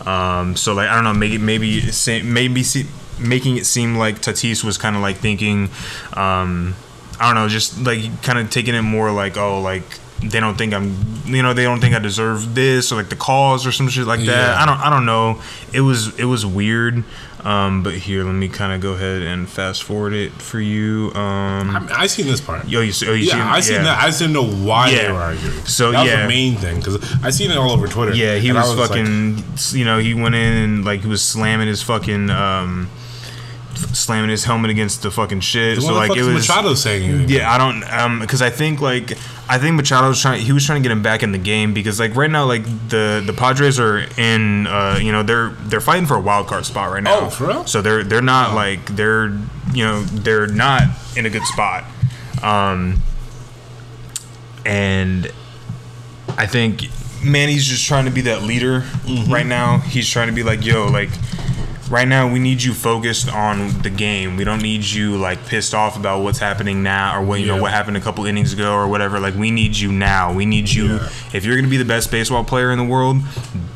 um, 0.05 0.55
so 0.55 0.73
like 0.73 0.89
I 0.89 0.95
don't 0.95 1.03
know 1.03 1.13
maybe 1.13 1.37
maybe 1.37 1.81
maybe 2.23 2.63
see, 2.63 2.87
making 3.19 3.57
it 3.57 3.65
seem 3.65 3.95
like 3.95 4.21
Tatis 4.21 4.63
was 4.63 4.77
kind 4.77 4.95
of 4.95 5.01
like 5.01 5.17
thinking 5.17 5.69
um, 6.13 6.75
I 7.19 7.27
don't 7.27 7.35
know 7.35 7.47
just 7.47 7.79
like 7.81 8.21
kind 8.23 8.39
of 8.39 8.49
taking 8.49 8.75
it 8.75 8.81
more 8.81 9.11
like 9.11 9.37
oh 9.37 9.61
like 9.61 9.83
they 10.21 10.39
don't 10.39 10.57
think 10.57 10.73
I'm, 10.73 10.95
you 11.25 11.41
know, 11.41 11.53
they 11.53 11.63
don't 11.63 11.79
think 11.79 11.95
I 11.95 11.99
deserve 11.99 12.53
this 12.53 12.91
or 12.91 12.95
like 12.95 13.09
the 13.09 13.15
cause 13.15 13.65
or 13.65 13.71
some 13.71 13.87
shit 13.87 14.05
like 14.05 14.19
that. 14.21 14.25
Yeah. 14.27 14.61
I 14.61 14.65
don't, 14.65 14.79
I 14.79 14.89
don't 14.89 15.05
know. 15.05 15.41
It 15.73 15.81
was, 15.81 16.17
it 16.19 16.25
was 16.25 16.45
weird. 16.45 17.03
Um, 17.45 17.83
but 17.83 17.93
here, 17.93 18.23
let 18.25 18.33
me 18.33 18.49
kind 18.49 18.73
of 18.73 18.81
go 18.81 18.93
ahead 18.93 19.21
and 19.21 19.47
fast 19.49 19.83
forward 19.83 20.13
it 20.13 20.31
for 20.33 20.59
you. 20.59 21.11
Um, 21.15 21.69
I, 21.69 21.79
mean, 21.79 21.89
I 21.91 22.07
seen 22.07 22.25
this 22.27 22.41
part. 22.41 22.67
yo, 22.67 22.81
you, 22.81 22.91
oh, 23.07 23.13
you 23.13 23.25
Yeah, 23.27 23.31
seen- 23.31 23.41
I 23.41 23.59
seen 23.61 23.75
yeah. 23.77 23.83
that. 23.83 24.03
I 24.03 24.07
just 24.07 24.19
didn't 24.19 24.33
know 24.33 24.45
why 24.49 24.91
they 24.91 25.03
Yeah. 25.03 25.13
were 25.13 25.19
arguing. 25.19 25.65
So, 25.65 25.91
that 25.91 26.01
was 26.01 26.09
yeah. 26.11 26.21
the 26.23 26.27
main 26.27 26.55
thing 26.57 26.79
because 26.79 26.97
I 27.23 27.29
seen 27.29 27.49
it 27.51 27.57
all 27.57 27.71
over 27.71 27.87
Twitter. 27.87 28.13
Yeah, 28.13 28.35
he 28.35 28.51
was, 28.51 28.75
like, 28.75 28.89
fucking. 28.89 29.43
you 29.71 29.85
know, 29.85 29.99
he 29.99 30.13
went 30.13 30.35
in 30.35 30.53
and 30.57 30.85
like 30.85 31.01
he 31.01 31.07
was 31.07 31.21
slamming 31.21 31.67
his 31.67 31.81
fucking, 31.81 32.29
um, 32.29 32.89
slamming 33.93 34.29
his 34.29 34.43
helmet 34.43 34.69
against 34.71 35.01
the 35.03 35.11
fucking 35.11 35.39
shit. 35.39 35.81
so 35.81 35.93
like 35.93 36.15
it 36.17 36.23
was. 36.23 36.47
Machado 36.47 36.73
saying. 36.73 37.29
Yeah, 37.29 37.49
I 37.49 37.57
don't 37.57 37.83
um 37.93 38.19
because 38.19 38.41
I 38.41 38.49
think 38.49 38.81
like 38.81 39.17
I 39.51 39.57
think 39.57 39.75
Machado 39.75 40.09
was 40.09 40.21
trying 40.21 40.41
he 40.41 40.51
was 40.51 40.63
trying 40.65 40.81
to 40.83 40.87
get 40.87 40.91
him 40.91 41.01
back 41.01 41.23
in 41.23 41.31
the 41.31 41.39
game 41.39 41.73
because 41.73 41.99
like 41.99 42.15
right 42.15 42.29
now 42.29 42.45
like 42.45 42.63
the 42.89 43.23
the 43.25 43.33
Padres 43.33 43.79
are 43.79 44.05
in 44.17 44.67
uh 44.67 44.99
you 45.01 45.11
know 45.11 45.23
they're 45.23 45.49
they're 45.49 45.81
fighting 45.81 46.05
for 46.05 46.15
a 46.15 46.21
wild 46.21 46.45
card 46.47 46.65
spot 46.67 46.91
right 46.91 47.01
now. 47.01 47.21
Oh, 47.21 47.29
for 47.29 47.47
real? 47.47 47.65
So 47.65 47.81
they're 47.81 48.03
they're 48.03 48.21
not 48.21 48.53
like 48.53 48.85
they're 48.95 49.29
you 49.73 49.83
know 49.83 50.03
they're 50.03 50.45
not 50.47 50.83
in 51.17 51.25
a 51.25 51.29
good 51.31 51.43
spot. 51.45 51.83
Um 52.43 53.01
and 54.65 55.31
I 56.37 56.45
think 56.45 56.85
Manny's 57.23 57.65
just 57.65 57.85
trying 57.85 58.05
to 58.05 58.11
be 58.11 58.21
that 58.21 58.43
leader 58.43 58.81
Mm-hmm. 59.09 59.31
right 59.31 59.45
now. 59.45 59.79
He's 59.79 60.07
trying 60.07 60.27
to 60.27 60.33
be 60.33 60.43
like, 60.43 60.63
yo, 60.63 60.87
like 60.87 61.09
right 61.89 62.07
now 62.07 62.31
we 62.31 62.39
need 62.39 62.61
you 62.61 62.73
focused 62.73 63.29
on 63.33 63.81
the 63.81 63.89
game. 63.89 64.37
We 64.37 64.43
don't 64.43 64.61
need 64.61 64.83
you 64.83 65.17
like 65.17 65.45
pissed 65.45 65.73
off 65.73 65.97
about 65.97 66.21
what's 66.23 66.39
happening 66.39 66.83
now 66.83 67.19
or 67.19 67.23
what 67.25 67.39
you 67.39 67.47
know 67.47 67.61
what 67.61 67.71
happened 67.71 67.97
a 67.97 68.01
couple 68.01 68.25
innings 68.25 68.53
ago 68.53 68.73
or 68.73 68.87
whatever. 68.87 69.19
Like 69.19 69.35
we 69.35 69.51
need 69.51 69.75
you 69.77 69.91
now. 69.91 70.33
We 70.33 70.45
need 70.45 70.69
you 70.69 70.95
Yeah. 70.95 71.09
if 71.33 71.45
you're 71.45 71.55
gonna 71.55 71.67
be 71.67 71.77
the 71.77 71.85
best 71.85 72.11
baseball 72.11 72.43
player 72.43 72.71
in 72.71 72.77
the 72.77 72.85
world, 72.85 73.17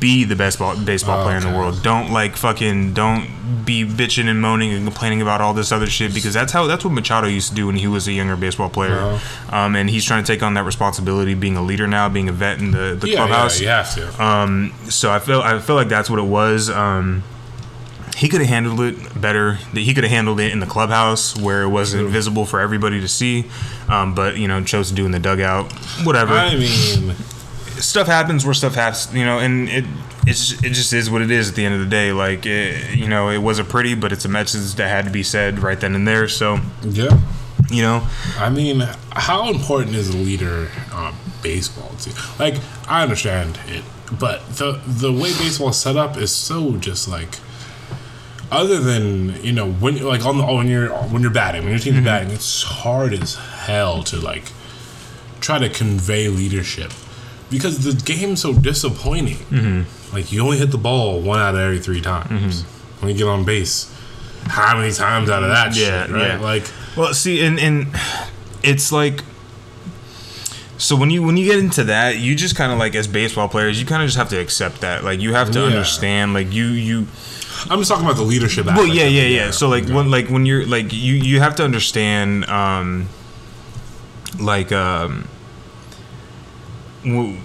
be 0.00 0.24
the 0.24 0.36
best 0.36 0.58
ball, 0.58 0.76
baseball 0.76 1.22
player 1.24 1.36
in 1.36 1.42
the 1.42 1.56
world. 1.56 1.82
Don't 1.82 2.12
like 2.12 2.36
fucking 2.36 2.94
don't 2.94 3.28
be 3.64 3.84
bitching 3.84 4.26
and 4.26 4.40
moaning 4.40 4.72
and 4.72 4.84
complaining 4.86 5.22
about 5.22 5.40
all 5.40 5.54
this 5.54 5.72
other 5.72 5.86
shit 5.86 6.12
because 6.14 6.34
that's 6.34 6.52
how 6.52 6.66
that's 6.66 6.84
what 6.84 6.92
Machado 6.92 7.26
used 7.26 7.48
to 7.48 7.54
do 7.54 7.66
when 7.66 7.76
he 7.76 7.86
was 7.86 8.06
a 8.06 8.12
younger 8.12 8.36
baseball 8.36 8.68
player. 8.70 8.98
Uh-huh. 8.98 9.56
Um, 9.56 9.74
and 9.76 9.88
he's 9.90 10.04
trying 10.04 10.22
to 10.22 10.26
take 10.32 10.42
on 10.42 10.54
that 10.54 10.64
responsibility, 10.64 11.34
being 11.34 11.56
a 11.56 11.62
leader 11.62 11.86
now, 11.86 12.08
being 12.08 12.28
a 12.28 12.32
vet 12.32 12.58
in 12.58 12.70
the, 12.70 12.96
the 13.00 13.08
yeah, 13.08 13.16
clubhouse. 13.16 13.60
yeah, 13.60 13.64
you 13.64 14.04
have 14.04 14.16
to. 14.16 14.22
Um, 14.24 14.74
so 14.88 15.10
I 15.10 15.18
feel 15.18 15.40
I 15.40 15.58
feel 15.58 15.76
like 15.76 15.88
that's 15.88 16.08
what 16.10 16.18
it 16.18 16.26
was. 16.26 16.68
Um, 16.70 17.22
he 18.16 18.28
could 18.28 18.40
have 18.40 18.48
handled 18.48 18.80
it 18.80 19.20
better. 19.20 19.54
He 19.72 19.92
could 19.92 20.04
have 20.04 20.10
handled 20.10 20.38
it 20.40 20.52
in 20.52 20.60
the 20.60 20.66
clubhouse 20.66 21.36
where 21.36 21.62
it 21.62 21.68
wasn't 21.68 22.08
visible 22.10 22.46
for 22.46 22.60
everybody 22.60 23.00
to 23.00 23.08
see. 23.08 23.46
Um, 23.88 24.14
but 24.14 24.36
you 24.36 24.46
know, 24.46 24.62
chose 24.62 24.88
to 24.90 24.94
do 24.94 25.04
in 25.04 25.10
the 25.10 25.18
dugout. 25.18 25.72
Whatever. 26.04 26.34
I 26.34 26.54
mean, 26.54 27.14
stuff 27.80 28.06
happens 28.06 28.44
where 28.44 28.54
stuff 28.54 28.76
happens. 28.76 29.12
You 29.12 29.24
know, 29.24 29.40
and 29.40 29.68
it 29.68 29.84
it's 30.26 30.52
it 30.62 30.70
just 30.70 30.92
is 30.92 31.10
what 31.10 31.22
it 31.22 31.30
is 31.30 31.50
at 31.50 31.56
the 31.56 31.64
end 31.64 31.74
of 31.74 31.80
the 31.80 31.86
day. 31.86 32.12
Like 32.12 32.46
it, 32.46 32.96
you 32.96 33.08
know, 33.08 33.30
it 33.30 33.38
wasn't 33.38 33.68
pretty, 33.68 33.94
but 33.94 34.12
it's 34.12 34.24
a 34.24 34.28
message 34.28 34.74
that 34.76 34.88
had 34.88 35.04
to 35.06 35.10
be 35.10 35.24
said 35.24 35.58
right 35.58 35.80
then 35.80 35.94
and 35.94 36.06
there. 36.06 36.28
So 36.28 36.60
yeah. 36.82 37.20
you 37.68 37.82
know, 37.82 38.06
I 38.38 38.48
mean, 38.48 38.80
how 39.10 39.50
important 39.50 39.96
is 39.96 40.14
a 40.14 40.16
leader 40.16 40.68
on 40.92 41.14
baseball 41.42 41.90
team? 41.98 42.14
Like, 42.38 42.54
I 42.88 43.02
understand 43.02 43.58
it, 43.66 43.82
but 44.20 44.46
the 44.50 44.80
the 44.86 45.12
way 45.12 45.32
baseball 45.32 45.72
set 45.72 45.96
up 45.96 46.16
is 46.16 46.30
so 46.30 46.76
just 46.76 47.08
like. 47.08 47.40
Other 48.54 48.78
than 48.80 49.42
you 49.42 49.52
know 49.52 49.70
when 49.70 50.02
like 50.04 50.24
on 50.24 50.38
the 50.38 50.44
when 50.46 50.68
you're 50.68 50.90
when 51.12 51.22
you're 51.22 51.30
batting 51.30 51.62
when 51.62 51.70
your 51.70 51.78
team's 51.80 51.96
Mm-hmm. 51.96 52.04
batting, 52.04 52.30
it's 52.30 52.62
hard 52.62 53.12
as 53.12 53.34
hell 53.34 54.02
to 54.04 54.16
like 54.16 54.44
try 55.40 55.58
to 55.58 55.68
convey 55.68 56.28
leadership 56.28 56.92
because 57.50 57.84
the 57.84 57.92
game's 58.04 58.40
so 58.42 58.52
disappointing. 58.54 59.36
Mm-hmm. 59.50 60.14
Like 60.14 60.32
you 60.32 60.42
only 60.42 60.58
hit 60.58 60.70
the 60.70 60.78
ball 60.78 61.20
one 61.20 61.40
out 61.40 61.54
of 61.54 61.60
every 61.60 61.80
three 61.80 62.00
times 62.00 62.62
when 63.00 63.10
you 63.12 63.16
get 63.18 63.26
on 63.26 63.44
base. 63.44 63.90
How 64.46 64.76
many 64.78 64.92
times 64.92 65.30
out 65.30 65.42
of 65.42 65.48
that 65.48 65.74
Yeah, 65.74 66.04
shit? 66.06 66.10
Right? 66.14 66.26
yeah. 66.28 66.38
Like 66.40 66.64
Well, 66.96 67.12
see, 67.14 67.44
and 67.44 67.58
and 67.58 67.86
it's 68.62 68.92
like 68.92 69.22
so 70.76 70.96
when 70.96 71.10
you 71.10 71.22
when 71.22 71.36
you 71.36 71.46
get 71.46 71.58
into 71.58 71.84
that, 71.84 72.18
you 72.18 72.34
just 72.34 72.56
kind 72.56 72.72
of 72.72 72.78
like 72.78 72.94
as 72.94 73.06
baseball 73.06 73.48
players, 73.48 73.80
you 73.80 73.86
kind 73.86 74.02
of 74.02 74.08
just 74.08 74.18
have 74.18 74.28
to 74.30 74.38
accept 74.38 74.80
that. 74.80 75.04
Like 75.04 75.20
you 75.20 75.32
have 75.34 75.50
to 75.52 75.60
Yeah. 75.60 75.66
understand. 75.66 76.34
Like 76.34 76.52
you 76.52 76.66
you 76.66 77.06
I'm 77.70 77.78
just 77.78 77.88
talking 77.90 78.04
about 78.04 78.16
the 78.16 78.22
leadership. 78.22 78.66
well, 78.66 78.86
yeah, 78.86 79.04
yeah, 79.06 79.22
yeah. 79.22 79.50
So 79.50 79.68
like 79.68 79.86
when 79.88 80.10
like 80.10 80.28
when 80.28 80.46
you're 80.46 80.66
like 80.66 80.92
you 80.92 81.14
you 81.14 81.40
have 81.40 81.54
to 81.56 81.64
understand 81.64 82.44
um 82.46 83.08
like 84.38 84.72
um 84.72 85.28
w- 87.04 87.38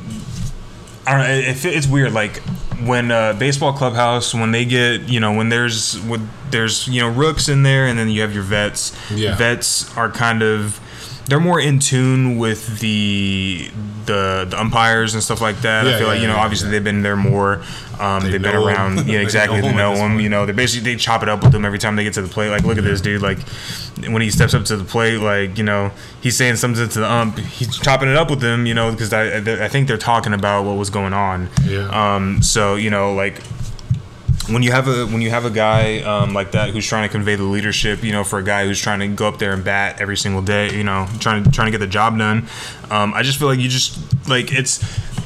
I 1.07 1.11
don't 1.11 1.21
know. 1.27 1.33
It, 1.33 1.65
it, 1.65 1.75
it's 1.75 1.87
weird. 1.87 2.13
Like 2.13 2.37
when 2.85 3.11
uh, 3.11 3.33
baseball 3.33 3.73
clubhouse, 3.73 4.33
when 4.33 4.51
they 4.51 4.63
get, 4.65 5.09
you 5.09 5.19
know, 5.19 5.33
when 5.33 5.49
there's 5.49 5.99
with 6.05 6.27
there's 6.51 6.87
you 6.87 7.01
know 7.01 7.09
rooks 7.09 7.49
in 7.49 7.63
there, 7.63 7.87
and 7.87 7.97
then 7.97 8.09
you 8.09 8.21
have 8.21 8.33
your 8.33 8.43
vets. 8.43 8.95
Yeah. 9.11 9.35
Vets 9.35 9.95
are 9.97 10.09
kind 10.11 10.43
of 10.43 10.79
they're 11.27 11.39
more 11.39 11.59
in 11.59 11.79
tune 11.79 12.37
with 12.37 12.79
the 12.79 13.71
the, 14.05 14.45
the 14.49 14.59
umpires 14.59 15.13
and 15.15 15.23
stuff 15.23 15.41
like 15.41 15.61
that. 15.61 15.85
Yeah, 15.85 15.89
I 15.89 15.93
Yeah, 15.93 15.97
feel 15.99 16.07
like 16.07 16.15
yeah, 16.17 16.21
you 16.23 16.27
know, 16.27 16.37
obviously 16.37 16.69
they've 16.69 16.83
been 16.83 17.01
there 17.01 17.15
more. 17.17 17.63
Um, 17.99 18.23
They 18.23 18.31
they've 18.31 18.41
been 18.41 18.55
around. 18.55 19.07
Yeah, 19.07 19.19
exactly. 19.27 19.61
They 19.61 19.73
know 19.73 19.93
point. 19.95 20.21
You 20.21 20.29
know, 20.29 20.45
they 20.45 20.53
basically 20.53 20.93
they 20.93 20.97
chop 20.97 21.23
it 21.23 21.29
up 21.29 21.43
with 21.43 21.51
them 21.51 21.65
every 21.65 21.79
time 21.79 21.95
they 21.95 22.03
get 22.03 22.13
to 22.13 22.21
the 22.21 22.27
plate. 22.27 22.49
Like, 22.49 22.63
look 22.63 22.77
at 22.77 22.83
this 22.83 23.01
dude. 23.01 23.21
Like 23.21 23.39
when 24.07 24.21
he 24.21 24.29
steps 24.29 24.53
up 24.53 24.65
to 24.65 24.77
the 24.77 24.85
plate, 24.85 25.17
like 25.17 25.57
you 25.57 25.63
know, 25.63 25.91
he's 26.21 26.37
saying 26.37 26.55
something 26.55 26.87
to 26.87 26.99
the 26.99 27.11
ump. 27.11 27.37
He's 27.37 27.77
chopping 27.77 28.09
it 28.09 28.15
up 28.15 28.29
with 28.29 28.39
them. 28.41 28.65
You 28.65 28.73
know, 28.73 28.91
because 28.91 29.13
I 29.13 29.37
I 29.65 29.67
think 29.67 29.87
they're 29.87 29.97
talking 29.97 30.33
about 30.33 30.65
what 30.65 30.77
was 30.77 30.89
going 30.89 31.13
on. 31.13 31.49
Yeah. 31.65 31.89
Um. 32.15 32.41
So 32.41 32.75
you 32.75 32.89
know, 32.89 33.13
like 33.13 33.41
when 34.49 34.63
you 34.63 34.71
have 34.71 34.87
a 34.87 35.05
when 35.05 35.21
you 35.21 35.29
have 35.29 35.45
a 35.45 35.49
guy 35.49 35.99
um, 36.01 36.33
like 36.33 36.51
that 36.51 36.71
who's 36.71 36.85
trying 36.85 37.07
to 37.07 37.11
convey 37.11 37.35
the 37.35 37.43
leadership, 37.43 38.03
you 38.03 38.11
know, 38.11 38.23
for 38.23 38.39
a 38.39 38.43
guy 38.43 38.65
who's 38.65 38.79
trying 38.79 38.99
to 38.99 39.07
go 39.07 39.27
up 39.27 39.37
there 39.39 39.53
and 39.53 39.63
bat 39.63 40.01
every 40.01 40.17
single 40.17 40.41
day, 40.41 40.75
you 40.75 40.83
know, 40.83 41.07
trying 41.19 41.43
to 41.43 41.51
trying 41.51 41.67
to 41.67 41.71
get 41.71 41.79
the 41.79 41.91
job 41.91 42.17
done. 42.17 42.47
Um, 42.89 43.13
I 43.13 43.21
just 43.21 43.37
feel 43.37 43.47
like 43.47 43.59
you 43.59 43.69
just 43.69 43.97
like 44.27 44.51
it's 44.51 44.79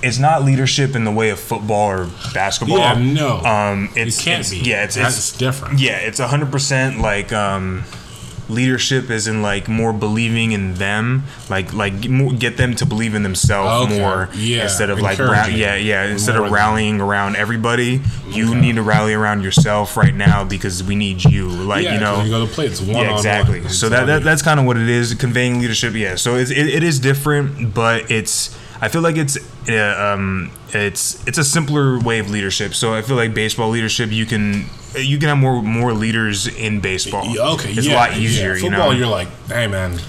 it's 0.04 0.20
not 0.20 0.44
leadership 0.44 0.96
in 0.96 1.04
the 1.06 1.12
way 1.12 1.30
of 1.30 1.40
football 1.40 1.90
or 1.90 2.10
basketball. 2.34 2.78
Yeah, 2.80 2.94
no. 2.94 3.38
Um, 3.40 3.90
it's, 3.96 4.22
can't 4.24 4.42
it's- 4.46 4.52
be. 4.52 4.70
Yeah, 4.70 4.84
it's 4.84 4.96
That's 4.96 5.18
it's 5.18 5.38
different. 5.38 5.80
Yeah, 5.80 5.98
it's 5.98 6.20
hundred 6.20 6.52
percent 6.52 7.00
like 7.00 7.32
um, 7.34 7.84
leadership 8.50 9.10
is 9.10 9.28
in 9.28 9.42
like 9.42 9.68
more 9.70 9.94
believing 9.94 10.52
in 10.52 10.74
them, 10.76 11.24
like 11.50 11.74
like 11.74 12.02
get 12.40 12.58
them 12.58 12.76
to 12.76 12.86
believe 12.86 13.16
in 13.16 13.24
themselves 13.24 13.86
Okay. 13.86 14.00
more 14.00 14.30
Yeah, 14.36 14.64
instead 14.64 14.90
of 14.90 15.00
like 15.00 15.18
ra- 15.18 15.46
yeah 15.48 15.76
yeah 15.76 16.04
instead 16.06 16.34
More 16.36 16.46
of 16.46 16.46
than- 16.48 16.54
rallying 16.54 17.02
around 17.02 17.36
everybody. 17.38 18.02
You 18.30 18.50
Okay. 18.52 18.60
need 18.60 18.76
to 18.76 18.82
rally 18.84 19.14
around 19.14 19.44
yourself 19.44 19.96
right 19.96 20.14
now 20.14 20.44
because 20.44 20.84
we 20.84 20.96
need 20.96 21.24
you. 21.24 21.48
Like 21.48 21.84
yeah, 21.86 21.94
you 21.96 22.00
know, 22.00 22.22
you 22.24 22.30
go 22.30 22.46
to 22.46 22.52
play. 22.52 22.66
It's 22.66 22.82
one 22.82 22.90
yeah, 23.04 23.12
on 23.12 23.18
exactly. 23.18 23.62
one. 23.62 23.70
So 23.70 23.90
that, 23.90 24.06
that 24.08 24.24
that's 24.24 24.42
kind 24.42 24.60
of 24.60 24.66
what 24.66 24.76
it 24.78 24.90
is, 24.90 25.14
conveying 25.16 25.60
leadership. 25.62 25.94
Yeah. 25.94 26.16
So 26.16 26.36
it's, 26.36 26.52
it, 26.52 26.68
it 26.68 26.84
is 26.84 27.00
different, 27.00 27.74
but 27.74 28.12
it's 28.12 28.58
I 28.84 28.90
feel 28.90 29.02
like 29.02 29.16
it's 29.16 29.38
uh, 29.70 30.14
um 30.14 30.52
it's 30.74 31.26
it's 31.26 31.38
a 31.38 31.44
simpler 31.46 32.00
way 32.00 32.20
of 32.20 32.30
leadership. 32.30 32.74
So 32.74 32.94
I 32.94 33.02
feel 33.02 33.16
like 33.16 33.34
baseball 33.34 33.70
leadership 33.70 34.12
you 34.12 34.26
can 34.26 34.66
you 34.98 35.18
can 35.18 35.30
have 35.30 35.38
more 35.38 35.62
more 35.62 35.94
leaders 35.94 36.48
in 36.48 36.82
baseball. 36.82 37.24
okay, 37.54 37.72
it's 37.72 37.88
yeah, 37.88 37.94
a 37.94 37.96
lot 37.96 38.18
easier. 38.18 38.50
Yeah. 38.50 38.56
You 38.56 38.62
Football, 38.70 38.92
know. 38.92 38.98
you're 38.98 39.08
like, 39.08 39.30
hey 39.48 39.68
man, 39.68 40.00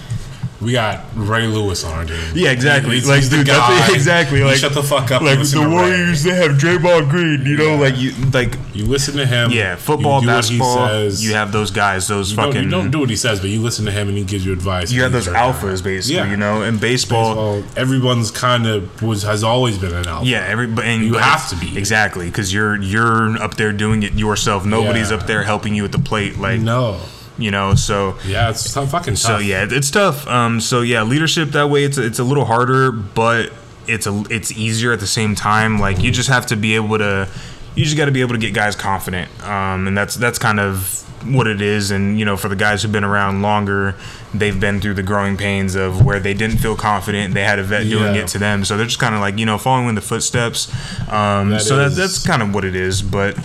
we 0.64 0.72
got 0.72 1.04
Ray 1.14 1.46
Lewis 1.46 1.84
on 1.84 1.92
our 1.92 2.04
team. 2.04 2.16
Yeah, 2.34 2.50
exactly. 2.50 2.94
He's- 2.96 3.06
like, 3.06 3.20
he's 3.20 3.28
dude, 3.30 3.46
guy. 3.46 3.88
exactly 3.94 4.42
like 4.42 4.56
shut 4.56 4.72
the 4.74 4.82
fuck 4.82 5.10
up. 5.10 5.22
Like 5.22 5.38
the. 5.38 5.68
Warriors, 5.68 6.22
they 6.22 6.34
have 6.34 6.52
Draymond 6.52 7.10
Green. 7.10 7.44
You 7.46 7.56
know, 7.56 7.74
Yeah. 7.74 7.80
like 7.80 7.96
you 7.98 8.12
like 8.32 8.54
You 8.72 8.86
listen 8.86 9.16
to 9.16 9.26
him. 9.26 9.50
yeah, 9.50 9.76
football, 9.76 10.20
you 10.20 10.26
do 10.28 10.34
what 10.34 10.44
he 10.46 10.58
basketball. 10.58 10.88
says. 10.88 11.24
You 11.24 11.34
have 11.34 11.52
those 11.52 11.70
guys, 11.70 12.08
those 12.08 12.30
You 12.30 12.36
don't, 12.36 12.46
fucking. 12.46 12.62
you 12.64 12.70
don't 12.70 12.90
do 12.90 12.98
what 13.00 13.10
he 13.10 13.16
says, 13.16 13.40
but 13.40 13.50
you 13.50 13.60
listen 13.60 13.84
to 13.86 13.90
him 13.92 14.08
and 14.08 14.16
he 14.18 14.24
gives 14.24 14.44
you 14.46 14.52
advice. 14.52 14.90
you 14.92 15.02
have 15.02 15.12
those 15.12 15.28
our 15.28 15.34
guy. 15.34 15.52
alphas, 15.52 15.82
basically. 15.82 16.16
Yeah. 16.16 16.30
You 16.30 16.36
know, 16.36 16.62
in 16.62 16.78
baseball, 16.78 17.34
Well, 17.36 17.64
everyone's 17.76 18.30
kind 18.30 18.66
of 18.66 19.02
was 19.02 19.22
has 19.22 19.42
always 19.44 19.78
been 19.78 19.94
an 19.94 20.06
alpha. 20.06 20.26
Yeah, 20.26 20.44
everybody. 20.46 20.88
And 20.88 21.04
You 21.04 21.14
have 21.14 21.48
to 21.50 21.56
be. 21.56 21.76
exactly 21.76 22.26
because 22.26 22.52
you're 22.52 22.80
you're 22.80 23.36
up 23.42 23.54
there 23.56 23.72
doing 23.72 24.02
it 24.02 24.14
yourself. 24.14 24.64
Nobody's 24.64 25.10
Yeah. 25.10 25.16
up 25.18 25.26
there 25.26 25.42
helping 25.44 25.74
you 25.74 25.84
at 25.84 25.92
the 25.92 25.98
plate, 25.98 26.38
like 26.38 26.60
No. 26.60 27.00
You 27.38 27.50
know. 27.50 27.74
So 27.74 28.16
Yeah, 28.26 28.50
it's 28.50 28.72
tough, 28.72 28.90
fucking 28.90 29.14
tough. 29.14 29.22
so 29.22 29.38
yeah, 29.38 29.66
it's 29.68 29.90
tough. 29.90 30.26
Um, 30.28 30.60
so 30.60 30.80
yeah, 30.82 31.02
leadership 31.02 31.50
that 31.50 31.68
way 31.70 31.84
it's 31.84 31.98
it's 31.98 32.18
a 32.18 32.24
little 32.24 32.44
harder, 32.44 32.90
but 32.92 33.52
it's 33.86 34.06
a 34.06 34.22
it's 34.30 34.50
easier 34.52 34.92
at 34.92 35.00
the 35.00 35.06
same 35.06 35.34
time. 35.34 35.78
Like 35.78 36.00
you 36.02 36.10
just 36.10 36.28
have 36.28 36.46
to 36.46 36.56
be 36.56 36.74
able 36.74 36.98
to, 36.98 37.28
you 37.74 37.84
just 37.84 37.96
got 37.96 38.06
to 38.06 38.12
be 38.12 38.20
able 38.22 38.32
to 38.34 38.38
get 38.40 38.54
guys 38.54 38.76
confident. 38.76 39.30
Um, 39.44 39.86
and 39.88 39.96
that's 39.98 40.14
that's 40.14 40.38
kind 40.38 40.58
of 40.60 41.00
what 41.26 41.46
it 41.46 41.60
is. 41.62 41.90
And 41.90 42.18
you 42.18 42.24
know, 42.24 42.36
for 42.36 42.48
the 42.48 42.56
guys 42.56 42.82
who've 42.82 42.92
been 42.92 43.04
around 43.04 43.42
longer, 43.42 43.94
they've 44.34 44.58
been 44.58 44.80
through 44.80 44.94
the 44.94 45.02
growing 45.02 45.36
pains 45.36 45.74
of 45.74 46.04
where 46.04 46.20
they 46.20 46.34
didn't 46.34 46.58
feel 46.58 46.76
confident. 46.76 47.34
They 47.34 47.44
had 47.44 47.58
a 47.58 47.62
vet 47.62 47.84
doing 47.88 48.14
Yeah. 48.14 48.22
it 48.22 48.28
to 48.28 48.38
them, 48.38 48.64
so 48.64 48.76
they're 48.76 48.86
just 48.86 48.98
kind 48.98 49.14
of 49.14 49.20
like 49.20 49.38
you 49.38 49.44
know 49.46 49.58
following 49.58 49.88
in 49.88 49.94
the 49.96 50.00
footsteps. 50.02 50.70
Um, 51.10 51.50
That 51.50 51.62
so 51.62 51.80
is- 51.80 51.94
that, 51.96 52.00
that's 52.02 52.26
kind 52.26 52.42
of 52.42 52.54
what 52.54 52.64
it 52.64 52.74
is, 52.76 53.00
but 53.02 53.36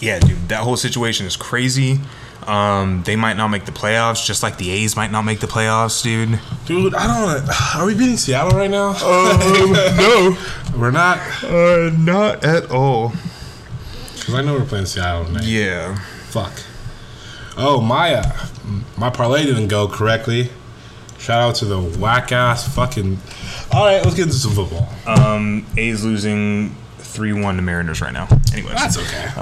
yeah, 0.00 0.18
dude, 0.18 0.48
that 0.48 0.60
whole 0.60 0.76
situation 0.76 1.26
is 1.26 1.36
crazy. 1.36 2.00
Um, 2.46 3.02
they 3.02 3.16
might 3.16 3.36
not 3.36 3.48
make 3.48 3.64
the 3.64 3.72
playoffs, 3.72 4.24
just 4.24 4.42
like 4.42 4.56
the 4.56 4.70
A's 4.70 4.94
might 4.94 5.10
not 5.10 5.22
make 5.22 5.40
the 5.40 5.46
playoffs, 5.48 6.02
dude. 6.02 6.38
Dude, 6.64 6.94
I 6.94 7.06
don't. 7.06 7.76
Are 7.76 7.84
we 7.86 7.94
beating 7.94 8.16
Seattle 8.16 8.56
right 8.56 8.70
now? 8.70 8.92
no, 8.92 10.36
we're 10.78 10.90
not. 10.92 11.18
uh, 11.44 11.90
not 11.98 12.44
at 12.44 12.70
all. 12.70 13.12
Because 14.14 14.34
I 14.34 14.42
know 14.42 14.54
we're 14.54 14.64
playing 14.64 14.86
Seattle 14.86 15.24
tonight. 15.24 15.44
Yeah. 15.44 15.96
Fuck. 16.28 16.52
Oh, 17.56 17.80
my 17.80 18.14
uh, 18.14 18.46
my 18.96 19.10
parlay 19.10 19.44
didn't 19.44 19.68
go 19.68 19.88
correctly. 19.88 20.50
Shout 21.18 21.40
out 21.40 21.54
to 21.56 21.64
the 21.64 21.80
whack 21.80 22.30
ass 22.30 22.72
fucking. 22.74 23.18
All 23.72 23.86
right, 23.86 24.04
let's 24.04 24.14
get 24.14 24.24
into 24.24 24.34
some 24.36 24.52
football. 24.52 24.88
Um, 25.06 25.66
A's 25.76 26.04
losing 26.04 26.76
three 26.98 27.32
one 27.32 27.56
to 27.56 27.62
Mariners 27.62 28.00
right 28.00 28.12
now. 28.12 28.28
Anyways, 28.52 28.74
That's 28.74 28.98
okay. 28.98 29.32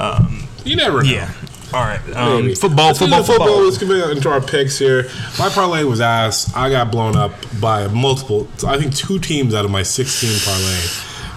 you 0.64 0.76
never 0.76 1.02
know. 1.02 1.10
yeah. 1.10 1.32
All 1.74 1.82
right. 1.82 2.00
Um, 2.16 2.54
football, 2.54 2.86
Let's 2.86 2.98
get 3.00 3.08
football, 3.08 3.18
into 3.18 3.32
football. 3.32 3.64
Let's 3.64 3.78
get 3.78 4.16
into 4.16 4.30
our 4.30 4.40
picks 4.40 4.78
here. 4.78 5.10
My 5.38 5.48
parlay 5.48 5.82
was 5.84 6.00
ass. 6.00 6.54
I 6.54 6.70
got 6.70 6.92
blown 6.92 7.16
up 7.16 7.32
by 7.60 7.88
multiple. 7.88 8.46
I 8.66 8.78
think 8.78 8.94
two 8.94 9.18
teams 9.18 9.54
out 9.54 9.64
of 9.64 9.70
my 9.70 9.82
16 9.82 10.38
parlay 10.44 10.78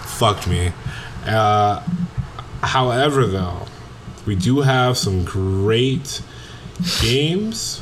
fucked 0.05 0.47
me. 0.47 0.71
Uh, 1.25 1.81
however, 2.61 3.25
though, 3.25 3.65
we 4.25 4.35
do 4.35 4.61
have 4.61 4.97
some 4.97 5.23
great 5.25 6.21
games, 7.01 7.81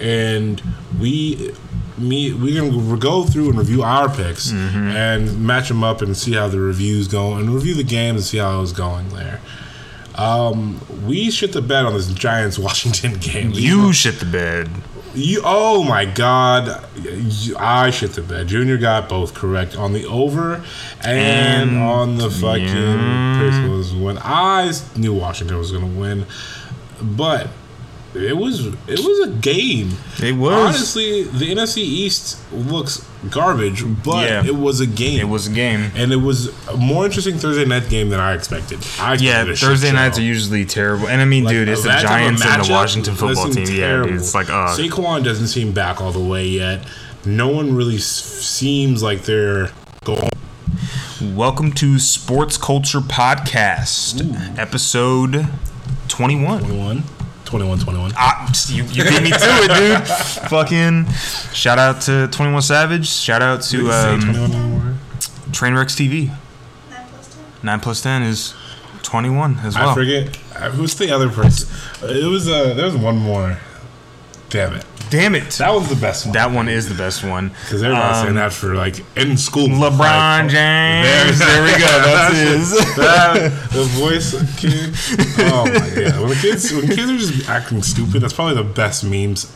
and 0.00 0.62
we. 1.00 1.52
Me, 1.98 2.32
we're 2.32 2.58
gonna 2.58 2.96
go 2.96 3.22
through 3.22 3.50
and 3.50 3.58
review 3.58 3.82
our 3.82 4.08
picks 4.08 4.50
and 4.50 5.46
match 5.46 5.68
them 5.68 5.84
up 5.84 6.00
and 6.00 6.16
see 6.16 6.32
how 6.32 6.48
the 6.48 6.58
reviews 6.58 7.06
go 7.06 7.34
and 7.34 7.50
review 7.54 7.74
the 7.74 7.84
games 7.84 8.16
and 8.16 8.24
see 8.24 8.38
how 8.38 8.56
it 8.56 8.60
was 8.60 8.72
going 8.72 9.10
there. 9.10 9.40
Um, 10.14 10.80
we 11.06 11.30
shit 11.30 11.52
the 11.52 11.62
bed 11.62 11.84
on 11.84 11.94
this 11.94 12.08
Giants 12.12 12.58
Washington 12.66 13.14
game. 13.18 13.50
You 13.54 13.92
shit 13.92 14.18
the 14.20 14.26
bed. 14.26 14.68
You, 15.14 15.42
oh 15.44 15.82
my 15.84 16.06
god, 16.06 16.82
You- 16.96 17.56
I 17.58 17.90
shit 17.90 18.12
the 18.12 18.22
bed. 18.22 18.48
Junior 18.48 18.78
got 18.78 19.08
both 19.10 19.34
correct 19.34 19.76
on 19.76 19.92
the 19.92 20.06
over 20.06 20.64
and, 21.02 21.70
And- 21.70 21.78
on 21.82 22.16
the 22.16 22.30
fucking 22.30 22.66
yeah. 22.66 23.92
when 24.02 24.16
I 24.18 24.72
knew 24.96 25.12
Washington 25.12 25.58
was 25.58 25.70
gonna 25.72 25.86
win, 25.86 26.24
but 27.02 27.48
it 28.14 28.36
was 28.36 28.66
it 28.66 29.00
was 29.00 29.28
a 29.28 29.30
game. 29.32 29.92
It 30.22 30.36
was. 30.36 30.52
honestly 30.52 31.22
the 31.24 31.50
NFC 31.54 31.78
East 31.78 32.38
looks 32.52 33.06
garbage, 33.30 33.84
but 34.04 34.28
Yeah. 34.28 34.44
it 34.44 34.56
was 34.56 34.80
a 34.80 34.86
game. 34.86 35.20
It 35.20 35.28
was 35.28 35.46
a 35.46 35.50
game. 35.50 35.90
and 35.94 36.12
it 36.12 36.16
was 36.16 36.48
a 36.68 36.76
more 36.76 37.04
interesting 37.06 37.38
Thursday 37.38 37.64
night 37.64 37.88
game 37.88 38.10
than 38.10 38.20
I 38.20 38.34
expected. 38.34 38.80
I 39.00 39.14
Yeah, 39.14 39.42
expected 39.42 39.58
Thursday 39.58 39.92
nights 39.92 40.18
are 40.18 40.22
usually 40.22 40.64
terrible. 40.64 41.08
And 41.08 41.20
I 41.22 41.24
mean, 41.24 41.44
Like, 41.44 41.54
dude, 41.54 41.68
it's 41.68 41.82
the 41.84 41.88
Giants 41.90 42.44
and 42.44 42.64
the 42.64 42.70
Washington 42.72 43.14
football 43.14 43.48
team. 43.48 43.66
Yeah, 43.68 43.86
terrible. 43.86 44.08
dude, 44.10 44.20
it's 44.20 44.34
like, 44.34 44.50
uh, 44.50 44.76
Saquon 44.76 45.22
doesn't 45.24 45.48
seem 45.48 45.72
back 45.72 46.00
all 46.00 46.12
the 46.12 46.18
way 46.20 46.46
yet. 46.48 46.84
No 47.24 47.48
one 47.48 47.74
really 47.74 47.96
s- 47.96 48.04
seems 48.06 49.02
like 49.02 49.24
they're 49.24 49.70
going. 50.04 50.28
welcome 51.22 51.70
to 51.72 51.98
Sports 52.00 52.56
Culture 52.56 53.00
Podcast, 53.00 54.58
episode 54.58 55.46
21. 56.08 56.58
21, 56.60 57.04
21, 57.52 57.80
21. 57.80 58.12
Ah, 58.16 58.50
you, 58.68 58.82
you 58.84 59.04
beat 59.04 59.22
me 59.22 59.28
to 59.28 59.36
it, 59.38 59.76
dude. 59.76 60.48
Fucking 60.48 61.06
shout 61.52 61.78
out 61.78 62.00
to 62.00 62.26
21 62.28 62.62
Savage. 62.62 63.06
Shout 63.06 63.42
out 63.42 63.60
to 63.64 63.90
um, 63.90 64.20
21. 64.22 64.98
Trainwrecks 65.50 65.94
TV. 65.94 66.28
9 66.90 67.08
plus 67.10 67.34
10. 67.34 67.44
9 67.62 67.80
plus 67.80 68.00
10 68.00 68.22
is 68.22 68.54
21 69.02 69.58
as 69.58 69.74
well. 69.74 69.90
I 69.90 69.94
forget 69.94 70.38
uh, 70.56 70.70
who's 70.70 70.94
the 70.94 71.10
other 71.10 71.28
person. 71.28 71.68
It 72.08 72.24
was 72.24 72.48
uh, 72.48 72.72
there 72.72 72.86
was 72.86 72.96
one 72.96 73.18
more. 73.18 73.58
Damn 74.48 74.72
it, 74.76 74.86
Damn 75.12 75.34
it. 75.34 75.50
that 75.58 75.70
was 75.74 75.88
the 75.90 75.94
best 75.96 76.24
one. 76.24 76.32
That 76.32 76.50
one 76.50 76.68
is 76.70 76.88
the 76.88 76.94
best 76.94 77.22
one. 77.22 77.48
Because 77.50 77.82
everybody's 77.82 78.16
saying 78.16 78.28
Um, 78.30 78.34
that 78.36 78.52
for 78.52 78.74
like 78.74 79.04
in 79.14 79.36
school. 79.36 79.68
LeBron 79.68 79.98
Like, 79.98 80.48
James. 80.50 81.38
There 81.38 81.62
we 81.62 81.70
go. 81.72 81.78
That's 82.02 82.38
his. 82.38 82.70
that, 82.96 83.52
the 83.72 83.84
voice 84.00 84.32
kid. 84.58 84.94
Oh 85.52 85.66
my 85.66 85.90
god! 85.94 86.20
When 86.20 86.28
the 86.30 86.38
kids, 86.40 86.72
when 86.72 86.86
kids 86.88 87.10
are 87.10 87.18
just 87.18 87.48
acting 87.50 87.82
stupid, 87.82 88.22
that's 88.22 88.32
probably 88.32 88.54
the 88.54 88.64
best 88.68 89.04
memes 89.04 89.52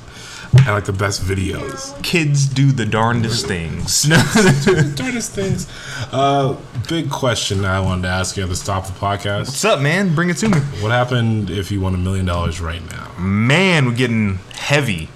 and 0.52 0.66
like 0.68 0.84
the 0.84 0.92
best 0.92 1.22
videos. 1.22 2.00
Kids 2.02 2.46
do 2.46 2.70
the 2.70 2.84
darndest 2.86 3.46
things. 3.46 4.02
Do 4.02 4.10
the 4.10 4.92
darndest 4.94 5.32
things. 5.32 5.66
Uh, 6.12 6.56
big 6.88 7.10
question 7.10 7.64
I 7.64 7.80
wanted 7.80 8.02
to 8.02 8.08
ask 8.08 8.36
you 8.36 8.42
at 8.44 8.48
the 8.50 8.56
top 8.56 8.88
of 8.88 8.94
the 8.94 9.00
podcast. 9.00 9.46
What's 9.46 9.64
up, 9.64 9.80
man? 9.80 10.14
Bring 10.14 10.28
it 10.30 10.36
to 10.38 10.48
me. 10.50 10.58
What 10.82 10.92
happened 10.92 11.48
if 11.50 11.70
you 11.72 11.80
won 11.80 11.94
a 11.94 11.98
million 11.98 12.26
dollars 12.26 12.60
right 12.60 12.82
now? 12.90 13.10
Man, 13.18 13.86
we're 13.86 13.94
getting 13.94 14.36
heavy. 14.54 15.08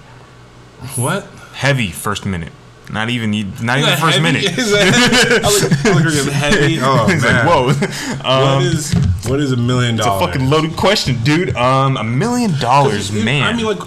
What? 0.95 1.25
Heavy 1.53 1.91
first 1.91 2.25
minute. 2.25 2.51
Not 2.91 3.09
even 3.09 3.31
you 3.31 3.45
not 3.61 3.77
even 3.77 3.89
the 3.91 3.97
first 3.97 4.17
Heavy? 4.17 4.21
minute. 4.21 4.43
Is 4.57 4.71
that, 4.71 4.93
I 4.93 5.39
like, 5.39 5.43
I 5.43 5.47
was 5.47 5.85
like 5.85 5.95
we're 6.05 6.11
getting 6.11 6.33
heavy. 6.33 6.77
Oh 6.81 7.07
He's 7.07 7.21
man. 7.23 7.45
like, 7.45 7.47
whoa. 7.47 8.27
Um, 8.29 8.55
what 8.55 8.65
is 8.65 8.93
what 9.27 9.39
is 9.39 9.51
a 9.53 9.57
million 9.57 9.95
dollars? 9.95 10.21
it's 10.21 10.23
a 10.23 10.39
fucking 10.39 10.49
loaded 10.49 10.75
question, 10.75 11.21
dude. 11.23 11.55
Um, 11.55 11.95
a 11.97 12.03
million 12.03 12.51
dollars, 12.59 13.11
man. 13.11 13.43
I 13.43 13.53
mean, 13.55 13.65
like, 13.65 13.79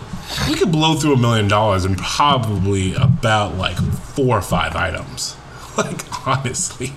we 0.49 0.55
could 0.55 0.73
blow 0.73 0.95
through 0.95 1.15
a 1.15 1.19
million 1.19 1.49
dollars 1.49 1.85
in 1.85 1.97
probably 1.97 2.95
about 2.95 3.57
like 3.57 3.77
four 3.77 4.39
or 4.39 4.43
five 4.43 4.75
items. 4.77 5.37
Like, 5.77 6.27
honestly. 6.29 6.93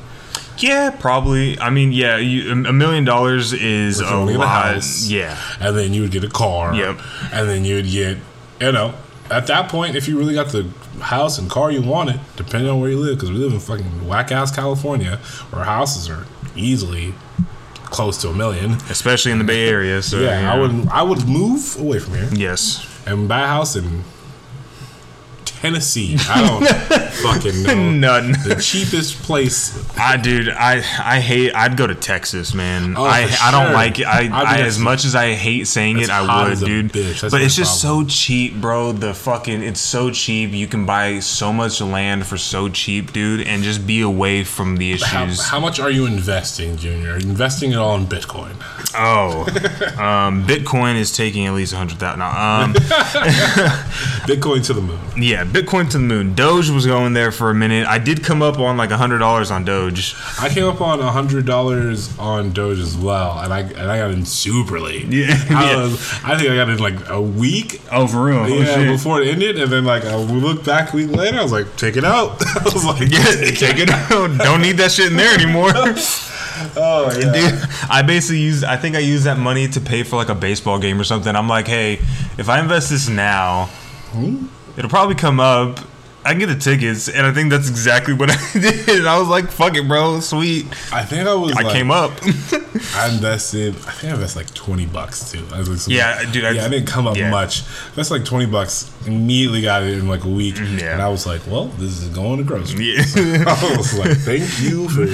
yeah, 0.59 0.91
probably. 0.91 1.57
I 1.59 1.71
mean, 1.71 1.91
yeah, 1.91 2.17
you, 2.17 2.51
a 2.51 2.71
million 2.71 3.05
dollars 3.05 3.51
is 3.53 4.01
a 4.01 4.07
only 4.07 4.35
a 4.35 4.37
lot. 4.37 4.75
house. 4.75 5.07
Yeah, 5.09 5.35
And 5.59 5.75
then 5.75 5.93
you 5.93 6.03
would 6.03 6.11
get 6.11 6.23
a 6.23 6.29
car. 6.29 6.75
Yep. 6.75 6.99
And 7.33 7.49
then 7.49 7.65
you 7.65 7.77
would 7.77 7.87
get, 7.89 8.17
you 8.61 8.71
know, 8.71 8.93
at 9.29 9.47
that 9.47 9.69
point, 9.69 9.95
if 9.95 10.07
you 10.07 10.17
really 10.17 10.33
got 10.33 10.47
the 10.51 10.67
house 11.01 11.37
and 11.37 11.49
car 11.49 11.71
you 11.71 11.81
wanted, 11.81 12.19
depending 12.35 12.69
on 12.69 12.79
where 12.79 12.89
you 12.89 12.97
live, 12.99 13.15
because 13.17 13.29
we 13.31 13.37
live 13.37 13.53
in 13.53 13.59
fucking 13.59 14.07
whack 14.07 14.31
ass 14.31 14.53
California, 14.55 15.17
where 15.51 15.63
houses 15.63 16.09
are 16.09 16.25
easily 16.55 17.13
close 17.85 18.17
to 18.21 18.29
a 18.29 18.33
million. 18.33 18.71
especially 18.89 19.31
in 19.31 19.37
the 19.37 19.43
Bay 19.43 19.67
Area. 19.69 20.01
So 20.01 20.19
Yeah, 20.19 20.51
I 20.53 20.57
would 20.59 20.87
I 20.89 21.01
would 21.03 21.27
move 21.27 21.77
away 21.79 21.99
from 21.99 22.15
here 22.15 22.29
Yes. 22.33 22.85
and 23.05 23.27
buy 23.27 23.41
a 23.43 23.47
house 23.47 23.75
in 23.75 24.03
Tennessee. 25.61 26.15
I 26.29 26.47
don't 26.47 26.67
fucking 27.23 27.63
know. 27.63 28.19
None. 28.19 28.31
The 28.47 28.59
cheapest 28.61 29.21
place. 29.23 29.73
I 29.97 30.17
dude, 30.17 30.49
I 30.49 30.77
I 30.77 31.19
hate. 31.19 31.53
I'd 31.53 31.77
go 31.77 31.87
to 31.87 31.95
Texas, 31.95 32.53
man. 32.53 32.95
Oh, 32.97 33.03
I 33.03 33.27
for 33.27 33.43
I 33.43 33.51
don't 33.51 33.73
like 33.73 33.99
it. 33.99 34.05
I, 34.05 34.27
I 34.27 34.59
as 34.61 34.77
much 34.79 35.03
as 35.05 35.15
I 35.15 35.33
hate 35.33 35.67
saying 35.67 35.99
it, 35.99 36.09
I 36.09 36.49
would, 36.49 36.59
dude. 36.59 36.91
But 36.91 37.41
it's 37.41 37.55
just 37.55 37.81
problem. 37.81 38.07
so 38.09 38.13
cheap, 38.13 38.55
bro. 38.55 38.91
The 38.91 39.13
fucking 39.13 39.63
it's 39.63 39.81
so 39.81 40.11
cheap. 40.11 40.51
You 40.51 40.67
can 40.67 40.85
buy 40.85 41.19
so 41.19 41.51
much 41.51 41.81
land 41.81 42.25
for 42.27 42.37
so 42.37 42.69
cheap, 42.69 43.11
dude, 43.13 43.45
and 43.47 43.63
just 43.63 43.87
be 43.87 44.01
away 44.01 44.43
from 44.43 44.77
the 44.77 44.91
issues. 44.93 45.41
how 45.43 45.59
much 45.59 45.79
are 45.79 45.89
you 45.91 46.05
investing, 46.05 46.77
Junior? 46.77 47.13
Are 47.13 47.19
you 47.19 47.29
investing 47.29 47.71
it 47.71 47.77
all 47.77 47.95
in 47.95 48.05
Bitcoin? 48.05 48.53
oh, 48.95 49.41
um, 50.01 50.45
Bitcoin 50.45 50.95
is 50.95 51.11
taking 51.15 51.45
at 51.47 51.53
least 51.53 51.73
a 51.73 51.77
hundred 51.77 51.97
thousand. 51.99 52.21
Um, 52.21 52.73
Bitcoin 54.27 54.63
to 54.65 54.73
the 54.73 54.81
moon. 54.81 54.99
yeah, 55.17 55.43
Bitcoin 55.47 55.89
to 55.91 55.97
the 55.97 56.03
moon. 56.03 56.35
Doge 56.35 56.69
was 56.69 56.85
going 56.85 57.13
there 57.13 57.31
for 57.31 57.49
a 57.49 57.53
minute. 57.53 57.87
I 57.87 57.97
did 57.99 58.23
come 58.23 58.41
up 58.41 58.59
on 58.59 58.77
like 58.77 58.91
a 58.91 58.97
hundred 58.97 59.19
dollars 59.19 59.49
on 59.49 59.63
Doge. 59.63 60.15
I 60.39 60.49
came 60.49 60.65
up 60.65 60.81
on 60.81 60.99
hundred 60.99 61.45
dollars 61.45 62.17
on 62.19 62.51
Doge 62.51 62.79
as 62.79 62.97
well, 62.97 63.39
and 63.39 63.53
I 63.53 63.61
and 63.61 63.89
I 63.91 63.97
got 63.97 64.11
in 64.11 64.25
super 64.25 64.79
late. 64.79 65.05
Yeah, 65.07 65.27
I, 65.49 65.63
yeah. 65.71 65.75
was, 65.77 65.93
I 66.23 66.37
think 66.37 66.49
I 66.49 66.55
got 66.55 66.69
in 66.69 66.77
like 66.79 67.09
a 67.09 67.21
week. 67.21 67.81
Oh, 67.91 68.07
for 68.07 68.25
real? 68.25 68.47
yeah, 68.49 68.91
before 68.91 69.21
it 69.21 69.29
ended, 69.29 69.59
and 69.59 69.71
then 69.71 69.85
like 69.85 70.03
I 70.05 70.15
looked 70.15 70.65
back 70.65 70.93
a 70.93 70.95
week 70.95 71.11
later, 71.11 71.39
I 71.39 71.43
was 71.43 71.51
like, 71.51 71.75
take 71.77 71.95
it 71.97 72.03
out. 72.03 72.41
I 72.45 72.63
was 72.65 72.85
like, 72.85 73.09
Yeah, 73.09 73.23
take 73.51 73.79
it 73.79 73.89
out. 73.89 74.37
Don't 74.37 74.61
need 74.61 74.77
that 74.77 74.91
shit 74.91 75.11
in 75.11 75.17
there 75.17 75.33
anymore. 75.33 75.71
oh 76.75 77.09
yeah. 77.17 77.31
Dude, 77.31 77.69
I 77.89 78.01
basically 78.01 78.39
used. 78.41 78.63
I 78.63 78.77
think 78.77 78.95
I 78.95 78.99
used 78.99 79.23
that 79.23 79.37
money 79.37 79.67
to 79.69 79.79
pay 79.81 80.03
for 80.03 80.17
like 80.17 80.29
a 80.29 80.35
baseball 80.35 80.77
game 80.79 80.99
or 80.99 81.03
something. 81.03 81.35
I'm 81.35 81.47
like, 81.47 81.67
hey, 81.67 81.93
if 82.37 82.49
I 82.49 82.59
invest 82.59 82.89
this 82.89 83.07
now, 83.07 83.65
hmm? 84.11 84.47
It'll 84.77 84.89
probably 84.89 85.15
come 85.15 85.39
up. 85.39 85.79
I 86.25 86.31
can 86.31 86.39
get 86.39 86.47
the 86.47 86.57
tickets, 86.57 87.07
and 87.07 87.25
I 87.25 87.31
think 87.31 87.51
that's 87.51 87.69
exactly 87.69 88.13
what 88.13 88.29
I 88.33 88.37
did. 88.59 88.89
And 88.89 89.07
I 89.07 89.17
was 89.17 89.29
like, 89.29 89.49
fuck 89.49 89.77
it, 89.77 89.87
bro, 89.87 90.19
sweet. 90.19 90.65
I 90.91 91.05
think 91.05 91.25
I 91.25 91.33
was. 91.33 91.53
I 91.55 91.61
like, 91.61 91.71
came 91.73 91.89
up. 91.89 92.11
I 92.95 93.09
invested. 93.13 93.75
I 93.75 93.91
think 93.91 94.11
I 94.11 94.15
invested 94.15 94.39
like 94.39 94.53
twenty 94.53 94.85
bucks 94.85 95.31
too. 95.31 95.45
I 95.53 95.59
was 95.59 95.87
like, 95.87 95.95
Yeah, 95.95 96.29
dude, 96.29 96.43
I- 96.43 96.51
yeah, 96.51 96.65
I 96.65 96.67
didn't 96.67 96.87
come 96.87 97.07
up 97.07 97.15
yeah. 97.15 97.29
much. 97.29 97.63
That's 97.95 98.11
like 98.11 98.25
twenty 98.25 98.45
bucks. 98.45 98.91
Immediately 99.07 99.61
got 99.61 99.83
it 99.83 99.97
in 99.99 100.09
like 100.09 100.25
a 100.25 100.29
week, 100.29 100.57
Yeah. 100.57 100.91
and 100.91 101.01
I 101.01 101.07
was 101.07 101.25
like, 101.25 101.47
well, 101.47 101.67
this 101.77 102.01
is 102.01 102.09
going 102.09 102.39
to 102.39 102.43
grocery. 102.43 102.95
yeah. 102.95 103.03
I 103.47 103.75
was 103.77 103.97
like, 103.97 104.17
thank 104.17 104.41
you 104.59 104.89
for 104.89 105.05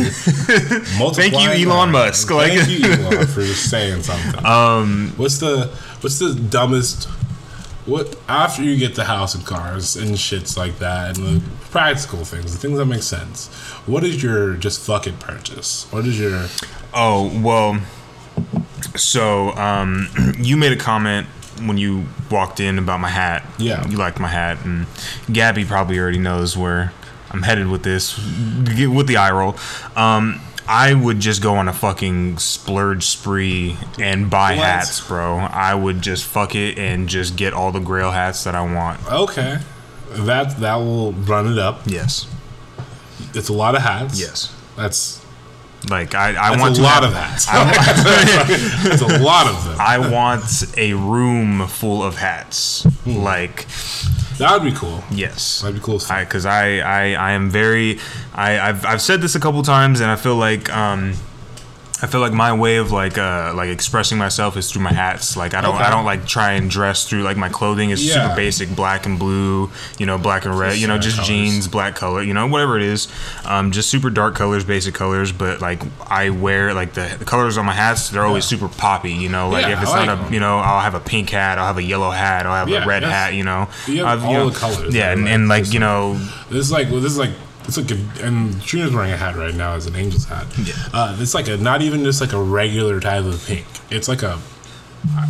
multiplying. 0.98 1.32
Thank 1.32 1.60
you, 1.60 1.70
Elon. 1.70 1.92
Musk. 1.92 2.32
Like- 2.32 2.54
Thank 2.54 2.70
you, 2.70 2.92
Elon, 2.92 3.28
for 3.28 3.44
saying 3.44 4.02
something. 4.02 4.44
Um, 4.44 5.14
What's 5.18 5.38
the 5.38 5.68
What's 6.02 6.18
the 6.18 6.34
dumbest? 6.34 7.08
What 7.86 8.18
after 8.30 8.64
you 8.64 8.78
get 8.78 8.96
the 8.96 9.06
house 9.06 9.36
and 9.36 9.46
cars 9.46 9.96
and 9.96 10.12
shits 10.12 10.56
like 10.56 10.80
that 10.80 11.18
and 11.18 11.42
the 11.42 11.50
practical 11.70 12.24
things, 12.24 12.54
the 12.54 12.60
things 12.60 12.78
that 12.78 12.86
make 12.86 13.04
sense. 13.04 13.48
What 13.86 14.04
is 14.04 14.24
your 14.24 14.54
just 14.54 14.86
fuck 14.86 15.08
it 15.08 15.20
purchase? 15.20 15.88
What 15.92 16.06
is 16.06 16.20
your 16.20 16.48
Oh 16.94 17.32
well. 17.42 17.82
So 18.96 19.52
um, 19.52 20.08
you 20.38 20.56
made 20.56 20.72
a 20.72 20.78
comment 20.78 21.28
when 21.62 21.78
you 21.78 22.06
walked 22.32 22.60
in 22.60 22.78
about 22.78 23.00
my 23.00 23.10
hat. 23.10 23.46
Yeah. 23.58 23.88
you 23.88 23.98
liked 23.98 24.20
my 24.20 24.28
hat, 24.28 24.64
and 24.66 24.88
Gabby 25.32 25.66
probably 25.66 26.00
already 26.00 26.20
knows 26.20 26.58
where 26.58 26.94
I'm 27.32 27.42
headed 27.42 27.68
with 27.68 27.84
this, 27.84 28.18
with 28.88 29.08
the 29.08 29.18
eye 29.18 29.32
roll. 29.32 29.56
Um, 29.96 30.40
I 30.68 30.94
would 30.94 31.20
just 31.20 31.42
go 31.42 31.56
on 31.56 31.68
a 31.68 31.74
fucking 31.74 32.38
splurge 32.38 33.06
spree 33.06 33.78
and 34.00 34.30
buy 34.30 34.56
What? 34.56 34.66
hats, 34.66 35.06
bro. 35.06 35.38
I 35.38 35.76
would 35.76 36.02
just 36.02 36.24
fuck 36.26 36.56
it 36.56 36.78
and 36.80 37.10
just 37.10 37.36
get 37.36 37.54
all 37.54 37.72
the 37.72 37.80
Grail 37.80 38.12
hats 38.12 38.44
that 38.46 38.56
I 38.56 38.62
want. 38.62 39.06
Okay, 39.12 39.60
that 40.12 40.58
that 40.60 40.76
will 40.76 41.12
run 41.14 41.52
it 41.52 41.58
up. 41.58 41.82
Yes, 41.86 42.28
It's 43.34 43.50
a 43.50 43.54
lot 43.54 43.76
of 43.76 43.82
hats. 43.82 44.20
yes. 44.20 44.54
that's 44.76 45.23
Like 45.90 46.16
I, 46.16 46.30
I 46.30 46.50
that's 46.52 46.62
want 46.62 46.78
a 46.80 46.82
lot 46.82 47.04
have- 47.04 47.12
of 47.12 47.14
hats. 47.14 47.46
That's 48.84 49.02
a 49.02 49.20
lot 49.22 49.48
of 49.48 49.64
them. 49.66 49.78
I 49.80 49.98
want 49.98 50.64
a 50.78 50.94
room 50.94 51.68
full 51.68 52.02
of 52.04 52.16
hats. 52.18 52.84
Hmm. 53.04 53.18
Like 53.18 53.68
That 54.38 54.54
would 54.54 54.64
be 54.64 54.72
cool. 54.78 55.04
yes, 55.12 55.62
That'd 55.62 55.76
be 55.76 55.82
cool. 55.82 56.00
fuck. 56.00 56.12
I 56.12 56.24
because 56.24 56.46
I, 56.46 56.78
I 56.80 57.14
I 57.14 57.32
am 57.34 57.50
very 57.50 58.00
I 58.34 58.60
I've 58.60 58.86
I've 58.86 59.02
said 59.02 59.22
this 59.22 59.36
a 59.36 59.40
couple 59.40 59.62
times 59.64 60.00
and 60.00 60.10
I 60.10 60.16
feel 60.16 60.36
like 60.36 60.72
um 60.76 61.14
I 62.04 62.08
feel 62.08 62.20
like 62.20 62.34
my 62.34 62.52
way 62.52 62.76
of 62.78 62.92
like 62.92 63.18
uh 63.18 63.54
like 63.56 63.70
expressing 63.70 64.18
myself 64.18 64.58
is 64.58 64.70
through 64.70 64.82
my 64.82 64.92
hats. 64.92 65.38
Like 65.38 65.54
I 65.54 65.62
don't 65.62 65.76
Okay. 65.76 65.86
I 65.86 65.90
don't 65.90 66.04
like 66.04 66.28
try 66.28 66.52
and 66.52 66.70
dress 66.70 67.08
through 67.08 67.24
like 67.24 67.38
my 67.38 67.48
clothing 67.48 67.92
is 67.92 68.06
Yeah. 68.06 68.16
super 68.24 68.36
basic, 68.36 68.76
black 68.76 69.06
and 69.06 69.18
blue, 69.18 69.72
you 69.98 70.06
know, 70.06 70.18
black 70.18 70.44
and 70.46 70.60
red, 70.60 70.78
you 70.78 70.86
know, 70.88 70.98
Just, 70.98 71.16
colors. 71.16 71.28
jeans, 71.30 71.68
black 71.70 71.96
color, 71.96 72.22
you 72.22 72.34
know, 72.34 72.46
whatever 72.48 72.76
it 72.76 72.84
is. 72.84 73.08
Um 73.46 73.72
just 73.72 73.90
super 73.90 74.10
dark 74.10 74.36
colors, 74.36 74.66
basic 74.66 74.94
colors, 74.94 75.32
but 75.32 75.62
like 75.62 75.82
I 76.06 76.30
wear 76.30 76.74
like 76.74 76.92
the, 76.94 77.16
the 77.20 77.26
colors 77.26 77.58
on 77.58 77.66
my 77.66 77.74
hats, 77.74 78.10
they're 78.10 78.26
always 78.26 78.44
super 78.44 78.68
poppy, 78.68 79.14
you 79.14 79.30
know, 79.30 79.48
like 79.50 79.66
Yeah, 79.66 79.78
if 79.78 79.82
it's 79.84 79.92
like 79.92 80.06
not 80.08 80.20
a 80.20 80.24
them. 80.26 80.34
you 80.34 80.42
know, 80.42 80.58
I'll 80.60 80.82
have 80.82 80.96
a 80.96 81.00
pink 81.00 81.30
hat, 81.30 81.58
I'll 81.58 81.68
have 81.68 81.78
a 81.78 81.84
yellow 81.84 82.12
hat, 82.12 82.46
I'll 82.46 82.56
have 82.56 82.68
Yeah, 82.68 82.84
a 82.84 82.86
red 82.88 83.04
hat, 83.04 83.34
you 83.34 83.46
know. 83.46 83.70
You 83.88 84.04
have 84.04 84.20
I've, 84.20 84.26
all 84.26 84.34
know, 84.34 84.50
the 84.50 84.60
colors. 84.60 84.94
Yeah, 84.94 85.14
and, 85.14 85.22
Like, 85.24 85.32
and 85.34 85.48
like, 85.48 85.74
you 85.74 85.80
know, 85.80 86.16
This 86.50 86.66
is 86.66 86.72
like 86.74 86.92
well, 86.92 87.00
this 87.00 87.14
is 87.14 87.18
like 87.18 87.32
it's 87.66 87.78
like 87.78 87.92
a, 87.92 88.26
and 88.26 88.62
Trina's 88.62 88.94
wearing 88.94 89.12
a 89.12 89.18
hat 89.18 89.36
right 89.36 89.54
now 89.54 89.74
as 89.74 89.86
an 89.86 89.96
Angels 89.96 90.26
hat. 90.26 90.48
Yeah. 90.58 90.74
Uh, 90.94 91.18
it's 91.20 91.34
like 91.34 91.48
a 91.48 91.58
not 91.58 91.82
even 91.82 92.04
just 92.04 92.22
like 92.22 92.34
a 92.34 92.42
regular 92.42 93.00
type 93.00 93.26
of 93.26 93.44
pink. 93.46 93.66
It's 93.90 94.08
like 94.08 94.24
a 94.24 94.40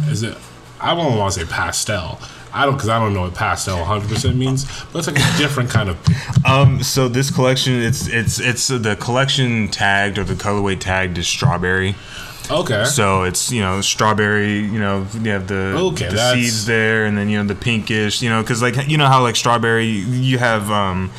is 0.08 0.24
it? 0.24 0.38
I 0.80 0.94
don't 0.96 1.18
want 1.18 1.34
to 1.34 1.40
say 1.40 1.46
pastel. 1.46 2.20
I 2.54 2.66
don't 2.66 2.76
because 2.76 2.90
I 2.90 3.00
don't 3.00 3.14
know 3.14 3.22
what 3.22 3.34
pastel 3.34 3.80
100 3.80 4.10
percent 4.10 4.36
means, 4.36 4.66
but 4.92 5.00
it's 5.00 5.08
like 5.08 5.18
a 5.18 5.38
different 5.38 5.70
kind 5.70 5.90
of. 5.90 6.04
Pink. 6.04 6.48
Um, 6.48 6.84
so 6.84 7.08
this 7.08 7.32
collection, 7.32 7.82
it's 7.82 8.08
it's 8.08 8.40
it's 8.40 8.70
uh, 8.70 8.78
the 8.78 8.96
collection 8.96 9.70
tagged 9.70 10.18
or 10.18 10.24
the 10.24 10.36
colorway 10.36 10.80
tagged 10.80 11.18
is 11.18 11.28
strawberry. 11.28 11.96
Okay. 12.52 12.84
So 12.86 13.24
it's 13.24 13.52
you 13.52 13.62
know 13.62 13.82
strawberry. 13.82 14.60
You 14.60 14.80
know 14.80 15.08
you 15.20 15.32
have 15.32 15.48
the 15.48 15.74
Okay, 15.78 16.10
the 16.10 16.34
seeds 16.34 16.66
there, 16.66 17.06
and 17.06 17.18
then 17.18 17.30
you 17.30 17.38
know 17.42 17.48
the 17.48 17.56
pinkish. 17.56 18.22
You 18.22 18.30
know 18.30 18.42
because 18.42 18.62
like 18.62 18.88
you 18.88 18.98
know 18.98 19.08
how 19.08 19.22
like 19.22 19.36
strawberry 19.36 19.88
you 19.88 20.38
have 20.38 20.70
um. 20.70 21.12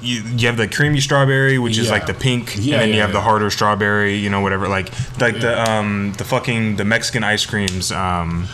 You, 0.00 0.22
you 0.22 0.46
have 0.46 0.56
the 0.56 0.68
creamy 0.68 1.00
strawberry, 1.00 1.58
which 1.58 1.76
is 1.78 1.86
Yeah. 1.86 1.92
like 1.92 2.06
the 2.06 2.14
pink, 2.14 2.54
Yeah, 2.56 2.74
and 2.74 2.82
then 2.82 2.88
you 2.90 2.94
yeah, 2.96 3.02
have 3.02 3.12
the 3.12 3.20
harder 3.20 3.50
strawberry, 3.50 4.14
you 4.16 4.30
know, 4.30 4.40
whatever. 4.40 4.68
Like, 4.68 4.90
like 5.20 5.40
the 5.40 5.68
um, 5.70 6.12
the 6.16 6.24
fucking 6.24 6.76
the 6.76 6.84
Mexican 6.84 7.24
ice 7.24 7.44
creams. 7.44 7.90
Um, 7.90 8.46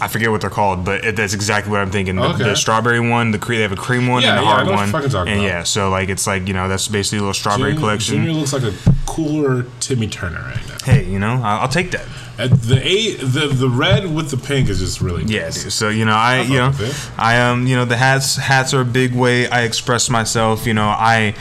I 0.00 0.08
forget 0.08 0.30
what 0.30 0.40
they're 0.40 0.50
called, 0.50 0.84
but 0.84 1.04
it, 1.04 1.16
that's 1.16 1.32
exactly 1.34 1.70
what 1.70 1.80
I'm 1.80 1.90
thinking. 1.90 2.16
The, 2.16 2.22
Okay. 2.34 2.42
the 2.44 2.56
strawberry 2.56 3.00
one, 3.00 3.30
the 3.30 3.38
cre- 3.38 3.54
they 3.54 3.62
have 3.62 3.72
a 3.72 3.76
cream 3.76 4.06
one 4.08 4.24
and 4.24 4.36
the 4.36 4.42
hard 4.42 4.66
one, 4.66 4.76
you're 4.78 4.86
fucking 4.88 5.08
talking 5.10 5.32
and 5.32 5.40
about. 5.42 5.48
yeah, 5.50 5.62
so 5.62 5.88
like 5.88 6.08
it's 6.10 6.26
like 6.26 6.46
you 6.48 6.52
know 6.52 6.68
that's 6.68 6.88
basically 6.88 7.18
a 7.18 7.20
little 7.22 7.32
strawberry 7.32 7.70
Junior, 7.70 7.80
collection. 7.80 8.14
Junior 8.16 8.32
looks 8.32 8.52
like 8.52 8.64
a 8.64 8.74
cooler 9.06 9.64
Timmy 9.80 10.08
Turner 10.08 10.40
right 10.42 10.68
now. 10.68 10.76
Hey, 10.84 11.04
you 11.04 11.18
know, 11.20 11.40
I'll, 11.42 11.60
I'll 11.62 11.68
take 11.68 11.92
that. 11.92 12.04
The 12.36 12.80
eight, 12.82 13.18
the 13.20 13.46
the 13.46 13.68
red 13.68 14.12
with 14.12 14.30
the 14.30 14.36
pink 14.36 14.68
is 14.68 14.80
just 14.80 15.00
really 15.00 15.22
Yeah, 15.24 15.44
nice. 15.44 15.62
dude. 15.62 15.72
So 15.72 15.88
you 15.88 16.04
know, 16.04 16.16
I 16.16 16.40
fuck 16.42 16.48
you 16.48 16.58
know. 16.58 16.92
I 17.16 17.40
um, 17.40 17.66
you 17.68 17.76
know, 17.76 17.84
the 17.84 17.96
hats 17.96 18.36
hats 18.36 18.74
are 18.74 18.80
a 18.80 18.84
big 18.84 19.14
way 19.14 19.48
I 19.48 19.62
express 19.62 20.10
myself. 20.10 20.66
You 20.66 20.74
know, 20.74 20.88
I 20.88 21.34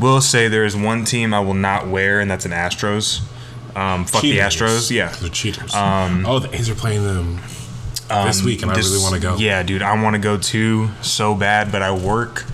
will 0.00 0.20
say 0.20 0.46
there 0.48 0.64
is 0.64 0.76
one 0.76 1.04
team 1.04 1.34
I 1.34 1.40
will 1.40 1.54
not 1.54 1.88
wear, 1.88 2.20
and 2.20 2.30
that's 2.30 2.44
an 2.44 2.52
Astros. 2.52 3.22
Um, 3.74 4.04
fuck 4.04 4.22
Cheaters. 4.22 4.58
the 4.58 4.64
Astros. 4.64 4.90
Yeah. 4.90 5.08
They're 5.20 5.28
cheaters. 5.30 5.74
Um, 5.74 6.24
oh, 6.26 6.38
the 6.38 6.54
A's 6.54 6.70
are 6.70 6.74
playing 6.76 7.02
them 7.04 7.40
this 8.08 8.42
week, 8.42 8.62
and 8.62 8.70
This- 8.70 8.86
I 8.88 8.90
really 8.92 9.02
want 9.02 9.14
to 9.16 9.20
go. 9.20 9.36
Yeah, 9.36 9.62
dude, 9.64 9.82
I 9.82 10.00
want 10.00 10.14
to 10.14 10.20
go 10.20 10.38
too 10.38 10.90
so 11.02 11.34
bad, 11.34 11.72
but 11.72 11.82
I 11.82 11.90
work 11.90 12.44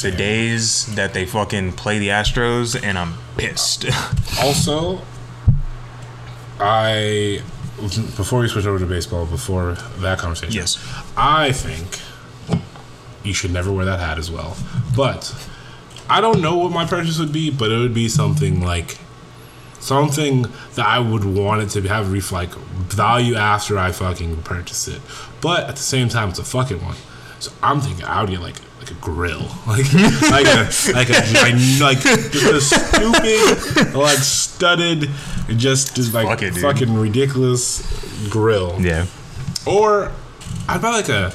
the 0.00 0.10
days 0.10 0.86
that 0.94 1.12
they 1.12 1.26
fucking 1.26 1.72
play 1.72 1.98
the 1.98 2.08
Astros, 2.08 2.80
and 2.82 2.98
I'm 2.98 3.14
pissed. 3.36 3.84
Also, 4.42 5.02
I 6.60 7.42
before 8.16 8.40
we 8.40 8.48
switch 8.48 8.66
over 8.66 8.78
to 8.78 8.86
baseball, 8.86 9.26
before 9.26 9.72
that 9.98 10.18
conversation, 10.18 10.54
Yes. 10.54 10.78
I 11.16 11.52
think 11.52 11.98
you 13.24 13.34
should 13.34 13.52
never 13.52 13.72
wear 13.72 13.84
that 13.84 13.98
hat 13.98 14.18
as 14.18 14.30
well. 14.30 14.56
But 14.96 15.34
I 16.08 16.20
don't 16.20 16.40
know 16.40 16.56
what 16.56 16.70
my 16.72 16.84
purchase 16.84 17.18
would 17.18 17.32
be, 17.32 17.50
but 17.50 17.70
it 17.72 17.78
would 17.78 17.94
be 17.94 18.08
something 18.08 18.60
like 18.60 18.98
something 19.80 20.42
that 20.74 20.86
I 20.86 20.98
would 21.00 21.24
want 21.24 21.62
it 21.62 21.70
to 21.80 21.88
have 21.88 22.12
ref 22.12 22.30
like 22.30 22.54
value 22.54 23.34
after 23.34 23.78
I 23.78 23.90
fucking 23.92 24.42
purchase 24.42 24.86
it. 24.86 25.00
But 25.40 25.64
at 25.68 25.76
the 25.76 25.82
same 25.82 26.08
time, 26.08 26.28
it's 26.28 26.38
a 26.38 26.44
fucking 26.44 26.84
one. 26.84 26.96
So 27.40 27.50
I'm 27.62 27.80
thinking 27.80 28.04
I 28.04 28.20
would 28.20 28.30
get 28.30 28.40
like 28.40 28.56
like 28.82 28.90
a 28.90 28.94
grill, 28.94 29.40
like 29.66 29.92
like 29.94 30.46
a 30.46 30.68
like 30.92 31.08
a 31.08 31.20
like, 31.80 32.00
just 32.00 32.34
a 32.34 32.60
stupid 32.60 33.94
like 33.94 34.18
studded, 34.18 35.08
just 35.56 35.94
just 35.94 36.12
like 36.12 36.26
Fuck 36.26 36.42
it, 36.42 36.54
dude. 36.54 36.62
fucking 36.62 36.94
ridiculous 36.94 38.28
grill. 38.28 38.80
yeah. 38.80 39.06
Or 39.66 40.10
I'd 40.68 40.82
buy 40.82 40.90
like 40.90 41.08
a. 41.08 41.32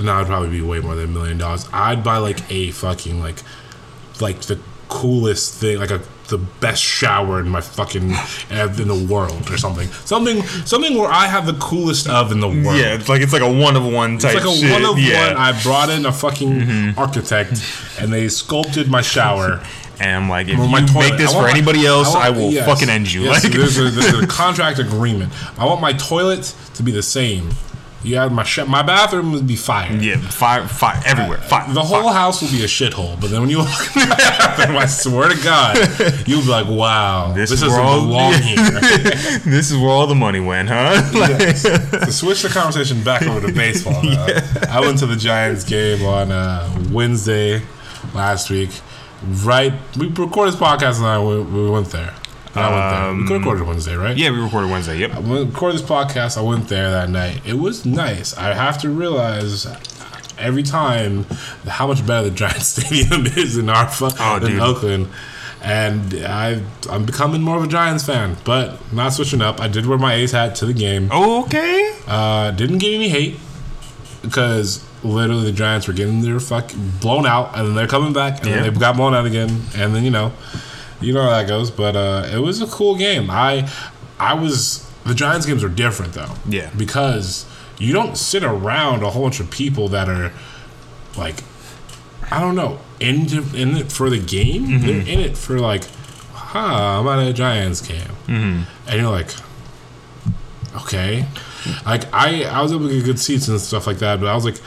No, 0.00 0.16
it'd 0.16 0.26
probably 0.28 0.50
be 0.50 0.60
way 0.60 0.80
more 0.80 0.94
than 0.94 1.06
a 1.06 1.08
million 1.08 1.38
dollars. 1.38 1.66
I'd 1.72 2.04
buy 2.04 2.18
like 2.18 2.50
a 2.52 2.70
fucking 2.70 3.18
like, 3.18 3.42
like 4.20 4.40
the 4.42 4.60
coolest 4.88 5.54
thing, 5.54 5.78
like 5.78 5.90
a 5.90 6.00
the 6.28 6.38
best 6.38 6.82
shower 6.82 7.40
in 7.40 7.48
my 7.48 7.60
fucking 7.60 8.10
in 8.50 8.88
the 8.88 9.06
world 9.10 9.50
or 9.50 9.56
something. 9.56 9.88
Something 10.04 10.42
something 10.66 10.96
where 10.96 11.10
I 11.10 11.26
have 11.26 11.46
the 11.46 11.54
coolest 11.54 12.08
of 12.08 12.32
in 12.32 12.40
the 12.40 12.48
world. 12.48 12.78
Yeah, 12.78 12.94
it's 12.94 13.08
like 13.08 13.20
it's 13.22 13.32
like 13.32 13.42
a 13.42 13.50
one 13.52 13.76
of 13.76 13.84
one 13.84 14.18
type 14.18 14.36
It's 14.36 14.44
like 14.44 14.54
a 14.54 14.58
shit. 14.58 14.70
one 14.70 14.84
of 14.84 14.98
yeah. 14.98 15.28
Mm-hmm. 15.28 15.34
one. 15.34 15.42
I 15.54 15.62
brought 15.62 15.90
in 15.90 16.06
a 16.06 16.12
fucking 16.12 16.94
architect, 16.96 17.52
and 17.98 18.12
they 18.12 18.28
sculpted 18.28 18.88
my 18.90 19.00
shower. 19.00 19.62
and 20.00 20.24
I'm 20.24 20.28
like, 20.28 20.46
if 20.48 20.52
you 20.52 20.64
toilet. 20.64 20.94
make 20.94 21.16
this 21.16 21.32
for 21.32 21.42
my- 21.42 21.50
anybody 21.50 21.84
else, 21.86 22.14
I, 22.14 22.28
want- 22.30 22.36
will 22.40 22.50
yes, 22.52 22.66
fucking 22.66 22.88
end 22.88 23.12
you. 23.12 23.22
yes, 23.22 23.42
like, 23.42 23.52
there's, 23.52 23.78
a, 23.78 23.90
there's 23.90 24.22
a 24.22 24.26
contract 24.42 24.78
agreement. 24.78 25.32
I 25.58 25.64
want 25.64 25.80
my 25.80 25.92
toilet 25.94 26.54
to 26.74 26.82
be 26.82 26.92
the 26.92 27.02
same. 27.02 27.50
You 28.04 28.14
have 28.16 28.30
my 28.32 28.44
sh- 28.44 28.64
my 28.66 28.82
bathroom 28.82 29.32
would 29.32 29.46
be 29.46 29.56
fire. 29.56 29.92
yeah, 29.92 30.18
fire, 30.18 30.66
fire 30.68 31.02
everywhere, 31.04 31.38
fire. 31.38 31.72
The 31.72 31.82
whole 31.82 32.08
house 32.10 32.40
will 32.40 32.48
be 32.50 32.62
a 32.62 32.66
shithole, 32.68 33.20
but 33.20 33.30
then 33.30 33.40
when 33.40 33.50
you 33.50 33.58
walk 33.58 33.68
in 33.96 34.08
the 34.08 34.14
bathroom, 34.16 34.76
I 34.76 34.86
swear 34.86 35.28
to 35.28 35.42
God, 35.42 35.76
you'll 36.28 36.42
be 36.42 36.46
like, 36.48 36.68
"Wow, 36.68 37.32
This 37.32 37.50
this, 37.50 37.60
is 37.62 37.68
where 37.68 37.80
all- 37.80 38.00
belong 38.06 38.34
here." 38.34 38.56
this 39.44 39.70
is 39.72 39.76
where 39.76 39.90
all 39.90 40.06
the 40.06 40.14
money 40.14 40.38
went, 40.38 40.68
huh? 40.68 41.02
Like, 41.18 41.38
to 41.38 42.12
switch 42.12 42.42
the 42.42 42.48
conversation 42.50 43.02
back 43.02 43.22
over 43.22 43.44
to 43.44 43.52
baseball, 43.52 44.00
though, 44.00 44.38
I 44.70 44.78
went 44.80 44.98
to 45.00 45.06
the 45.06 45.16
Giants 45.16 45.64
game 45.64 46.04
on 46.06 46.30
uh, 46.30 46.68
Wednesday 46.92 47.62
last 48.14 48.48
week. 48.48 48.70
Right, 49.42 49.72
we 49.98 50.06
recorded 50.06 50.54
this 50.54 50.60
podcast 50.60 50.98
and 50.98 51.06
I 51.06 51.20
we, 51.20 51.40
we 51.42 51.68
went 51.68 51.88
there. 51.88 52.14
And 52.54 52.64
I 52.64 52.70
went 52.70 52.90
there. 52.90 53.14
We 53.22 53.26
could 53.28 53.38
recorded 53.38 53.66
Wednesday, 53.66 53.94
right? 53.96 54.16
yeah, 54.16 54.30
we 54.30 54.38
recorded 54.40 54.70
Wednesday. 54.70 54.98
Yep. 54.98 55.18
We 55.22 55.44
recorded 55.44 55.80
this 55.80 55.86
podcast, 55.88 56.38
I 56.38 56.40
went 56.42 56.68
there 56.68 56.90
that 56.90 57.10
night. 57.10 57.42
It 57.46 57.54
was 57.54 57.84
nice. 57.86 58.36
I 58.36 58.54
have 58.54 58.78
to 58.82 58.88
realize 58.90 59.66
every 60.38 60.62
time 60.62 61.24
how 61.66 61.86
much 61.88 62.06
better 62.06 62.30
the 62.30 62.34
Giants 62.34 62.66
Stadium 62.68 63.26
is 63.26 63.56
in 63.58 63.68
our 63.68 63.88
Oh, 64.00 64.36
in 64.36 64.42
dude. 64.52 64.60
Oakland. 64.60 65.08
And 65.60 66.14
I, 66.24 66.62
I'm 66.88 67.04
becoming 67.04 67.42
more 67.42 67.56
of 67.56 67.64
a 67.64 67.66
Giants 67.66 68.04
fan, 68.06 68.36
but 68.44 68.92
not 68.92 69.12
switching 69.12 69.42
up. 69.42 69.60
I 69.60 69.66
did 69.68 69.86
wear 69.86 69.98
my 69.98 70.14
A's 70.14 70.30
hat 70.32 70.54
to 70.56 70.66
the 70.66 70.72
game. 70.72 71.10
Okay. 71.10 71.96
Uh, 72.06 72.52
didn't 72.52 72.78
get 72.78 72.94
any 72.94 73.08
hate 73.08 73.38
because 74.22 74.84
literally 75.02 75.44
the 75.44 75.52
Giants 75.52 75.86
were 75.88 75.94
getting 75.94 76.22
their 76.22 76.38
fuck 76.40 76.70
blown 77.00 77.26
out, 77.26 77.56
and 77.56 77.66
then 77.68 77.74
they're 77.74 77.86
coming 77.88 78.12
back, 78.12 78.38
and 78.40 78.48
Yeah. 78.48 78.62
then 78.62 78.72
they 78.74 78.80
got 78.80 78.96
blown 78.96 79.14
out 79.14 79.26
again, 79.26 79.62
and 79.76 79.94
then 79.94 80.04
you 80.04 80.10
know, 80.10 80.32
you 81.00 81.12
know 81.12 81.22
how 81.22 81.30
that 81.30 81.48
goes. 81.48 81.70
But 81.70 81.96
uh, 81.96 82.28
it 82.32 82.38
was 82.38 82.60
a 82.60 82.66
cool 82.66 82.96
game. 82.96 83.30
I, 83.30 83.70
I 84.18 84.34
was 84.34 84.88
the 85.04 85.14
Giants 85.14 85.46
games 85.46 85.64
are 85.64 85.68
different 85.68 86.12
though. 86.12 86.34
Yeah. 86.48 86.70
because 86.76 87.46
you 87.78 87.92
don't 87.92 88.16
sit 88.16 88.42
around 88.42 89.02
a 89.02 89.10
whole 89.10 89.22
bunch 89.22 89.40
of 89.40 89.50
people 89.50 89.88
that 89.88 90.08
are 90.08 90.32
like, 91.16 91.42
I 92.30 92.40
don't 92.40 92.54
know, 92.56 92.80
in 93.00 93.26
in 93.54 93.76
it 93.76 93.92
for 93.92 94.10
the 94.10 94.18
game. 94.18 94.66
Mm-hmm. 94.66 94.86
They're 94.86 95.00
in 95.00 95.20
it 95.20 95.36
for 95.38 95.58
like, 95.58 95.84
huh, 96.32 97.00
I'm 97.00 97.08
at 97.08 97.26
a 97.26 97.32
Giants 97.32 97.80
game, 97.80 98.00
mm-hmm. 98.26 98.62
and 98.88 99.00
you're 99.00 99.10
like, 99.10 99.30
okay. 100.82 101.26
Like 101.84 102.12
I, 102.12 102.44
I 102.44 102.62
was 102.62 102.72
able 102.72 102.88
to 102.88 102.94
get 102.94 103.04
good 103.04 103.18
seats 103.18 103.48
and 103.48 103.60
stuff 103.60 103.86
like 103.86 103.98
that, 103.98 104.20
but 104.20 104.28
I 104.28 104.34
was 104.34 104.44
like, 104.44 104.60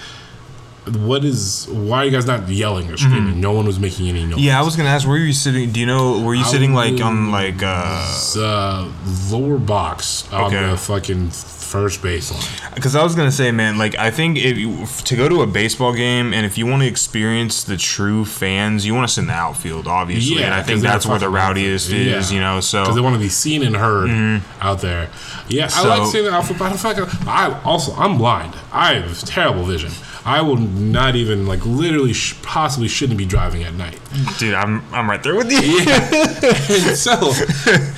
what 0.88 1.24
is 1.24 1.68
why 1.70 2.00
are 2.00 2.06
you 2.06 2.12
guys 2.12 2.26
not 2.26 2.50
yelling 2.50 2.90
or 2.90 2.98
screaming? 2.98 3.40
No 3.40 3.52
one 3.52 3.66
was 3.68 3.80
making 3.80 4.10
any 4.10 4.24
noise. 4.26 4.32
Mm-hmm. 4.32 4.40
Yeah, 4.40 4.60
I 4.60 4.64
was 4.64 4.76
gonna 4.76 4.90
ask, 4.90 5.08
where 5.08 5.18
were 5.20 5.24
you 5.26 5.34
sitting? 5.34 5.72
Do 5.72 5.80
you 5.80 5.86
know? 5.86 6.20
Were 6.22 6.34
you 6.34 6.42
I 6.42 6.48
sitting 6.48 6.74
like 6.74 7.00
on 7.02 7.32
like 7.32 7.62
uh? 7.62 8.08
Uh, 8.38 8.92
lower 9.30 9.58
box 9.60 10.32
on 10.34 10.46
Okay. 10.46 10.70
the 10.72 10.78
fucking 10.78 11.30
first 11.30 12.02
baseline. 12.02 12.74
Because 12.76 12.96
I 12.96 13.04
was 13.04 13.14
gonna 13.16 13.32
say, 13.32 13.52
man, 13.52 13.78
like 13.78 13.96
I 13.96 14.10
think 14.10 14.38
if 14.38 14.58
you, 14.58 14.86
to 15.06 15.16
go 15.16 15.30
to 15.30 15.42
a 15.44 15.48
baseball 15.48 15.94
game 15.94 16.34
and 16.34 16.46
if 16.48 16.58
you 16.58 16.66
want 16.66 16.82
to 16.82 16.88
experience 16.88 17.64
the 17.64 17.78
true 17.78 18.26
fans, 18.26 18.84
you 18.86 18.96
want 18.96 19.08
to 19.08 19.14
sit 19.14 19.22
in 19.22 19.28
the 19.28 19.34
outfield, 19.34 19.88
obviously. 19.88 20.40
Yeah, 20.40 20.46
and 20.46 20.54
I 20.56 20.64
think 20.64 20.82
that's 20.82 21.06
where 21.06 21.20
the 21.20 21.30
rowdiest 21.30 21.90
outfield. 21.92 22.08
is, 22.18 22.32
Yeah. 22.32 22.36
you 22.36 22.42
know. 22.42 22.60
So 22.60 22.82
because 22.82 22.96
they 22.96 23.02
want 23.02 23.16
to 23.16 23.20
be 23.22 23.30
seen 23.30 23.62
and 23.62 23.76
heard 23.76 24.42
out 24.60 24.82
there. 24.82 25.10
Yeah, 25.48 25.70
I 25.72 25.86
like 25.86 26.12
seeing 26.12 26.26
the 26.26 26.34
outfield, 26.34 26.58
but 26.60 27.28
I 27.28 27.62
also 27.64 27.94
I'm 27.96 28.18
blind. 28.18 28.56
I 28.72 28.96
have 28.96 29.20
terrible 29.26 29.64
vision. 29.64 29.92
I 30.24 30.42
will 30.42 30.58
not 30.58 31.16
even 31.16 31.48
like 31.48 31.66
literally 31.66 32.14
sh- 32.14 32.36
possibly 32.44 32.88
shouldn't 32.88 33.18
be 33.18 33.26
driving 33.26 33.64
at 33.64 33.74
night. 33.74 34.00
dude, 34.38 34.54
I'm 34.54 34.84
I'm 34.94 35.10
right 35.10 35.22
there 35.24 35.36
with 35.36 35.52
you. 35.52 35.80
and 35.80 36.98
so, 36.98 37.34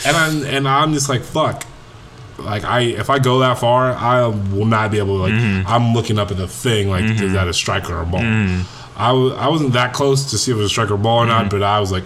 and 0.08 0.18
I'm 0.18 0.46
and 0.46 0.68
I'm 0.68 0.94
just 0.94 1.10
like 1.10 1.22
fuck. 1.22 1.66
Like 2.40 2.64
I, 2.64 2.82
if 2.82 3.10
I 3.10 3.20
go 3.20 3.40
that 3.40 3.60
far, 3.60 3.94
I 3.94 4.26
will 4.26 4.66
not 4.66 4.92
be 4.92 4.98
able 4.98 5.18
to 5.18 5.24
like. 5.24 5.34
Mm-hmm. 5.34 5.68
I'm 5.68 5.94
looking 5.94 6.18
up 6.18 6.32
at 6.32 6.38
the 6.38 6.48
thing 6.48 6.90
like, 6.90 7.04
is 7.04 7.34
that 7.34 7.48
a 7.48 7.54
strike 7.54 7.90
or 7.90 8.02
a 8.02 8.06
ball? 8.06 8.22
Mm-hmm. 8.22 9.00
I 9.00 9.12
was 9.12 9.34
I 9.34 9.48
wasn't 9.50 9.74
that 9.74 9.94
close 9.94 10.32
to 10.32 10.38
see 10.38 10.52
if 10.52 10.58
it 10.58 10.62
was 10.62 10.68
a 10.68 10.70
strike 10.70 10.92
or 10.92 10.98
ball 10.98 11.20
or 11.20 11.26
not, 11.26 11.50
but 11.50 11.62
I 11.62 11.80
was 11.80 11.92
like, 11.92 12.06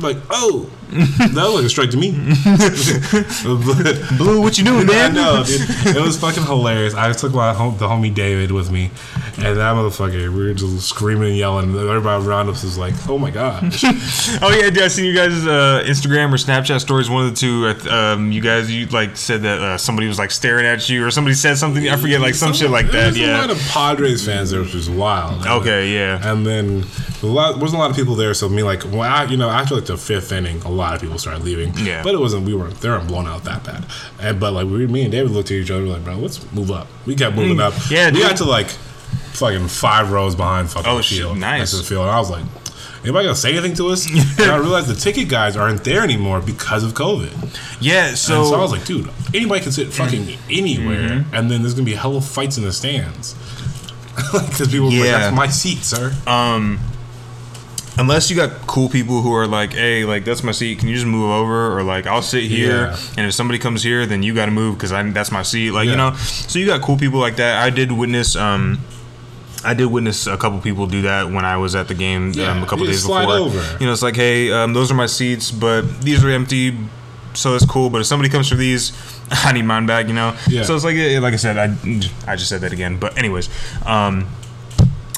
like 0.00 0.16
oh, 0.30 0.70
that 0.90 1.34
like 1.34 1.64
a 1.64 1.68
strike 1.68 1.90
to 1.90 1.96
me. 1.96 2.12
Blue, 4.16 4.40
what 4.40 4.56
you 4.56 4.64
doing, 4.64 4.86
man? 4.86 5.10
I 5.10 5.14
know, 5.14 5.44
dude. 5.44 5.96
It 5.96 6.00
was 6.00 6.18
fucking 6.18 6.44
hilarious. 6.44 6.94
I 6.94 7.12
took 7.12 7.32
my 7.32 7.52
home, 7.52 7.76
the 7.78 7.88
homie 7.88 8.14
David 8.14 8.52
with 8.52 8.70
me, 8.70 8.90
and 9.36 9.56
that 9.56 9.74
motherfucker, 9.74 10.32
we 10.32 10.44
were 10.44 10.54
just 10.54 10.88
screaming 10.88 11.30
and 11.30 11.36
yelling. 11.36 11.76
Everybody 11.76 12.24
around 12.24 12.48
us 12.48 12.62
was 12.62 12.78
like, 12.78 12.94
"Oh 13.08 13.18
my 13.18 13.30
gosh!" 13.30 13.82
Oh 14.42 14.50
yeah, 14.50 14.70
dude, 14.70 14.84
I 14.84 14.88
seen 14.88 15.04
you 15.04 15.14
guys' 15.14 15.46
uh, 15.46 15.82
Instagram 15.86 16.32
or 16.32 16.36
Snapchat 16.36 16.80
stories. 16.80 17.10
One 17.10 17.26
of 17.26 17.34
the 17.34 17.36
two. 17.36 17.90
Um, 17.90 18.30
you 18.30 18.40
guys, 18.40 18.70
you 18.70 18.86
like 18.86 19.16
said 19.16 19.42
that 19.42 19.60
uh, 19.60 19.78
somebody 19.78 20.06
was 20.06 20.18
like 20.18 20.30
staring 20.30 20.66
at 20.66 20.88
you, 20.88 21.04
or 21.04 21.10
somebody 21.10 21.34
said 21.34 21.56
something. 21.56 21.88
I 21.88 21.96
forget, 21.96 22.20
like 22.20 22.34
some 22.34 22.52
shit 22.52 22.70
like 22.70 22.86
that. 22.86 23.14
There's 23.14 23.18
a 23.18 23.32
lot 23.32 23.50
of 23.50 23.58
Padres 23.68 24.24
fans 24.24 24.50
there, 24.50 24.62
which 24.62 24.74
was 24.74 24.88
wild. 24.88 25.46
Okay. 25.46 25.92
Yeah. 25.92 26.30
And 26.30 26.46
then 26.46 26.84
a 27.22 27.26
lot, 27.26 27.58
wasn't 27.58 27.78
a 27.78 27.82
lot 27.82 27.90
of 27.90 27.96
people 27.96 28.14
there, 28.14 28.34
so 28.34 28.48
me 28.48 28.62
like, 28.62 28.84
well, 28.84 29.02
I, 29.02 29.24
you 29.24 29.36
know, 29.36 29.48
after 29.48 29.74
like 29.74 29.86
the 29.86 29.96
fifth 29.96 30.32
inning, 30.32 30.60
a 30.62 30.70
lot 30.76 30.94
of 30.94 31.00
people 31.00 31.18
started 31.18 31.42
leaving. 31.44 31.72
Yeah. 31.78 32.02
But 32.02 32.14
it 32.14 32.18
wasn't. 32.18 32.46
We 32.46 32.54
weren't. 32.54 32.80
They 32.80 32.88
weren't 32.88 33.08
blown 33.08 33.26
out 33.26 33.44
that 33.44 33.64
bad. 33.64 33.84
And 34.20 34.38
but 34.38 34.52
like 34.52 34.66
we, 34.66 34.86
me 34.86 35.02
and 35.02 35.10
David 35.12 35.32
looked 35.32 35.50
at 35.50 35.56
each 35.56 35.70
other 35.70 35.82
like, 35.84 36.04
bro, 36.04 36.14
let's 36.16 36.40
move 36.52 36.70
up. 36.70 36.86
We 37.06 37.14
kept 37.16 37.34
moving 37.36 37.60
up. 37.60 37.72
Mm. 37.74 37.90
yeah, 37.90 38.06
We 38.10 38.18
dude. 38.18 38.22
got 38.28 38.36
to 38.38 38.44
like 38.44 38.68
fucking 39.32 39.68
five 39.68 40.10
rows 40.12 40.34
behind 40.34 40.70
fucking 40.70 40.90
Oh, 40.90 41.00
shit, 41.00 41.18
field. 41.18 41.38
nice. 41.38 41.58
next 41.60 41.70
to 41.72 41.76
the 41.78 41.82
field. 41.84 42.02
And 42.02 42.10
I 42.10 42.18
was 42.18 42.30
like. 42.30 42.44
Anybody 43.04 43.26
gonna 43.26 43.36
say 43.36 43.52
anything 43.52 43.74
to 43.74 43.88
us? 43.90 44.04
and 44.40 44.50
I 44.50 44.56
realized 44.56 44.88
the 44.88 44.94
ticket 44.96 45.28
guys 45.28 45.56
aren't 45.56 45.84
there 45.84 46.02
anymore 46.02 46.40
because 46.40 46.82
of 46.82 46.94
COVID. 46.94 47.56
Yeah. 47.80 48.14
So, 48.14 48.42
so 48.42 48.56
I 48.56 48.60
was 48.60 48.72
like, 48.72 48.84
dude, 48.84 49.08
anybody 49.32 49.60
can 49.60 49.70
sit 49.70 49.92
fucking 49.92 50.26
anywhere, 50.50 51.10
Mm-hmm. 51.10 51.34
and 51.34 51.48
then 51.48 51.62
there's 51.62 51.74
gonna 51.74 51.84
be 51.84 51.94
hella 51.94 52.20
fights 52.20 52.58
in 52.58 52.64
the 52.64 52.72
stands. 52.72 53.36
Because 54.32 54.68
people, 54.68 54.90
yeah. 54.90 55.00
like, 55.02 55.10
that's 55.12 55.36
my 55.36 55.46
seat, 55.46 55.84
sir. 55.84 56.12
um, 56.26 56.80
unless 57.98 58.30
you 58.30 58.36
got 58.36 58.50
cool 58.66 58.88
people 58.88 59.22
who 59.22 59.32
are 59.34 59.46
like, 59.46 59.72
hey, 59.72 60.04
like 60.04 60.24
that's 60.24 60.42
my 60.42 60.52
seat. 60.52 60.78
Can 60.78 60.88
you 60.88 60.94
just 60.94 61.06
move 61.06 61.30
over? 61.30 61.76
Or 61.76 61.82
like, 61.82 62.06
I'll 62.06 62.22
sit 62.22 62.44
here, 62.44 62.86
Yeah. 62.88 62.96
and 63.16 63.26
if 63.26 63.34
somebody 63.34 63.58
comes 63.58 63.82
here, 63.82 64.06
then 64.06 64.22
you 64.22 64.34
got 64.34 64.46
to 64.46 64.52
move 64.52 64.76
because 64.76 64.92
I 64.92 65.02
that's 65.10 65.30
my 65.32 65.42
seat. 65.42 65.70
Like 65.72 65.88
you 65.88 65.96
know. 65.96 66.14
So 66.14 66.58
you 66.58 66.66
got 66.66 66.82
cool 66.82 66.96
people 66.96 67.20
like 67.20 67.36
that. 67.36 67.62
I 67.62 67.70
did 67.70 67.90
witness. 67.92 68.36
Um, 68.36 68.78
I 69.64 69.74
did 69.74 69.86
witness 69.86 70.26
a 70.28 70.36
couple 70.36 70.60
people 70.60 70.86
do 70.86 71.02
that 71.02 71.30
when 71.30 71.44
I 71.44 71.56
was 71.56 71.74
at 71.74 71.88
the 71.88 71.94
game 71.94 72.30
Yeah, 72.32 72.52
um, 72.52 72.62
a 72.62 72.66
couple 72.66 72.84
days 72.86 73.02
before. 73.02 73.22
over. 73.22 73.76
You 73.80 73.86
know, 73.86 73.92
it's 73.92 74.02
like, 74.02 74.14
hey, 74.14 74.52
um, 74.52 74.74
those 74.74 74.92
are 74.92 74.94
my 74.94 75.06
seats, 75.06 75.50
but 75.50 75.82
these 76.02 76.22
are 76.22 76.30
empty, 76.30 76.76
so 77.34 77.56
it's 77.56 77.66
cool. 77.66 77.90
But 77.90 78.00
if 78.02 78.06
somebody 78.06 78.28
comes 78.28 78.48
for 78.48 78.54
these, 78.54 78.92
I 79.30 79.52
need 79.52 79.62
mine 79.62 79.86
back. 79.86 80.06
You 80.06 80.14
know. 80.14 80.36
Yeah. 80.46 80.62
So 80.62 80.74
it's 80.76 80.84
like, 80.84 80.94
yeah, 80.94 81.18
like 81.18 81.32
I 81.32 81.36
said, 81.36 81.56
I 81.58 81.64
I 82.30 82.36
just 82.36 82.48
said 82.48 82.60
that 82.60 82.72
again. 82.72 82.98
But 82.98 83.18
anyways, 83.18 83.48
um, 83.84 84.28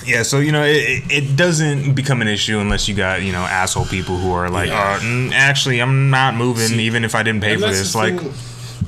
yeah. 0.09 0.23
So 0.25 0.39
you 0.41 0.51
know, 0.53 0.65
it, 0.65 1.03
it- 1.11 1.37
doesn't 1.37 1.95
become 1.95 2.21
an 2.23 2.29
issue 2.29 2.59
unless 2.59 2.89
you 2.89 2.95
got 2.95 3.23
you 3.23 3.33
know 3.33 3.43
asshole 3.43 3.87
people 3.87 4.17
who 4.17 4.33
are 4.33 4.51
like, 4.51 4.69
Yeah. 4.71 4.97
uh, 4.97 5.01
mm, 5.01 5.31
actually, 5.33 5.81
I'm 5.81 6.11
not 6.11 6.35
moving 6.35 6.69
See, 6.69 6.81
even 6.83 7.05
if 7.05 7.15
I 7.15 7.23
didn't 7.23 7.43
pay 7.43 7.55
for 7.57 7.69
this. 7.69 7.95
Like, 7.95 8.19
thing- 8.19 8.33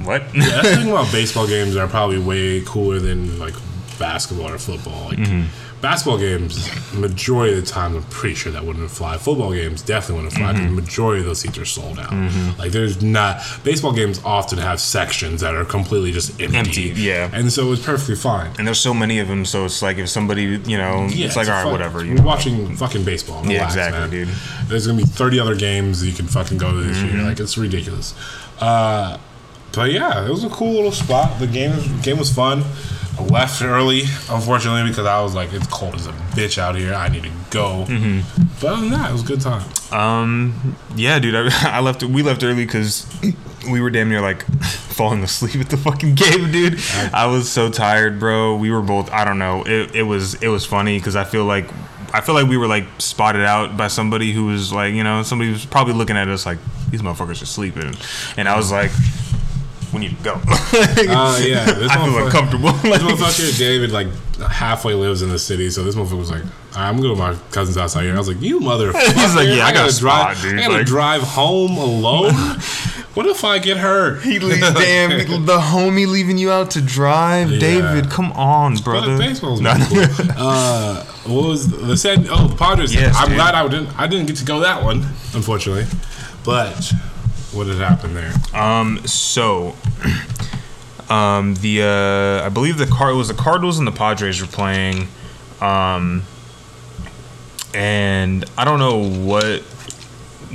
what? 0.07 0.23
yeah, 0.35 0.45
that's 0.49 0.71
the 0.71 0.77
thing 0.83 0.91
about 0.91 1.12
baseball 1.12 1.47
games 1.47 1.77
are 1.77 1.87
probably 1.87 2.18
way 2.18 2.62
cooler 2.66 2.99
than 2.99 3.39
like 3.39 3.55
basketball 3.99 4.49
or 4.49 4.59
football. 4.59 5.09
Like 5.11 5.18
Mm-hmm. 5.18 5.70
Basketball 5.81 6.18
games, 6.18 6.68
majority 6.93 7.57
of 7.59 7.64
the 7.64 7.70
time, 7.70 7.97
I'm 7.97 8.03
pretty 8.05 8.35
sure 8.35 8.53
that 8.53 8.64
wouldn't 8.64 8.91
fly. 8.91 9.16
Football 9.16 9.53
games 9.53 9.81
definitely 9.83 10.24
wouldn't 10.24 10.35
fly. 10.35 10.53
Mm-hmm. 10.53 10.74
The 10.76 10.83
majority 10.83 11.20
of 11.20 11.26
those 11.26 11.41
seats 11.41 11.57
are 11.59 11.64
sold 11.64 11.99
out. 11.99 12.12
Like 12.59 12.72
there's 12.72 13.03
not 13.03 13.41
baseball 13.64 13.93
games 13.93 14.20
often 14.24 14.59
have 14.59 14.81
sections 14.81 15.41
that 15.41 15.55
are 15.55 15.64
completely 15.64 16.12
just 16.12 16.41
empty. 16.41 16.59
Empty, 16.59 16.83
yeah. 17.01 17.31
and 17.33 17.53
so 17.53 17.72
it's 17.72 17.85
perfectly 17.85 18.16
fine. 18.16 18.51
and 18.59 18.66
there's 18.66 18.81
so 18.81 18.93
many 18.93 19.18
of 19.20 19.28
them, 19.28 19.45
so 19.45 19.64
it's 19.64 19.81
like 19.83 19.97
if 19.99 20.09
somebody, 20.09 20.43
you 20.66 20.76
know, 20.78 21.07
Yeah, 21.11 21.26
it's 21.26 21.37
like 21.37 21.49
all 21.49 21.55
right, 21.55 21.62
fun. 21.62 21.72
whatever. 21.72 22.05
You 22.05 22.14
We're 22.16 22.22
watching 22.24 22.76
fucking 22.76 23.05
baseball. 23.05 23.45
Yeah, 23.47 23.53
Relax, 23.55 23.74
exactly, 23.74 24.01
man. 24.01 24.11
dude. 24.11 24.28
There's 24.66 24.87
gonna 24.87 24.99
be 24.99 25.05
30 25.05 25.41
other 25.41 25.55
games 25.55 26.05
you 26.07 26.12
can 26.12 26.26
fucking 26.26 26.59
go 26.59 26.72
to 26.72 26.83
this 26.83 26.99
Mm-hmm. 26.99 27.16
year. 27.16 27.26
Like 27.26 27.41
it's 27.41 27.57
ridiculous. 27.57 28.14
Uh, 28.61 29.18
but 29.72 29.91
yeah, 29.93 30.26
it 30.26 30.31
was 30.31 30.45
a 30.45 30.49
cool 30.51 30.72
little 30.72 30.93
spot. 30.93 31.39
The 31.39 31.47
game 31.47 31.72
game 32.03 32.18
was 32.18 32.31
fun. 32.33 32.64
I 33.19 33.23
left 33.25 33.63
early, 33.63 34.03
unfortunately, 34.31 34.89
because 34.89 35.07
I 35.07 35.23
was 35.23 35.35
like, 35.35 35.53
it's 35.53 35.67
cold 35.67 35.95
as 35.95 36.07
a 36.07 36.13
bitch 36.13 36.59
out 36.59 36.77
here. 36.77 36.95
I 36.95 37.09
need 37.09 37.25
to 37.25 37.31
go. 37.51 37.85
Mm-hmm. 37.89 38.43
But 38.61 38.73
other 38.73 38.83
than 38.83 38.91
that, 38.91 39.11
it 39.11 39.13
was 39.13 39.23
a 39.23 39.27
good 39.27 39.41
time. 39.41 39.69
Um, 39.93 40.77
yeah, 40.97 41.19
dude, 41.19 41.35
I, 41.35 41.49
I 41.77 41.81
left. 41.81 42.03
We 42.03 42.23
left 42.23 42.43
early 42.43 42.65
because 42.65 43.07
we 43.71 43.81
were 43.81 43.91
damn 43.91 44.09
near 44.09 44.21
like 44.21 44.45
falling 44.63 45.23
asleep 45.23 45.57
at 45.57 45.71
the 45.71 45.77
fucking 45.77 46.15
game, 46.15 46.51
dude. 46.51 46.81
I 47.13 47.27
was 47.27 47.51
so 47.51 47.71
tired, 47.71 48.19
bro. 48.19 48.57
We 48.57 48.71
were 48.71 48.83
both. 48.83 49.11
I 49.11 49.25
don't 49.25 49.39
know. 49.39 49.65
It, 49.67 49.95
it 49.95 50.03
was 50.03 50.35
it 50.43 50.49
was 50.49 50.65
funny 50.65 50.99
because 50.99 51.17
I 51.17 51.25
feel 51.25 51.45
like 51.45 51.69
I 52.13 52.21
feel 52.21 52.35
like 52.35 52.49
we 52.49 52.57
were 52.57 52.67
like 52.67 52.87
spotted 52.99 53.45
out 53.45 53.77
by 53.77 53.89
somebody 53.89 54.33
who 54.33 54.47
was 54.47 54.73
like 54.73 54.95
you 54.95 55.05
know 55.05 55.23
somebody 55.23 55.51
was 55.51 55.65
probably 55.67 55.95
looking 55.95 56.17
at 56.17 56.29
us 56.29 56.47
like 56.47 56.59
these 56.91 57.03
motherfuckers 57.03 57.43
are 57.43 57.47
sleeping, 57.47 57.95
and 58.37 58.49
I 58.49 58.57
was 58.57 58.73
like, 58.73 58.91
we 59.93 60.01
need 60.01 60.16
to 60.16 60.22
go. 60.24 60.41
Uh, 60.72 61.41
yeah, 61.43 61.64
this 61.64 61.91
I 61.91 61.95
feel 61.97 62.07
motherfucker- 62.14 62.24
uncomfortable. 62.26 62.72
This 62.72 63.03
motherfucker, 63.03 63.59
David, 63.59 63.91
like 63.91 64.07
halfway 64.51 64.95
lives 64.95 65.22
in 65.22 65.28
the 65.30 65.38
city, 65.38 65.70
so 65.70 65.82
this 65.82 65.95
motherfucker 65.95 66.18
was 66.18 66.30
like, 66.30 66.43
"I'm 66.74 66.97
gonna 66.97 67.09
go 67.09 67.14
to 67.14 67.20
my 67.20 67.34
cousin's 67.51 67.76
house 67.76 67.97
out 67.97 68.03
here." 68.05 68.14
I 68.14 68.18
was 68.18 68.28
like, 68.28 68.41
"You 68.41 68.61
motherfucker!" 68.61 69.12
He's 69.20 69.34
like, 69.34 69.49
"Yeah, 69.49 69.66
I 69.66 69.72
got 69.72 69.74
a 69.74 69.74
gotta 69.74 69.93
spot, 69.93 70.36
drive. 70.36 70.43
dude." 70.43 70.59
I 70.59 70.62
gotta 70.62 70.74
Like- 70.74 70.86
drive 70.86 71.22
home 71.22 71.76
alone. 71.78 72.32
what 73.14 73.26
if 73.26 73.45
I 73.45 73.59
get 73.59 73.78
hurt? 73.78 74.22
He 74.22 74.38
leaves, 74.38 74.61
damn, 74.61 75.11
the 75.47 75.59
homie 75.59 76.07
leaving 76.07 76.38
you 76.38 76.51
out 76.53 76.70
to 76.72 76.80
drive, 76.80 77.51
Yeah. 77.51 77.59
David. 77.59 78.11
Come 78.11 78.30
on, 78.32 78.74
But 78.76 78.84
brother. 78.84 79.18
baseball's 79.18 79.61
No, 79.61 79.74
cool. 79.88 80.05
Uh, 80.36 81.05
what 81.24 81.49
was 81.49 81.68
the 81.68 81.97
said? 81.97 82.26
Oh, 82.30 82.47
the 82.49 82.57
Padres. 82.57 82.95
Yes, 82.95 83.16
I'm 83.18 83.28
dude. 83.28 83.36
glad 83.36 83.55
I 83.55 83.66
didn't. 83.66 83.88
I 83.99 84.07
didn't 84.07 84.26
get 84.26 84.36
to 84.36 84.45
go 84.45 84.61
that 84.61 84.82
one, 84.84 85.01
unfortunately. 85.34 85.86
But 86.45 86.93
what 87.53 87.66
had 87.66 87.76
happened 87.76 88.16
there? 88.16 88.32
Um, 88.55 89.07
so, 89.07 89.74
um, 91.11 91.55
the 91.57 91.82
uh, 91.82 92.46
I 92.46 92.48
believe 92.48 92.78
the 92.78 92.86
card 92.86 93.16
was 93.16 93.28
the 93.28 93.34
Cardinals 93.34 93.78
and 93.78 93.86
the 93.86 93.92
Padres 93.92 94.40
were 94.40 94.46
playing, 94.46 95.09
um, 95.61 96.22
and 97.74 98.44
I 98.57 98.64
don't 98.64 98.78
know 98.78 99.03
what 99.26 99.62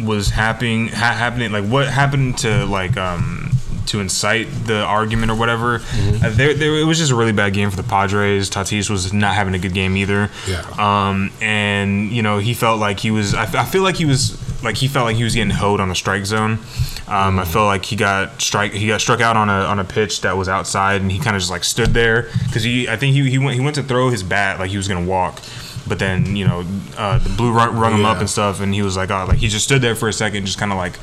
was 0.04 0.30
happening 0.30 0.90
ha- 0.90 1.14
happening 1.14 1.54
like 1.54 1.64
what 1.64 1.88
happened 1.88 2.38
to 2.38 2.66
like 2.66 2.98
um 2.98 3.50
to 3.86 4.00
incite 4.00 4.48
the 4.66 4.82
argument 4.84 5.32
or 5.32 5.36
whatever. 5.36 5.76
Uh, 5.76 6.30
there, 6.32 6.54
there, 6.54 6.76
it 6.76 6.86
was 6.86 6.98
just 6.98 7.12
a 7.12 7.16
really 7.16 7.32
bad 7.32 7.54
game 7.54 7.70
for 7.70 7.78
the 7.78 7.84
Padres. 7.84 8.50
Tatis 8.50 8.90
was 8.90 9.14
not 9.14 9.36
having 9.36 9.54
a 9.54 9.60
good 9.60 9.74
game 9.74 9.96
either. 9.96 10.32
Yeah. 10.48 10.62
Um, 10.78 11.32
and 11.40 12.12
you 12.12 12.22
know 12.22 12.40
he 12.40 12.54
felt 12.54 12.80
like 12.80 13.00
he 13.00 13.12
was. 13.12 13.34
I, 13.34 13.44
I 13.44 13.66
feel 13.66 13.84
like 13.84 13.96
he 13.96 14.06
was 14.06 14.32
like 14.66 14.78
he 14.78 14.88
felt 14.88 15.06
like 15.06 15.16
he 15.16 15.24
was 15.24 15.36
getting 15.36 15.52
hoed 15.52 15.80
on 15.80 15.90
the 15.90 15.96
strike 15.96 16.26
zone. 16.26 16.60
Um, 17.08 17.40
I 17.40 17.46
felt 17.46 17.68
like 17.68 17.86
he 17.86 17.96
got 17.96 18.42
strike. 18.42 18.74
He 18.74 18.88
got 18.88 19.00
struck 19.00 19.22
out 19.22 19.38
on 19.38 19.48
a 19.48 19.54
on 19.54 19.80
a 19.80 19.86
pitch 19.86 20.22
that 20.22 20.36
was 20.36 20.50
outside, 20.50 21.02
and 21.02 21.12
he 21.12 21.20
kind 21.20 21.36
of 21.36 21.42
just 21.42 21.52
like 21.52 21.64
stood 21.64 21.90
there 21.90 22.24
because 22.46 22.64
he. 22.64 22.90
I 22.90 22.98
think 22.98 23.16
he 23.16 23.30
he 23.30 23.38
went 23.38 23.56
he 23.56 23.62
went 23.62 23.76
to 23.76 23.84
throw 23.84 24.10
his 24.10 24.24
bat 24.24 24.60
like 24.60 24.72
he 24.72 24.78
was 24.78 24.88
gonna 24.88 25.06
walk. 25.06 25.42
But 25.88 26.00
then 26.00 26.36
you 26.36 26.48
know 26.48 26.66
uh, 26.98 27.20
the 27.20 27.30
blue 27.30 27.52
run, 27.52 27.78
rung 27.78 27.94
him 27.94 28.06
up 28.06 28.18
and 28.18 28.30
stuff, 28.30 28.60
and 28.60 28.74
he 28.74 28.82
was 28.82 28.98
like, 28.98 29.12
oh, 29.12 29.26
like 29.28 29.38
he 29.38 29.48
just 29.48 29.66
stood 29.66 29.82
there 29.82 29.96
for 29.96 30.10
a 30.10 30.14
second, 30.14 30.46
just 30.46 30.58
kind 30.58 30.72
of 30.72 30.80
like, 30.80 30.98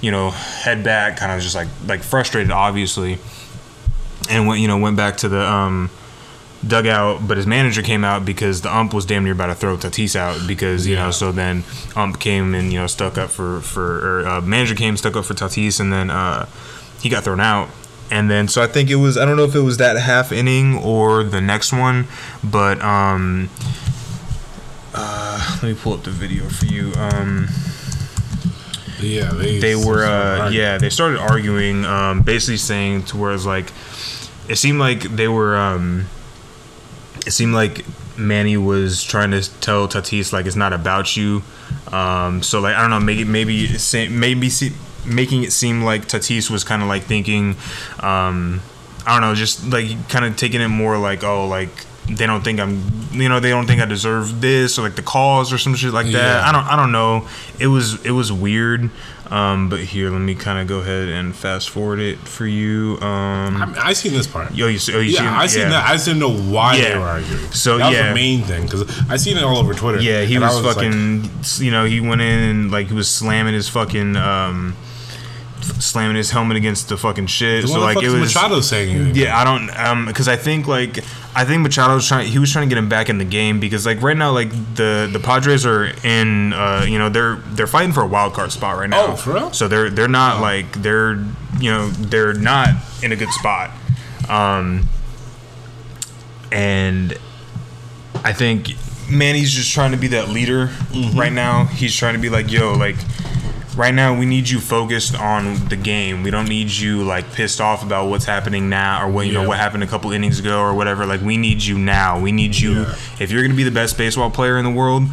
you 0.00 0.12
know, 0.12 0.30
head 0.30 0.84
back, 0.84 1.16
kind 1.16 1.32
of 1.32 1.40
just 1.40 1.56
like 1.56 1.68
like 1.86 2.02
frustrated, 2.02 2.52
obviously, 2.52 3.18
and 4.30 4.46
went 4.46 4.60
you 4.60 4.68
know 4.68 4.78
went 4.78 4.96
back 4.96 5.16
to 5.18 5.28
the 5.28 5.44
um, 5.44 5.90
dugout. 6.66 7.26
But 7.26 7.36
his 7.36 7.46
manager 7.46 7.82
came 7.82 8.04
out 8.04 8.24
because 8.24 8.60
the 8.62 8.74
ump 8.74 8.92
was 8.94 9.06
damn 9.06 9.24
near 9.24 9.32
about 9.32 9.46
to 9.46 9.54
throw 9.54 9.76
Tatis 9.76 10.14
out 10.16 10.46
because 10.46 10.86
you 10.86 10.94
Yeah. 10.96 11.06
know. 11.06 11.10
So 11.10 11.32
then 11.32 11.64
ump 11.96 12.18
came 12.20 12.54
and 12.54 12.72
you 12.72 12.78
know 12.80 12.86
stuck 12.86 13.16
up 13.18 13.30
for 13.30 13.60
for 13.60 14.20
or 14.22 14.26
uh, 14.26 14.40
manager 14.40 14.74
came 14.74 14.96
stuck 14.96 15.16
up 15.16 15.24
for 15.24 15.34
Tatis, 15.34 15.80
and 15.80 15.92
then 15.92 16.10
uh, 16.10 16.46
he 17.00 17.08
got 17.08 17.24
thrown 17.24 17.40
out. 17.40 17.68
and 18.12 18.28
then 18.28 18.48
so 18.48 18.60
I 18.60 18.66
think 18.66 18.90
it 18.90 18.96
was 18.96 19.16
I 19.16 19.24
don't 19.24 19.36
know 19.36 19.44
if 19.44 19.54
it 19.54 19.60
was 19.60 19.76
that 19.78 19.96
half 19.96 20.32
inning 20.32 20.76
or 20.78 21.22
the 21.22 21.40
next 21.40 21.72
one, 21.72 22.06
but 22.42 22.80
um, 22.82 23.48
uh, 24.94 25.58
let 25.62 25.70
me 25.70 25.74
pull 25.80 25.94
up 25.94 26.02
the 26.02 26.10
video 26.10 26.48
for 26.48 26.66
you. 26.66 26.92
Um, 26.96 27.48
Yeah, 29.00 29.30
they 29.32 29.58
they 29.60 29.74
were 29.76 30.04
uh, 30.04 30.50
yeah 30.50 30.76
they 30.76 30.90
started 30.90 31.18
arguing, 31.20 31.84
um, 31.86 32.20
basically 32.22 32.58
saying 32.58 33.04
to 33.04 33.16
where 33.16 33.32
it's 33.32 33.46
like 33.46 33.72
it 34.48 34.56
seemed 34.56 34.78
like 34.78 35.02
they 35.16 35.28
were 35.28 35.56
um, 35.56 36.06
it 37.26 37.32
seemed 37.32 37.54
like 37.54 37.84
Manny 38.18 38.56
was 38.56 39.02
trying 39.02 39.30
to 39.32 39.60
tell 39.60 39.88
Tatis 39.88 40.32
like 40.32 40.46
it's 40.46 40.56
not 40.56 40.72
about 40.72 41.16
you. 41.16 41.42
Um, 41.92 42.42
so 42.42 42.60
like 42.60 42.76
I 42.76 42.80
don't 42.80 42.90
know, 42.90 43.00
maybe 43.00 43.24
maybe 43.24 43.68
maybe 44.10 44.50
see, 44.50 44.72
making 45.06 45.42
it 45.42 45.52
seem 45.52 45.82
like 45.82 46.06
Tatis 46.06 46.50
was 46.50 46.64
kind 46.64 46.82
of 46.82 46.88
like 46.88 47.04
thinking, 47.04 47.56
um, 48.00 48.60
I 49.06 49.12
don't 49.12 49.22
know, 49.22 49.34
just 49.34 49.66
like 49.66 50.08
kind 50.08 50.24
of 50.24 50.36
taking 50.36 50.60
it 50.60 50.68
more 50.68 50.98
like 50.98 51.24
oh 51.24 51.46
like 51.48 51.86
they 52.16 52.26
don't 52.26 52.42
think 52.42 52.60
I'm 52.60 52.82
you 53.12 53.28
know 53.28 53.40
they 53.40 53.50
don't 53.50 53.66
think 53.66 53.80
I 53.80 53.84
deserve 53.86 54.40
this 54.40 54.78
or 54.78 54.82
like 54.82 54.96
the 54.96 55.02
cause 55.02 55.52
or 55.52 55.58
some 55.58 55.74
shit 55.74 55.92
like 55.92 56.06
that. 56.06 56.12
Yeah. 56.12 56.48
I 56.48 56.52
don't 56.52 56.64
I 56.66 56.76
don't 56.76 56.92
know. 56.92 57.28
It 57.58 57.66
was 57.68 58.04
it 58.04 58.12
was 58.12 58.32
weird. 58.32 58.90
Um, 59.30 59.68
but 59.68 59.78
here 59.78 60.10
let 60.10 60.18
me 60.18 60.34
kind 60.34 60.58
of 60.58 60.66
go 60.66 60.80
ahead 60.80 61.08
and 61.08 61.36
fast 61.36 61.70
forward 61.70 62.00
it 62.00 62.18
for 62.18 62.46
you. 62.46 62.98
Um, 63.00 63.62
I, 63.62 63.66
mean, 63.66 63.74
I 63.78 63.92
seen 63.92 64.12
this 64.12 64.26
part. 64.26 64.52
yo, 64.52 64.66
you, 64.66 64.80
see- 64.80 64.92
oh, 64.92 64.98
you 64.98 65.12
Yeah, 65.12 65.18
seen- 65.18 65.26
I 65.28 65.46
seen 65.46 65.62
yeah. 65.62 65.68
that. 65.68 65.88
I 65.88 65.92
just 65.92 66.06
didn't 66.06 66.18
know 66.18 66.36
why 66.36 66.74
Yeah. 66.74 66.88
they 66.88 66.98
were 66.98 67.04
arguing. 67.04 67.52
So, 67.52 67.78
that 67.78 67.90
was 67.90 67.96
yeah. 67.96 68.08
the 68.08 68.14
main 68.16 68.42
thing 68.42 68.64
because 68.64 68.90
I 69.08 69.16
seen 69.18 69.36
it 69.36 69.44
all 69.44 69.58
over 69.58 69.72
Twitter. 69.72 70.00
Yeah, 70.00 70.22
he 70.22 70.36
was, 70.36 70.60
like, 70.64 70.74
fucking. 70.74 71.30
you 71.64 71.70
know, 71.70 71.84
he 71.84 72.00
went 72.00 72.22
in 72.22 72.38
and 72.40 72.70
like 72.72 72.88
he 72.88 72.94
was 72.94 73.08
slamming 73.08 73.54
his 73.54 73.68
fucking, 73.68 74.16
um, 74.16 74.74
slamming 75.78 76.16
his 76.16 76.32
helmet 76.32 76.56
against 76.56 76.88
the 76.88 76.96
fucking 76.96 77.26
shit. 77.26 77.62
the 77.62 77.68
so 77.68 77.78
like 77.78 78.02
it 78.02 78.08
was. 78.08 78.34
Machado 78.34 78.60
saying 78.60 78.96
anything. 78.96 79.14
Yeah, 79.14 79.38
I 79.38 79.44
don't, 79.44 79.70
um, 79.78 80.06
because 80.06 80.26
I 80.26 80.34
think 80.34 80.66
like 80.66 81.04
I 81.34 81.44
think 81.44 81.62
Machado 81.62 81.94
was 81.94 82.08
trying. 82.08 82.26
He 82.26 82.38
was 82.40 82.50
trying 82.52 82.68
to 82.68 82.74
get 82.74 82.78
him 82.78 82.88
back 82.88 83.08
in 83.08 83.18
the 83.18 83.24
game 83.24 83.60
because 83.60 83.86
like 83.86 84.02
right 84.02 84.16
now 84.16 84.32
like 84.32 84.50
the 84.74 85.08
the 85.12 85.20
Padres 85.20 85.64
are 85.64 85.84
in, 86.04 86.52
uh, 86.52 86.84
you 86.88 86.98
know, 86.98 87.08
they're 87.08 87.36
they're 87.52 87.68
fighting 87.68 87.92
for 87.92 88.02
a 88.02 88.06
wild 88.06 88.34
card 88.34 88.50
spot 88.50 88.76
right 88.76 88.90
now. 88.90 89.12
Oh, 89.12 89.16
for 89.16 89.34
real? 89.34 89.52
So 89.52 89.68
they're 89.68 89.90
they're 89.90 90.08
not 90.08 90.40
like 90.40 90.72
they're 90.82 91.14
you 91.60 91.70
know 91.70 91.88
they're 91.90 92.34
not 92.34 92.70
in 93.02 93.12
a 93.12 93.16
good 93.16 93.30
spot. 93.30 93.70
Um, 94.28 94.88
and 96.52 97.16
I 98.24 98.32
think 98.32 98.74
Manny's 99.08 99.52
just 99.52 99.72
trying 99.72 99.92
to 99.92 99.96
be 99.98 100.08
that 100.08 100.28
leader 100.28 100.66
Mm-hmm. 100.90 101.18
right 101.18 101.32
now. 101.32 101.64
He's 101.66 101.94
trying 101.94 102.14
to 102.14 102.20
be 102.20 102.28
like, 102.28 102.50
yo, 102.50 102.74
like 102.74 102.96
right 103.76 103.94
now 103.94 104.18
we 104.18 104.26
need 104.26 104.48
you 104.48 104.60
focused 104.60 105.14
on 105.18 105.68
the 105.68 105.76
game. 105.76 106.22
We 106.22 106.30
don't 106.30 106.48
need 106.48 106.70
you 106.70 107.02
like 107.04 107.32
pissed 107.32 107.60
off 107.60 107.82
about 107.82 108.08
what's 108.08 108.24
happening 108.24 108.68
now 108.68 109.04
or 109.04 109.10
what 109.10 109.26
you 109.26 109.32
know 109.32 109.46
what 109.48 109.58
happened 109.58 109.82
a 109.82 109.86
couple 109.86 110.10
innings 110.12 110.38
ago 110.38 110.60
or 110.60 110.74
whatever. 110.74 111.06
Like 111.06 111.20
we 111.20 111.36
need 111.36 111.62
you 111.62 111.78
now. 111.78 112.18
We 112.20 112.32
need 112.32 112.56
you 112.56 112.82
Yeah. 112.82 112.94
if 113.20 113.30
you're 113.30 113.42
gonna 113.42 113.54
be 113.54 113.62
the 113.64 113.70
best 113.70 113.96
baseball 113.96 114.30
player 114.30 114.58
in 114.58 114.64
the 114.64 114.70
world, 114.70 115.04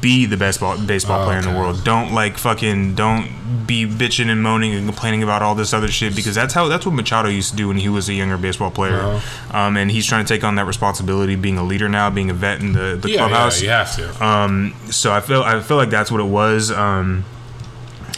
be 0.00 0.26
the 0.26 0.36
best 0.36 0.60
ball, 0.60 0.78
baseball 0.78 1.24
player 1.24 1.38
in 1.38 1.44
the 1.44 1.58
world. 1.58 1.84
Don't 1.84 2.12
like 2.12 2.38
fucking 2.38 2.94
don't 2.94 3.28
be 3.66 3.86
bitching 3.86 4.28
and 4.28 4.42
moaning 4.42 4.74
and 4.74 4.86
complaining 4.86 5.22
about 5.22 5.42
all 5.42 5.54
this 5.54 5.72
other 5.72 5.88
shit 5.88 6.14
because 6.16 6.34
that's 6.34 6.54
how 6.54 6.68
that's 6.68 6.84
what 6.86 6.94
Machado 6.94 7.28
used 7.28 7.50
to 7.50 7.56
do 7.56 7.68
when 7.68 7.76
he 7.76 7.88
was 7.88 8.08
a 8.08 8.14
younger 8.14 8.36
baseball 8.36 8.70
player. 8.70 9.00
Uh-huh. 9.00 9.56
Um, 9.58 9.76
and 9.76 9.90
he's 9.90 10.06
trying 10.06 10.24
to 10.24 10.28
take 10.34 10.44
on 10.44 10.54
that 10.56 10.66
responsibility, 10.66 11.36
being 11.36 11.58
a 11.58 11.62
leader 11.64 11.88
now, 11.88 12.10
being 12.10 12.30
a 12.30 12.34
vet 12.34 12.60
in 12.60 12.72
the, 12.72 12.96
the 13.00 13.10
yeah, 13.10 13.16
clubhouse. 13.18 13.60
yeah, 13.60 13.64
you 13.64 13.70
have 13.70 13.96
to. 14.18 14.24
Um, 14.24 14.74
so 14.90 15.12
I 15.12 15.20
feel 15.20 15.42
I 15.42 15.60
feel 15.60 15.76
like 15.76 15.90
that's 15.90 16.10
what 16.10 16.20
it 16.20 16.24
was. 16.28 16.70
Um, 16.70 17.24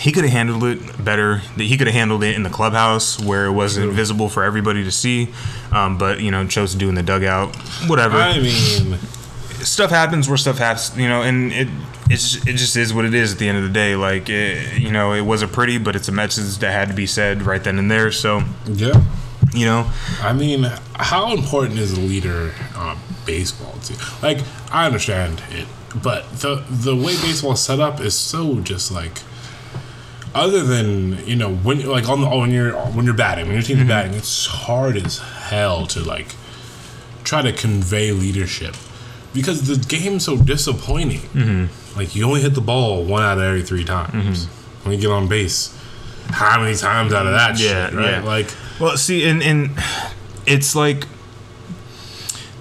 he 0.02 0.10
could 0.10 0.24
have 0.24 0.32
handled 0.32 0.64
it 0.64 1.04
better. 1.04 1.36
He 1.56 1.78
could 1.78 1.86
have 1.86 1.94
handled 1.94 2.24
it 2.24 2.34
in 2.34 2.42
the 2.42 2.50
clubhouse 2.50 3.20
where 3.20 3.46
it 3.46 3.52
wasn't 3.52 3.86
True. 3.86 3.94
visible 3.94 4.28
for 4.28 4.42
everybody 4.42 4.82
to 4.82 4.90
see. 4.90 5.32
Um, 5.70 5.96
but 5.96 6.20
you 6.20 6.32
know, 6.32 6.44
chose 6.44 6.72
to 6.72 6.78
do 6.78 6.88
in 6.88 6.96
the 6.96 7.04
dugout. 7.04 7.54
Whatever. 7.86 8.16
I 8.16 8.40
mean, 8.40 8.98
stuff 9.62 9.90
happens 9.90 10.26
where 10.28 10.36
stuff 10.36 10.58
happens. 10.58 10.98
You 10.98 11.08
know, 11.08 11.22
and 11.22 11.52
it 11.52 11.68
it's 12.10 12.44
it 12.44 12.56
just 12.56 12.74
is 12.74 12.92
what 12.92 13.04
it 13.04 13.14
is 13.14 13.32
at 13.34 13.38
the 13.38 13.48
end 13.48 13.58
of 13.58 13.62
the 13.62 13.70
day. 13.70 13.94
Like 13.94 14.28
it, 14.28 14.76
you 14.76 14.90
know, 14.90 15.12
it 15.12 15.20
wasn't 15.20 15.52
pretty, 15.52 15.78
but 15.78 15.94
it's 15.94 16.08
a 16.08 16.12
message 16.12 16.58
that 16.58 16.72
had 16.72 16.88
to 16.88 16.94
be 16.94 17.06
said 17.06 17.42
right 17.42 17.62
then 17.62 17.78
and 17.78 17.88
there. 17.88 18.10
So 18.10 18.42
yeah. 18.66 19.00
you 19.54 19.66
know, 19.66 19.88
I 20.20 20.32
mean, 20.32 20.64
how 20.94 21.32
important 21.32 21.78
is 21.78 21.96
a 21.96 22.00
leader 22.00 22.52
on 22.74 22.98
baseball 23.24 23.74
team? 23.84 23.98
Like, 24.20 24.38
I 24.72 24.84
understand 24.84 25.44
it, 25.50 25.68
but 25.94 26.28
the 26.32 26.64
the 26.68 26.96
way 26.96 27.14
baseball 27.22 27.52
is 27.52 27.60
set 27.60 27.78
up 27.78 28.00
is 28.00 28.16
so 28.16 28.58
just 28.62 28.90
like. 28.90 29.18
Other 30.34 30.62
than 30.62 31.24
you 31.26 31.36
know 31.36 31.54
when 31.54 31.86
like 31.86 32.08
on 32.08 32.20
the 32.22 32.26
oh, 32.28 32.40
when 32.40 32.50
you're 32.50 32.72
when 32.72 33.04
you're 33.04 33.14
batting 33.14 33.46
when 33.46 33.54
your 33.54 33.62
team's 33.62 33.80
mm-hmm. 33.80 33.88
batting, 33.88 34.14
it's 34.14 34.46
hard 34.46 34.96
as 34.96 35.18
hell 35.18 35.86
to 35.88 36.00
like 36.00 36.34
try 37.22 37.42
to 37.42 37.52
convey 37.52 38.12
leadership 38.12 38.74
because 39.34 39.66
the 39.66 39.76
game's 39.86 40.24
so 40.24 40.36
disappointing. 40.36 41.20
Mm-hmm. 41.20 41.98
Like 41.98 42.14
you 42.16 42.24
only 42.24 42.40
hit 42.40 42.54
the 42.54 42.60
ball 42.62 43.04
one 43.04 43.22
out 43.22 43.36
of 43.38 43.44
every 43.44 43.62
three 43.62 43.84
times 43.84 44.46
mm-hmm. 44.46 44.88
when 44.88 44.94
you 44.96 45.00
get 45.02 45.10
on 45.10 45.28
base. 45.28 45.78
How 46.30 46.60
many 46.60 46.76
times 46.76 47.12
out 47.12 47.26
of 47.26 47.32
that 47.32 47.58
Yeah, 47.58 47.88
shit, 47.90 47.94
right? 47.98 48.10
yeah. 48.12 48.22
Like 48.22 48.46
Well, 48.80 48.96
see, 48.96 49.28
and 49.28 49.42
and 49.42 49.70
it's 50.46 50.74
like 50.74 51.06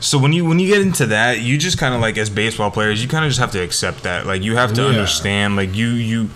so 0.02 0.18
when 0.18 0.34
you 0.34 0.44
when 0.46 0.60
you 0.60 0.68
get 0.68 0.82
into 0.82 1.06
that, 1.08 1.42
you 1.42 1.58
just 1.58 1.78
kind 1.78 1.94
of 1.94 2.02
like 2.02 2.18
as 2.18 2.30
baseball 2.30 2.72
players, 2.72 3.02
you 3.02 3.08
kind 3.08 3.24
of 3.24 3.30
just 3.30 3.40
have 3.40 3.52
to 3.52 3.62
accept 3.62 4.04
that. 4.04 4.26
Like 4.26 4.42
you 4.42 4.56
have 4.56 4.74
to 4.74 4.82
Yeah. 4.82 4.88
understand. 4.90 5.56
Like 5.56 5.76
you 5.76 5.88
you 5.88 6.30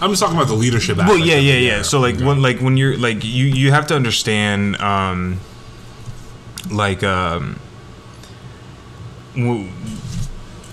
I'm 0.00 0.10
just 0.10 0.20
talking 0.20 0.36
about 0.36 0.48
the 0.48 0.54
leadership. 0.54 0.96
well, 0.98 1.16
yeah, 1.18 1.36
yeah, 1.36 1.54
yeah. 1.54 1.82
So 1.82 2.00
like 2.00 2.16
Okay. 2.16 2.24
when 2.24 2.42
like 2.42 2.60
when 2.60 2.76
you're 2.76 2.96
like 2.96 3.24
you 3.24 3.46
you 3.46 3.70
have 3.72 3.86
to 3.88 3.96
understand 3.96 4.76
um 4.80 5.40
like 6.70 7.02
um 7.02 7.58
w- 9.34 9.68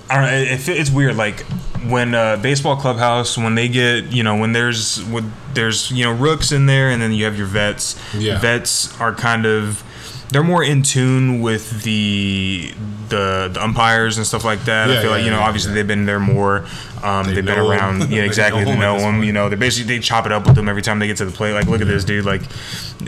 I 0.10 0.16
don't 0.16 0.24
know. 0.24 0.38
It, 0.38 0.68
it, 0.70 0.78
it's 0.80 0.90
weird. 0.90 1.16
Like 1.18 1.42
when 1.86 2.16
uh, 2.16 2.38
baseball 2.38 2.78
clubhouse, 2.78 3.38
when 3.38 3.56
they 3.56 3.68
get, 3.68 4.06
you 4.12 4.24
know, 4.24 4.36
when 4.38 4.54
there's 4.54 5.04
with 5.06 5.30
there's 5.54 5.92
you 5.92 6.06
know 6.06 6.14
rooks 6.14 6.52
in 6.52 6.66
there, 6.66 6.90
and 6.90 7.02
then 7.02 7.12
you 7.12 7.26
have 7.26 7.38
your 7.38 7.48
vets. 7.48 8.00
Yeah. 8.14 8.40
Vets 8.40 8.98
are 9.02 9.14
kind 9.14 9.46
of 9.46 9.84
they're 10.30 10.44
more 10.44 10.64
in 10.64 10.84
tune 10.84 11.42
with 11.42 11.84
the 11.84 12.74
the, 13.10 13.50
the 13.54 13.64
umpires 13.64 14.18
and 14.18 14.28
stuff 14.28 14.44
like 14.44 14.66
that. 14.66 14.90
I 14.90 14.96
Yeah, 14.96 15.02
feel 15.02 15.12
like 15.12 15.20
yeah, 15.20 15.26
you 15.26 15.32
know, 15.32 15.38
yeah, 15.40 15.46
obviously 15.48 15.74
they've 15.74 15.88
been 15.88 16.06
there 16.06 16.20
more. 16.20 16.66
Um, 17.02 17.26
They 17.28 17.36
they've 17.36 17.46
been 17.46 17.58
around. 17.58 18.02
Yeah, 18.12 18.22
They 18.22 18.26
exactly. 18.26 18.66
know 18.66 18.72
They 18.72 18.78
know 18.78 19.00
them. 19.00 19.24
You 19.24 19.32
know, 19.32 19.48
they 19.48 19.56
basically 19.56 19.96
they 19.96 20.02
chop 20.02 20.26
it 20.26 20.32
up 20.34 20.46
with 20.46 20.56
them 20.56 20.68
every 20.68 20.82
time 20.82 21.00
they 21.00 21.08
get 21.08 21.16
to 21.18 21.26
the 21.26 21.32
plate. 21.32 21.54
Like, 21.54 21.68
look 21.68 21.80
at 21.80 21.88
this 21.88 22.04
dude. 22.04 22.26
Like 22.26 22.42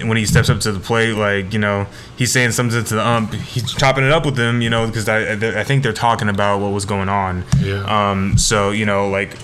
when 0.06 0.16
he 0.16 0.26
steps 0.26 0.50
up 0.50 0.60
to 0.62 0.72
the 0.72 0.80
plate, 0.80 1.14
like 1.14 1.52
you 1.52 1.60
know, 1.60 1.88
he's 2.16 2.32
saying 2.32 2.52
something 2.52 2.82
to 2.84 2.96
the 2.96 3.06
ump. 3.06 3.34
He's 3.34 3.74
chopping 3.74 4.06
it 4.06 4.12
up 4.12 4.26
with 4.26 4.36
them. 4.38 4.62
You 4.62 4.70
know, 4.70 4.88
because 4.88 5.10
I 5.10 5.34
I 5.60 5.64
think 5.66 5.84
they're 5.84 5.92
talking 5.92 6.30
about 6.30 6.62
what 6.62 6.72
was 6.72 6.86
going 6.86 7.10
on. 7.10 7.44
Yeah. 7.60 7.84
Um. 8.12 8.38
So 8.38 8.72
you 8.72 8.86
know, 8.86 9.10
like 9.10 9.36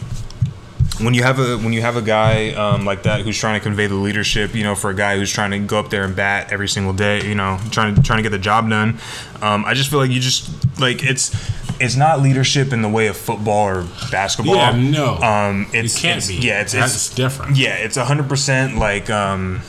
when 0.99 1.13
you 1.13 1.23
have 1.23 1.39
a 1.39 1.57
when 1.57 1.73
you 1.73 1.81
have 1.81 1.95
a 1.97 2.01
guy 2.01 2.51
um, 2.53 2.85
like 2.85 3.03
that 3.03 3.21
who's 3.21 3.37
trying 3.37 3.59
to 3.59 3.63
convey 3.63 3.87
the 3.87 3.95
leadership, 3.95 4.55
you 4.55 4.63
know, 4.63 4.75
for 4.75 4.89
a 4.89 4.95
guy 4.95 5.17
who's 5.17 5.31
trying 5.31 5.51
to 5.51 5.59
go 5.59 5.79
up 5.79 5.89
there 5.89 6.03
and 6.03 6.15
bat 6.15 6.51
every 6.51 6.67
single 6.67 6.93
day, 6.93 7.27
you 7.27 7.35
know, 7.35 7.59
trying 7.71 7.95
to 7.95 8.01
trying 8.01 8.17
to 8.17 8.23
get 8.23 8.29
the 8.29 8.39
job 8.39 8.69
done. 8.69 8.99
Um, 9.41 9.65
I 9.65 9.73
just 9.73 9.89
feel 9.89 9.99
like 9.99 10.11
you 10.11 10.19
just 10.19 10.49
like 10.79 11.03
it's 11.03 11.33
it's 11.81 11.97
not 11.97 12.21
leadership 12.21 12.71
in 12.71 12.81
the 12.81 12.87
way 12.89 13.07
of 13.07 13.17
football 13.17 13.67
or 13.67 13.85
basketball. 14.09 14.55
Yeah, 14.55 14.71
no. 14.71 15.15
Um, 15.15 15.67
it's 15.73 15.99
can't 15.99 16.23
it's- 16.23 16.27
be. 16.27 16.35
Yeah, 16.47 16.61
it's 16.61 16.73
it's 16.73 17.13
different. 17.13 17.57
yeah, 17.57 17.75
it's 17.75 17.97
hundred 17.97 18.29
percent 18.29 18.77
like 18.77 19.09
um, 19.09 19.61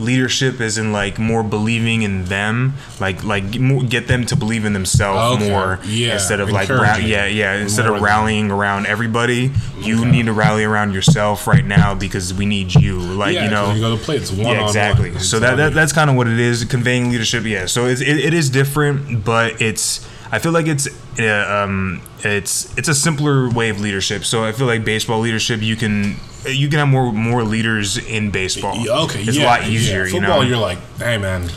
leadership 0.00 0.60
is 0.60 0.78
in 0.78 0.92
like 0.92 1.18
more 1.18 1.42
believing 1.42 2.02
in 2.02 2.24
them, 2.26 2.74
like 3.00 3.24
like 3.24 3.58
more, 3.58 3.82
get 3.82 4.06
them 4.08 4.24
to 4.26 4.36
believe 4.36 4.64
in 4.64 4.72
themselves 4.72 5.36
Okay, 5.42 5.50
more 5.50 5.80
yeah, 5.84 6.14
instead 6.14 6.40
of 6.40 6.50
like 6.50 6.68
ra- 6.68 6.96
yeah 6.96 7.26
yeah 7.26 7.54
instead 7.56 7.86
More 7.86 7.96
of 7.96 8.02
rallying 8.02 8.50
around 8.50 8.86
everybody. 8.86 9.50
You 9.78 10.00
Okay. 10.00 10.10
need 10.10 10.26
to 10.26 10.32
rally 10.32 10.64
around 10.64 10.92
yourself 10.92 11.46
right 11.46 11.64
now 11.64 11.94
because 11.94 12.32
we 12.34 12.46
need 12.46 12.74
you. 12.74 12.98
Like 12.98 13.34
yeah, 13.34 13.44
you 13.44 13.50
know, 13.50 13.72
you 13.72 13.80
go 13.80 13.96
to 13.96 14.02
play. 14.02 14.16
It's 14.16 14.30
one 14.30 14.40
yeah, 14.54 14.60
on 14.62 14.66
exactly. 14.68 15.10
one. 15.10 15.20
So 15.20 15.38
that, 15.40 15.56
that 15.56 15.72
that's 15.74 15.92
kind 15.92 16.10
of 16.10 16.16
what 16.16 16.28
it 16.28 16.38
is, 16.38 16.64
conveying 16.64 17.10
leadership. 17.10 17.44
Yeah. 17.44 17.66
So 17.66 17.86
it's, 17.86 18.00
it, 18.00 18.18
it 18.18 18.34
is 18.34 18.50
different, 18.50 19.24
but 19.24 19.60
it's 19.60 20.06
I 20.30 20.38
feel 20.38 20.52
like 20.52 20.66
it's 20.66 20.86
uh, 21.18 21.64
um 21.64 22.00
it's 22.24 22.76
it's 22.76 22.88
a 22.88 22.94
simpler 22.94 23.50
way 23.50 23.68
of 23.68 23.80
leadership. 23.80 24.24
So 24.24 24.44
I 24.44 24.52
feel 24.52 24.66
like 24.66 24.84
baseball 24.84 25.20
leadership 25.20 25.62
you 25.62 25.76
can 25.76 26.16
you 26.46 26.68
can 26.68 26.78
have 26.78 26.88
more 26.88 27.12
more 27.12 27.42
leaders 27.42 27.96
in 27.98 28.30
baseball. 28.30 28.76
Yeah, 28.76 29.00
okay, 29.02 29.22
it's 29.22 29.36
yeah, 29.36 29.44
a 29.44 29.46
lot 29.46 29.62
yeah. 29.62 29.68
easier. 29.68 30.04
You 30.04 30.12
Football, 30.12 30.42
know. 30.42 30.48
you're 30.48 30.58
like, 30.58 30.78
hey 30.98 31.18
man, 31.18 31.48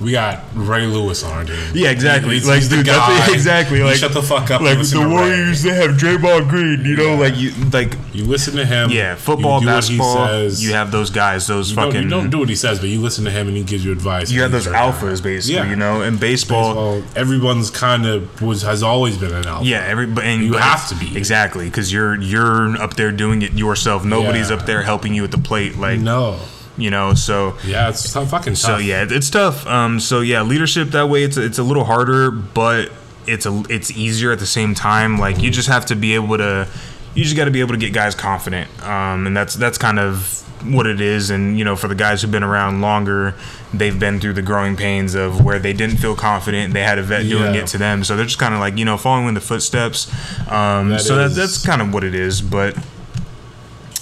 we 0.00 0.12
got 0.12 0.44
Ray 0.54 0.86
Lewis 0.86 1.24
on 1.24 1.32
our 1.32 1.44
team. 1.44 1.58
Yeah, 1.74 1.90
exactly. 1.90 2.34
He's, 2.34 2.46
like, 2.46 2.56
he's 2.60 2.68
dude, 2.68 2.86
that's 2.86 3.32
exactly. 3.32 3.82
Like, 3.82 3.96
shut 3.96 4.12
the 4.14 4.22
fuck 4.22 4.50
up. 4.50 4.60
Like 4.60 4.78
the 4.78 4.84
to 4.84 4.98
Ray. 5.00 5.06
Warriors, 5.06 5.62
they 5.62 5.74
have 5.74 5.90
Draymond 5.96 6.48
Green. 6.48 6.84
You 6.84 6.96
know, 6.96 7.14
Yeah. 7.14 7.18
like 7.18 7.36
you, 7.36 7.50
like 7.72 7.92
You 8.12 8.24
listen 8.24 8.54
to 8.56 8.64
him. 8.64 8.90
yeah, 8.90 9.16
football, 9.16 9.60
you 9.60 9.66
do 9.66 9.72
what 9.72 9.84
he 9.84 9.98
basketball. 9.98 10.26
says. 10.28 10.62
You 10.64 10.74
have 10.74 10.92
those 10.92 11.10
guys, 11.10 11.46
those 11.48 11.70
You 11.70 11.76
don't, 11.76 11.86
fucking. 11.86 12.02
you 12.04 12.08
don't 12.08 12.30
do 12.30 12.38
what 12.38 12.48
he 12.48 12.54
says, 12.54 12.78
but 12.78 12.88
you 12.88 13.00
listen 13.00 13.24
to 13.24 13.30
him 13.32 13.48
and 13.48 13.56
he 13.56 13.64
gives 13.64 13.84
you 13.84 13.90
advice. 13.92 14.30
you 14.30 14.42
have 14.42 14.52
those 14.52 14.66
alphas, 14.68 15.22
basically. 15.22 15.56
Yeah. 15.56 15.68
You 15.70 15.76
know, 15.76 16.02
in 16.02 16.16
baseball, 16.16 16.74
Well, 16.76 17.02
everyone's 17.16 17.70
kind 17.70 18.06
of 18.06 18.40
was 18.40 18.62
has 18.62 18.82
always 18.84 19.18
been 19.18 19.34
an 19.34 19.46
alpha. 19.46 19.66
Yeah, 19.66 19.84
everybody. 19.84 20.26
And 20.28 20.44
You 20.44 20.54
have 20.54 20.88
to 20.90 20.94
be. 20.94 21.16
exactly 21.16 21.64
because 21.64 21.92
you're 21.92 22.20
you're 22.20 22.80
up 22.80 22.94
there 22.94 23.10
doing 23.10 23.42
it 23.42 23.54
yourself. 23.54 24.04
Nobody's 24.04 24.50
Yeah. 24.50 24.56
up 24.56 24.66
there 24.66 24.82
helping 24.82 25.12
you 25.14 25.24
at 25.24 25.30
the 25.32 25.38
plate. 25.38 25.76
Like 25.76 25.98
No. 25.98 26.38
You 26.78 26.90
know, 26.90 27.12
so 27.14 27.58
Yeah, 27.66 27.88
it's 27.90 28.12
tough, 28.12 28.30
fucking 28.30 28.52
tough. 28.54 28.58
so 28.60 28.76
yeah, 28.78 29.04
it's 29.08 29.28
tough. 29.30 29.66
Um, 29.66 29.98
so 30.00 30.20
yeah, 30.20 30.42
leadership 30.42 30.90
that 30.90 31.08
way 31.08 31.24
it's 31.24 31.36
it's 31.36 31.58
a 31.58 31.62
little 31.64 31.84
harder, 31.84 32.30
but 32.30 32.90
it's 33.26 33.44
a 33.46 33.62
it's 33.68 33.90
easier 33.90 34.30
at 34.32 34.38
the 34.38 34.46
same 34.46 34.74
time. 34.74 35.18
Like 35.18 35.42
you 35.42 35.50
just 35.50 35.68
have 35.68 35.84
to 35.86 35.96
be 35.96 36.14
able 36.14 36.38
to, 36.38 36.68
you 37.14 37.24
just 37.24 37.36
got 37.36 37.46
to 37.46 37.50
be 37.50 37.60
able 37.60 37.72
to 37.74 37.78
get 37.80 37.92
guys 37.92 38.14
confident, 38.14 38.70
um, 38.86 39.26
and 39.26 39.36
that's 39.36 39.54
that's 39.54 39.76
kind 39.76 39.98
of 39.98 40.44
what 40.72 40.86
it 40.86 41.00
is. 41.00 41.30
And 41.30 41.58
you 41.58 41.64
know, 41.64 41.74
for 41.76 41.88
the 41.88 41.94
guys 41.96 42.22
who've 42.22 42.30
been 42.30 42.44
around 42.44 42.80
longer, 42.80 43.34
they've 43.74 43.98
been 43.98 44.20
through 44.20 44.34
the 44.34 44.42
growing 44.42 44.76
pains 44.76 45.14
of 45.16 45.44
where 45.44 45.58
they 45.58 45.72
didn't 45.72 45.96
feel 45.98 46.14
confident. 46.14 46.74
They 46.74 46.84
had 46.84 46.98
a 46.98 47.02
vet 47.02 47.22
doing 47.28 47.54
Yeah. 47.54 47.62
it 47.62 47.66
to 47.68 47.78
them, 47.78 48.04
so 48.04 48.14
they're 48.16 48.24
just 48.24 48.38
kind 48.38 48.54
of 48.54 48.60
like 48.60 48.78
you 48.78 48.84
know 48.84 48.96
following 48.96 49.26
in 49.28 49.34
the 49.34 49.40
footsteps. 49.40 50.08
Um, 50.48 50.90
That 50.90 51.00
so 51.00 51.16
that, 51.16 51.32
that's 51.34 51.66
kind 51.66 51.82
of 51.82 51.92
what 51.92 52.04
it 52.04 52.14
is, 52.14 52.40
but. 52.40 52.76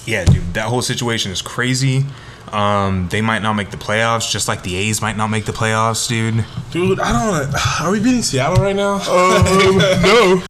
Yeah, 0.05 0.25
dude, 0.25 0.55
that 0.55 0.67
whole 0.67 0.83
situation 0.83 1.33
is 1.33 1.43
crazy. 1.43 2.05
Um, 2.53 3.09
they 3.09 3.21
might 3.21 3.43
not 3.43 3.55
make 3.55 3.71
the 3.71 3.77
playoffs, 3.77 4.31
just 4.31 4.49
like 4.49 4.63
the 4.63 4.77
A's 4.77 5.03
might 5.03 5.17
not 5.17 5.29
make 5.29 5.45
the 5.45 5.53
playoffs, 5.53 6.09
dude. 6.09 6.45
Dude, 6.71 7.01
I 7.01 7.13
don't. 7.13 7.55
Are 7.81 7.91
we 7.91 8.01
beating 8.01 8.23
Seattle 8.23 8.63
right 8.63 8.77
now? 8.77 8.99
no. 8.99 10.43